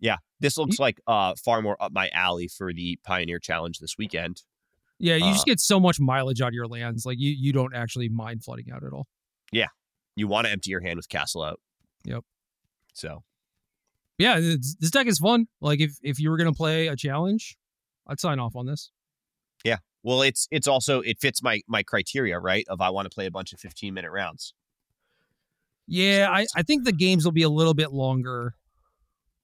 [0.00, 3.96] Yeah, this looks like uh far more up my alley for the Pioneer Challenge this
[3.98, 4.42] weekend.
[4.98, 7.04] Yeah, you Uh, just get so much mileage out of your lands.
[7.04, 9.06] Like you you don't actually mind flooding out at all.
[9.52, 9.68] Yeah.
[10.16, 11.60] You want to empty your hand with Castle out.
[12.04, 12.24] Yep.
[12.94, 13.24] So
[14.18, 15.46] Yeah, this deck is fun.
[15.60, 17.56] Like if if you were gonna play a challenge,
[18.06, 18.90] I'd sign off on this.
[19.64, 19.78] Yeah.
[20.04, 23.26] Well, it's it's also it fits my my criteria right of I want to play
[23.26, 24.54] a bunch of 15 minute rounds.
[25.88, 28.54] Yeah, I, I think the games will be a little bit longer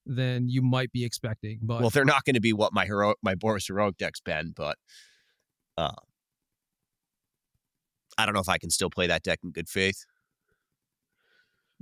[0.04, 1.58] than you might be expecting.
[1.62, 4.52] But Well, they're not going to be what my hero my Boros heroic deck's been,
[4.54, 4.76] but
[5.78, 5.94] uh,
[8.18, 10.04] I don't know if I can still play that deck in good faith.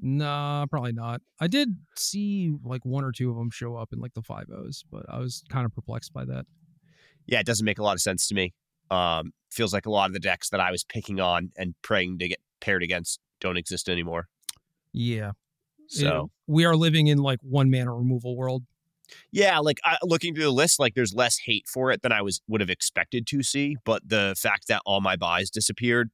[0.01, 1.21] Nah, probably not.
[1.41, 4.47] I did see like one or two of them show up in like the five
[4.51, 6.47] O's, but I was kind of perplexed by that.
[7.27, 8.55] Yeah, it doesn't make a lot of sense to me.
[8.91, 12.19] Um, feels like a lot of the decks that I was picking on and praying
[12.19, 14.29] to get paired against don't exist anymore.
[14.93, 15.33] Yeah.
[15.89, 18.63] So we are living in like one mana removal world.
[19.31, 22.23] yeah, like I, looking through the list, like there's less hate for it than I
[22.23, 23.77] was would have expected to see.
[23.85, 26.11] But the fact that all my buys disappeared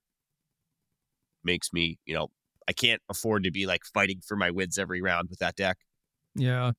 [1.44, 2.28] makes me, you know,
[2.68, 5.78] I can't afford to be like fighting for my wins every round with that deck.
[6.34, 6.72] Yeah.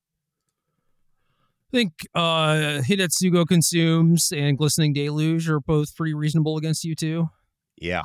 [1.72, 7.30] I think uh Hidetsugu Consumes and Glistening Deluge are both pretty reasonable against you too.
[7.78, 8.04] Yeah.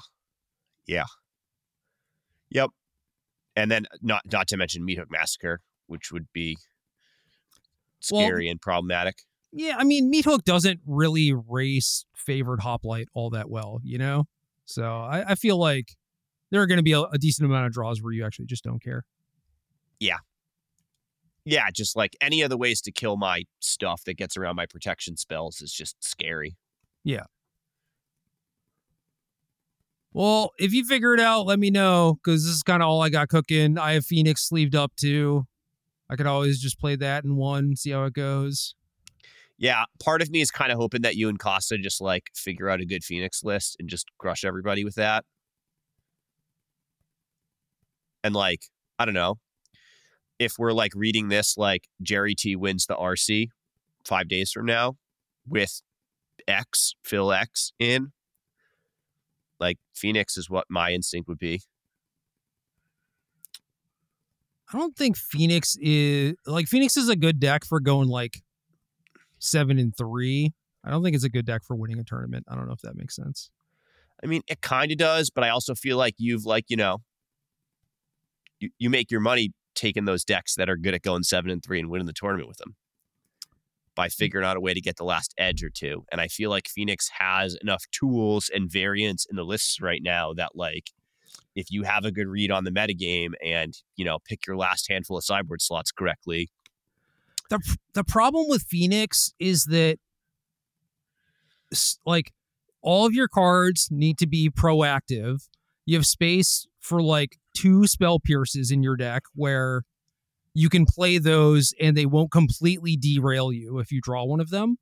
[0.86, 1.06] Yeah.
[2.50, 2.70] Yep.
[3.56, 6.58] And then not not to mention Meat Hook Massacre, which would be
[8.10, 9.22] Well- scary and problematic.
[9.52, 14.24] Yeah, I mean Meat Hook doesn't really race favored hoplite all that well, you know?
[14.64, 15.96] So I, I feel like
[16.50, 18.82] there are gonna be a, a decent amount of draws where you actually just don't
[18.82, 19.04] care.
[20.00, 20.18] Yeah,
[21.44, 25.16] yeah, just like any other ways to kill my stuff that gets around my protection
[25.16, 26.56] spells is just scary.
[30.14, 33.02] Well, if you figure it out, let me know because this is kind of all
[33.02, 33.76] I got cooking.
[33.76, 35.44] I have Phoenix sleeved up too.
[36.08, 38.76] I could always just play that in one, see how it goes.
[39.58, 42.70] Yeah, part of me is kind of hoping that you and Costa just like figure
[42.70, 45.24] out a good Phoenix list and just crush everybody with that.
[48.22, 48.66] And like,
[49.00, 49.38] I don't know,
[50.38, 53.48] if we're like reading this like Gerry T wins the RC
[54.04, 54.96] five days from now
[55.48, 55.82] with
[56.46, 58.12] X, Phil X in,
[59.60, 61.62] like Phoenix is what my instinct would be.
[64.72, 68.42] I don't think Phoenix is like Phoenix is a good deck for going like
[69.38, 70.52] seven and three.
[70.84, 72.44] I don't think it's a good deck for winning a tournament.
[72.48, 73.50] I don't know if that makes sense.
[74.22, 76.98] I mean, it kind of does, but I also feel like you've like you know,
[78.58, 81.62] you you make your money taking those decks that are good at going seven and
[81.62, 82.76] three and winning the tournament with them
[83.94, 84.14] by mm.
[84.14, 86.04] figuring out a way to get the last edge or two.
[86.10, 90.32] And I feel like Phoenix has enough tools and variants in the lists right now
[90.34, 90.90] that like
[91.54, 94.88] if you have a good read on the metagame and you know pick your last
[94.88, 96.50] handful of sideboard slots correctly.
[97.50, 99.98] The the problem with Phoenix is that
[102.04, 102.32] like
[102.82, 105.48] all of your cards need to be proactive.
[105.86, 109.82] You have space for like two spell pierces in your deck where
[110.54, 114.50] you can play those and they won't completely derail you if you draw one of
[114.50, 114.76] them.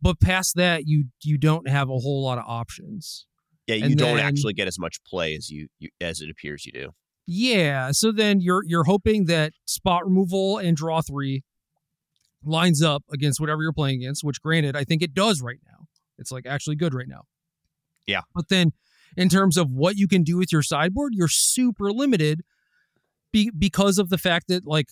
[0.00, 3.26] But past that, you you don't have a whole lot of options.
[3.66, 6.30] Yeah, you and don't then, actually get as much play as you, you as it
[6.30, 6.90] appears you do.
[7.26, 11.42] Yeah, so then you're you're hoping that spot removal and draw three
[12.44, 15.86] lines up against whatever you're playing against, which granted, I think it does right now.
[16.18, 17.22] It's like actually good right now.
[18.06, 18.20] Yeah.
[18.34, 18.72] But then
[19.16, 22.42] in terms of what you can do with your sideboard, you're super limited
[23.34, 24.86] be, because of the fact that like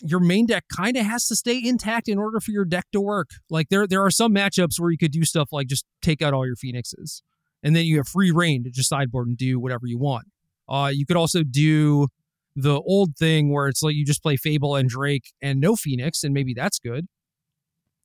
[0.00, 3.00] your main deck kind of has to stay intact in order for your deck to
[3.00, 3.30] work.
[3.50, 6.34] Like there there are some matchups where you could do stuff like just take out
[6.34, 7.22] all your phoenixes
[7.62, 10.26] and then you have free reign to just sideboard and do whatever you want.
[10.68, 12.08] Uh, you could also do
[12.56, 16.24] the old thing where it's like you just play Fable and Drake and no Phoenix,
[16.24, 17.06] and maybe that's good.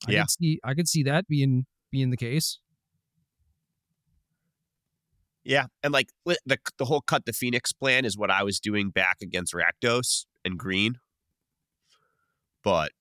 [0.07, 2.59] I yeah, could see I could see that being being the case.
[5.43, 8.89] Yeah, and like the the whole cut the Phoenix plan is what I was doing
[8.89, 10.95] back against Rakdos and Green,
[12.63, 12.91] but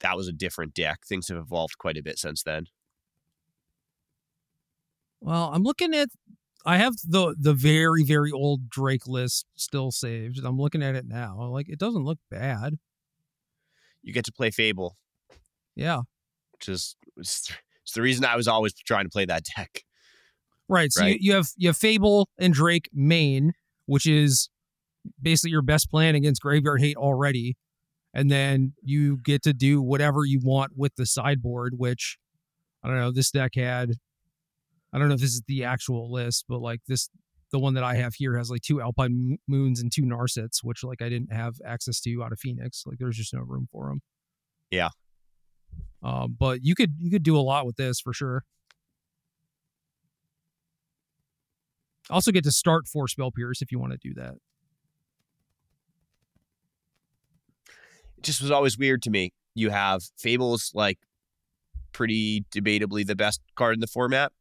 [0.00, 1.00] that was a different deck.
[1.06, 2.66] Things have evolved quite a bit since then.
[5.20, 6.08] Well, I'm looking at
[6.64, 10.40] I have the the very very old Drake list still saved.
[10.44, 11.48] I'm looking at it now.
[11.50, 12.78] Like it doesn't look bad.
[14.02, 14.96] You get to play Fable.
[15.74, 16.02] Yeah.
[16.52, 17.52] Which is it's,
[17.94, 19.84] the reason I was always trying to play that deck.
[20.68, 20.92] Right.
[20.92, 21.20] So right?
[21.20, 23.52] You, you have you have Fable and Drake main,
[23.86, 24.48] which is
[25.20, 27.56] basically your best plan against Graveyard Hate already.
[28.12, 32.18] And then you get to do whatever you want with the sideboard, which
[32.82, 33.92] I don't know, this deck had
[34.92, 37.10] I don't know if this is the actual list, but like this,
[37.52, 40.82] the one that I have here has like two Alpine Moons and two Narsets, which
[40.82, 42.84] like I didn't have access to out of Phoenix.
[42.86, 44.00] Like there's just no room for them.
[44.70, 44.88] Yeah.
[46.02, 48.44] Um, but you could you could do a lot with this for sure.
[52.10, 54.34] Also get to start four spell pierce if you want to do that.
[58.18, 59.32] It just was always weird to me.
[59.54, 60.98] You have Fables like
[61.92, 64.32] pretty debatably the best card in the format.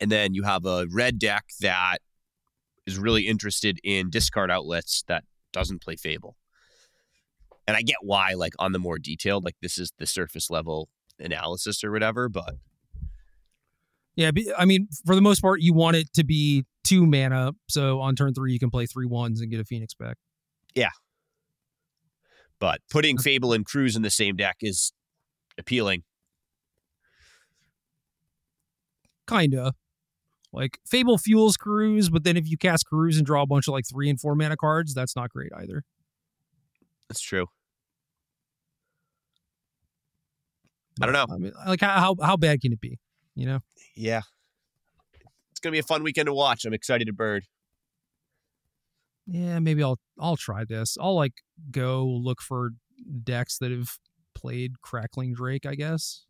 [0.00, 1.98] And then you have a red deck that
[2.86, 6.36] is really interested in discard outlets that doesn't play Fable.
[7.66, 10.88] And I get why, like on the more detailed, like this is the surface level
[11.18, 12.56] analysis or whatever, but
[14.16, 17.52] yeah, I mean, for the most part, you want it to be two mana.
[17.68, 20.16] So on turn three, you can play three ones and get a Phoenix back.
[20.74, 20.90] Yeah.
[22.60, 24.92] But putting Fable and Cruise in the same deck is
[25.58, 26.04] appealing.
[29.28, 29.72] Kinda.
[30.52, 33.72] Like Fable fuels Cruise, but then if you cast Cruise and draw a bunch of
[33.72, 35.82] like three and four mana cards, that's not great either.
[37.08, 37.46] That's true.
[41.02, 41.26] I don't know.
[41.28, 42.98] I mean, like how how bad can it be?
[43.34, 43.60] You know?
[43.94, 44.22] Yeah.
[45.50, 46.64] It's gonna be a fun weekend to watch.
[46.64, 47.44] I'm excited to bird.
[49.26, 50.96] Yeah, maybe I'll I'll try this.
[51.00, 52.70] I'll like go look for
[53.22, 53.98] decks that have
[54.34, 56.26] played Crackling Drake, I guess.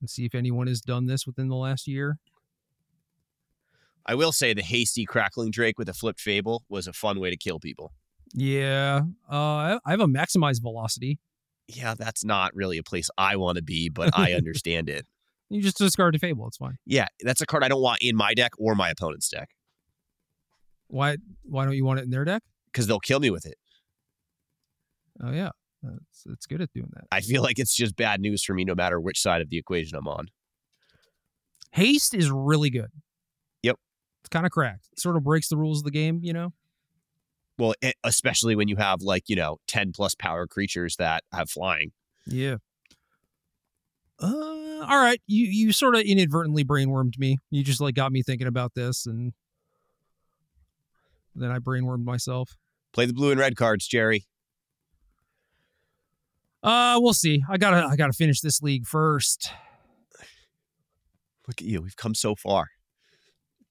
[0.00, 2.18] and see if anyone has done this within the last year.
[4.06, 7.30] I will say the hasty crackling Drake with a flipped fable was a fun way
[7.30, 7.92] to kill people.
[8.32, 11.18] Yeah, uh, I have a maximized velocity.
[11.68, 15.06] Yeah, that's not really a place I want to be, but I understand it.
[15.48, 16.78] You just discard a fable; it's fine.
[16.86, 19.50] Yeah, that's a card I don't want in my deck or my opponent's deck.
[20.88, 21.16] Why?
[21.42, 22.42] Why don't you want it in their deck?
[22.72, 23.56] Because they'll kill me with it.
[25.22, 25.50] Oh yeah,
[25.82, 27.04] it's, it's good at doing that.
[27.12, 29.58] I feel like it's just bad news for me no matter which side of the
[29.58, 30.26] equation I'm on.
[31.72, 32.90] Haste is really good.
[33.62, 33.76] Yep.
[34.22, 34.88] It's kind of cracked.
[34.92, 36.52] It sort of breaks the rules of the game, you know?
[37.58, 37.74] Well,
[38.04, 41.92] especially when you have like, you know, 10 plus power creatures that have flying.
[42.26, 42.56] Yeah.
[44.20, 45.20] Uh, all right.
[45.26, 47.38] You you sort of inadvertently brainwormed me.
[47.50, 49.32] You just like got me thinking about this and
[51.34, 52.56] then I brainwormed myself.
[52.92, 54.24] Play the blue and red cards, Gerry.
[56.62, 57.42] Uh, we'll see.
[57.48, 59.52] I gotta, I gotta finish this league first.
[61.46, 61.80] Look at you.
[61.82, 62.68] We've come so far.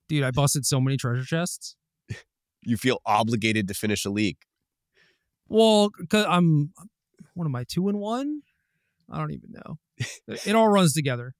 [0.07, 1.75] Dude, I busted so many treasure chests.
[2.65, 4.37] You feel obligated to finish a league.
[5.47, 6.71] Well, cause I'm,
[7.33, 8.41] one of my two and one?
[9.11, 9.77] I don't even know.
[10.27, 11.35] it all runs together.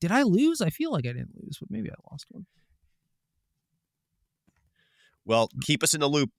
[0.00, 0.60] Did I lose?
[0.60, 2.46] I feel like I didn't lose, but maybe I lost one.
[5.24, 6.30] Well, keep us in the loop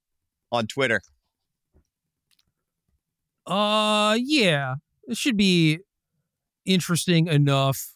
[0.52, 1.02] on Twitter.
[3.46, 4.76] Uh, yeah,
[5.08, 5.80] it should be
[6.66, 7.96] interesting enough.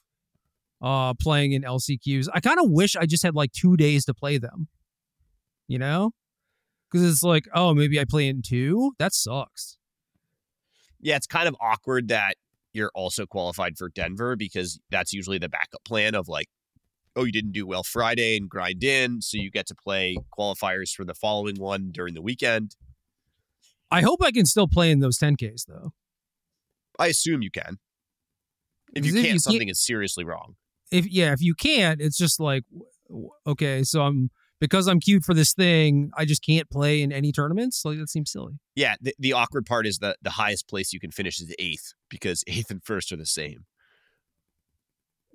[0.81, 2.27] Uh, playing in LCQs.
[2.33, 4.67] I kind of wish I just had like two days to play them.
[5.67, 6.11] You know,
[6.91, 8.93] because it's like, oh, maybe I play in two.
[8.99, 9.77] That sucks.
[11.01, 12.35] Yeah, it's kind of awkward that
[12.73, 16.47] you're also qualified for Denver because that's usually the backup plan of like,
[17.15, 20.91] oh, you didn't do well Friday and grind in, so you get to play qualifiers
[20.93, 22.75] for the following one during the weekend.
[23.89, 25.93] I hope I can still play in those 10Ks though.
[26.99, 27.77] I assume you can.
[28.95, 30.55] If you if can't, you something can't- is seriously wrong.
[30.91, 32.63] If yeah, if you can't, it's just like,
[33.47, 34.29] okay, so I'm
[34.59, 37.83] because I'm queued for this thing, I just can't play in any tournaments.
[37.83, 38.53] Like that seems silly.
[38.75, 41.93] Yeah, the, the awkward part is that the highest place you can finish is eighth
[42.09, 43.65] because eighth and first are the same.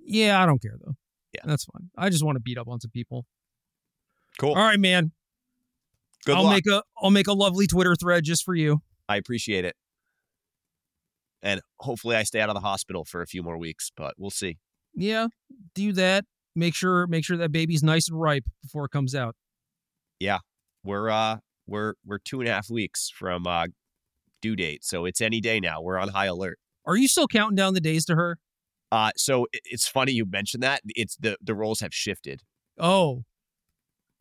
[0.03, 0.95] Yeah, I don't care though.
[1.33, 1.41] Yeah.
[1.45, 1.89] that's fine.
[1.97, 3.25] I just want to beat up on some people.
[4.37, 4.53] Cool.
[4.53, 5.11] All right, man.
[6.25, 6.53] Good I'll luck.
[6.53, 8.81] make a I'll make a lovely Twitter thread just for you.
[9.07, 9.75] I appreciate it.
[11.41, 14.29] And hopefully I stay out of the hospital for a few more weeks, but we'll
[14.29, 14.57] see.
[14.93, 15.27] Yeah,
[15.73, 16.25] do that.
[16.55, 19.35] Make sure make sure that baby's nice and ripe before it comes out.
[20.19, 20.39] Yeah,
[20.83, 21.37] we're uh
[21.67, 23.67] we're we're two and a half weeks from uh
[24.41, 24.83] due date.
[24.83, 25.81] So it's any day now.
[25.81, 26.59] We're on high alert.
[26.85, 28.37] Are you still counting down the days to her?
[28.91, 30.81] Uh so it's funny you mentioned that.
[30.89, 32.41] It's the the roles have shifted.
[32.79, 33.23] Oh,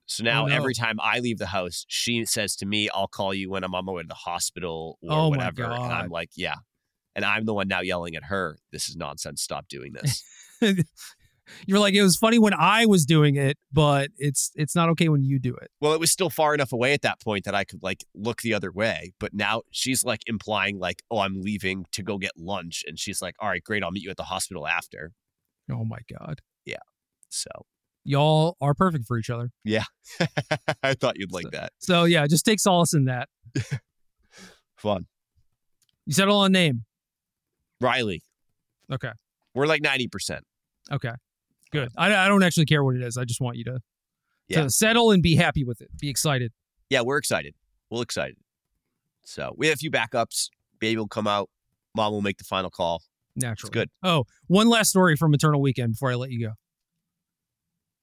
[0.07, 0.55] So now no.
[0.55, 3.75] every time I leave the house, she says to me, I'll call you when I'm
[3.75, 5.65] on my way to the hospital or Oh whatever.
[5.65, 6.57] And I'm like, yeah.
[7.17, 9.43] And I'm the one now yelling at her, this is nonsense.
[9.43, 10.23] Stop doing this.
[11.67, 15.09] you're like it was funny when I was doing it, but it's it's not okay
[15.09, 15.71] when you do it.
[15.81, 18.43] well, it was still far enough away at that point that I could like look
[18.43, 19.13] the other way.
[19.21, 22.85] But now she's like implying like, oh, I'm leaving to go get lunch.
[22.87, 23.83] And she's like, all right, great.
[23.83, 25.13] I'll meet you at the hospital after.
[25.71, 26.41] Oh my god.
[26.65, 26.77] Yeah.
[27.29, 27.51] So
[28.03, 29.51] Y'all are perfect for each other.
[29.63, 29.85] Yeah.
[30.83, 31.73] I thought you'd like that.
[31.79, 33.29] So yeah, just take solace in that.
[34.77, 35.07] Fun.
[36.07, 36.85] You settle on name.
[37.81, 38.23] Riley,
[38.91, 39.11] Okay.
[39.55, 40.41] we're like 90%.
[40.91, 41.13] Okay.
[41.73, 41.91] Good.
[41.97, 43.17] I, I don't actually care what it is.
[43.17, 43.81] I just want you to,
[44.49, 44.63] Yeah.
[44.65, 45.89] to settle and be happy with it.
[45.99, 46.53] Be excited.
[46.89, 47.55] Yeah, we're excited.
[47.91, 48.37] We're excited.
[49.25, 50.49] So we have a few backups.
[50.81, 51.49] Baby will come out.
[51.95, 53.03] Mom will make the final call.
[53.37, 53.71] Naturally.
[53.73, 53.91] good.
[54.03, 56.53] Oh, one last story from Eternal Weekend before I let you go.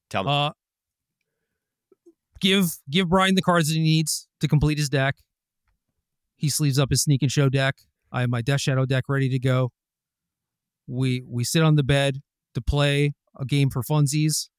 [0.09, 0.31] Tell me.
[0.31, 0.51] Uh,
[2.39, 5.15] give give Brian the cards that he needs to complete his deck.
[6.35, 7.75] He sleeves up his sneak and show deck.
[8.11, 9.71] I have my Death Shadow deck ready to go.
[10.87, 12.21] We we sit on the bed
[12.53, 14.49] to play a game for funsies.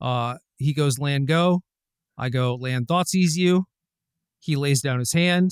[0.00, 1.62] Uh, he goes land go.
[2.16, 3.64] I go land Thoughtseize you.
[4.40, 5.50] He lays down his hand.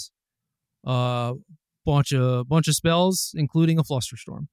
[0.87, 1.35] Uh,
[1.85, 4.47] bunch of bunch of spells, including a flusterstorm.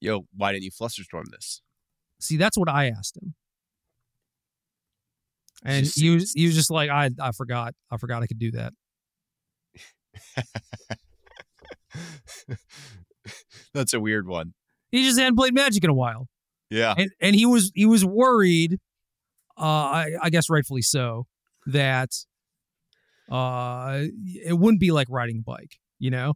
[0.00, 1.62] Yo, why didn't you flusterstorm this?
[2.20, 3.34] See, that's what I asked him.
[5.64, 7.74] And Just- he was, he was just like, I, I forgot.
[7.90, 8.72] I forgot I could do that.
[13.74, 14.54] That's a weird one.
[14.90, 16.28] He just hadn't played Magic in a while.
[16.70, 16.94] Yeah.
[16.96, 18.78] And, and he was, he was worried,
[19.58, 21.26] uh, I, I guess rightfully so,
[21.66, 22.10] that
[23.30, 26.34] uh, it wouldn't be like riding a bike, you know?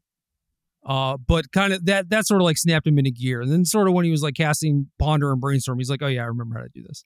[0.84, 3.40] Uh, but kind of that, that sort of like snapped him into gear.
[3.40, 6.08] And then sort of when he was like casting Ponder and Brainstorm, he's like, oh
[6.08, 7.04] yeah, I remember how to do this.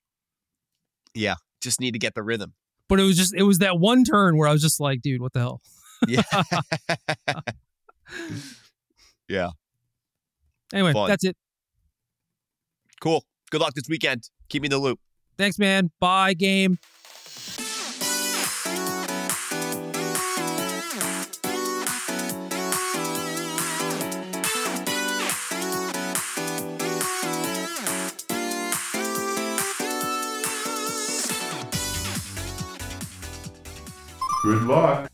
[1.15, 1.35] Yeah.
[1.61, 2.55] Just need to get the rhythm.
[2.89, 5.21] But it was just, it was that one turn where I was just like, dude,
[5.21, 5.61] what the hell?
[6.07, 6.23] Yeah.
[9.29, 9.51] yeah.
[10.73, 11.09] Anyway, Fun.
[11.09, 11.37] that's it.
[13.01, 13.25] Cool.
[13.51, 14.29] Good luck this weekend.
[14.49, 14.99] Keep me in the loop.
[15.39, 15.91] Thanks, man.
[16.01, 16.79] Bye, game.
[34.43, 35.06] Good luck.